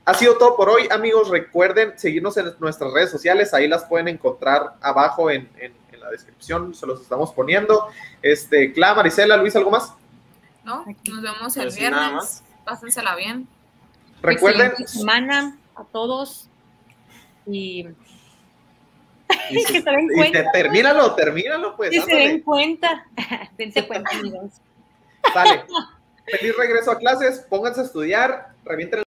ha 0.03 0.13
sido 0.13 0.37
todo 0.37 0.55
por 0.55 0.69
hoy, 0.69 0.87
amigos. 0.91 1.29
Recuerden 1.29 1.93
seguirnos 1.97 2.37
en 2.37 2.47
nuestras 2.59 2.91
redes 2.93 3.11
sociales, 3.11 3.53
ahí 3.53 3.67
las 3.67 3.85
pueden 3.85 4.07
encontrar 4.07 4.75
abajo 4.81 5.29
en, 5.29 5.49
en- 5.57 5.73
en 5.91 5.99
la 5.99 6.09
descripción, 6.09 6.73
se 6.75 6.85
los 6.87 7.01
estamos 7.01 7.31
poniendo. 7.31 7.87
Este, 8.21 8.73
Cla, 8.73 8.93
Marisela, 8.95 9.37
Luis, 9.37 9.55
¿algo 9.55 9.71
más? 9.71 9.93
¿No? 10.63 10.83
Nos 11.07 11.21
vemos 11.21 11.57
el 11.57 11.63
Pues 11.65 11.75
viernes. 11.75 12.43
Pásensela 12.63 13.15
bien. 13.15 13.47
Recuerden, 14.21 14.67
Excelente 14.71 14.91
semana 14.91 15.57
a 15.75 15.83
todos 15.83 16.49
y 17.47 17.87
Y, 19.49 19.63
Que 19.65 19.81
se 19.81 19.89
den 19.91 20.07
cuenta, 20.15 20.43
te- 20.43 20.49
termínalo, 20.61 21.13
termínalo, 21.15 21.75
pues. 21.75 21.91
Que 21.91 22.01
se 22.01 22.15
den 22.15 22.41
cuenta. 22.41 23.05
Dense 23.57 23.85
cuenta, 23.87 24.09
amigos. 24.17 24.51
Sale. 25.33 25.65
Feliz 26.25 26.57
regreso 26.57 26.91
a 26.91 26.97
clases, 26.97 27.39
pónganse 27.49 27.81
a 27.81 27.83
estudiar, 27.83 28.49
revienten 28.63 28.99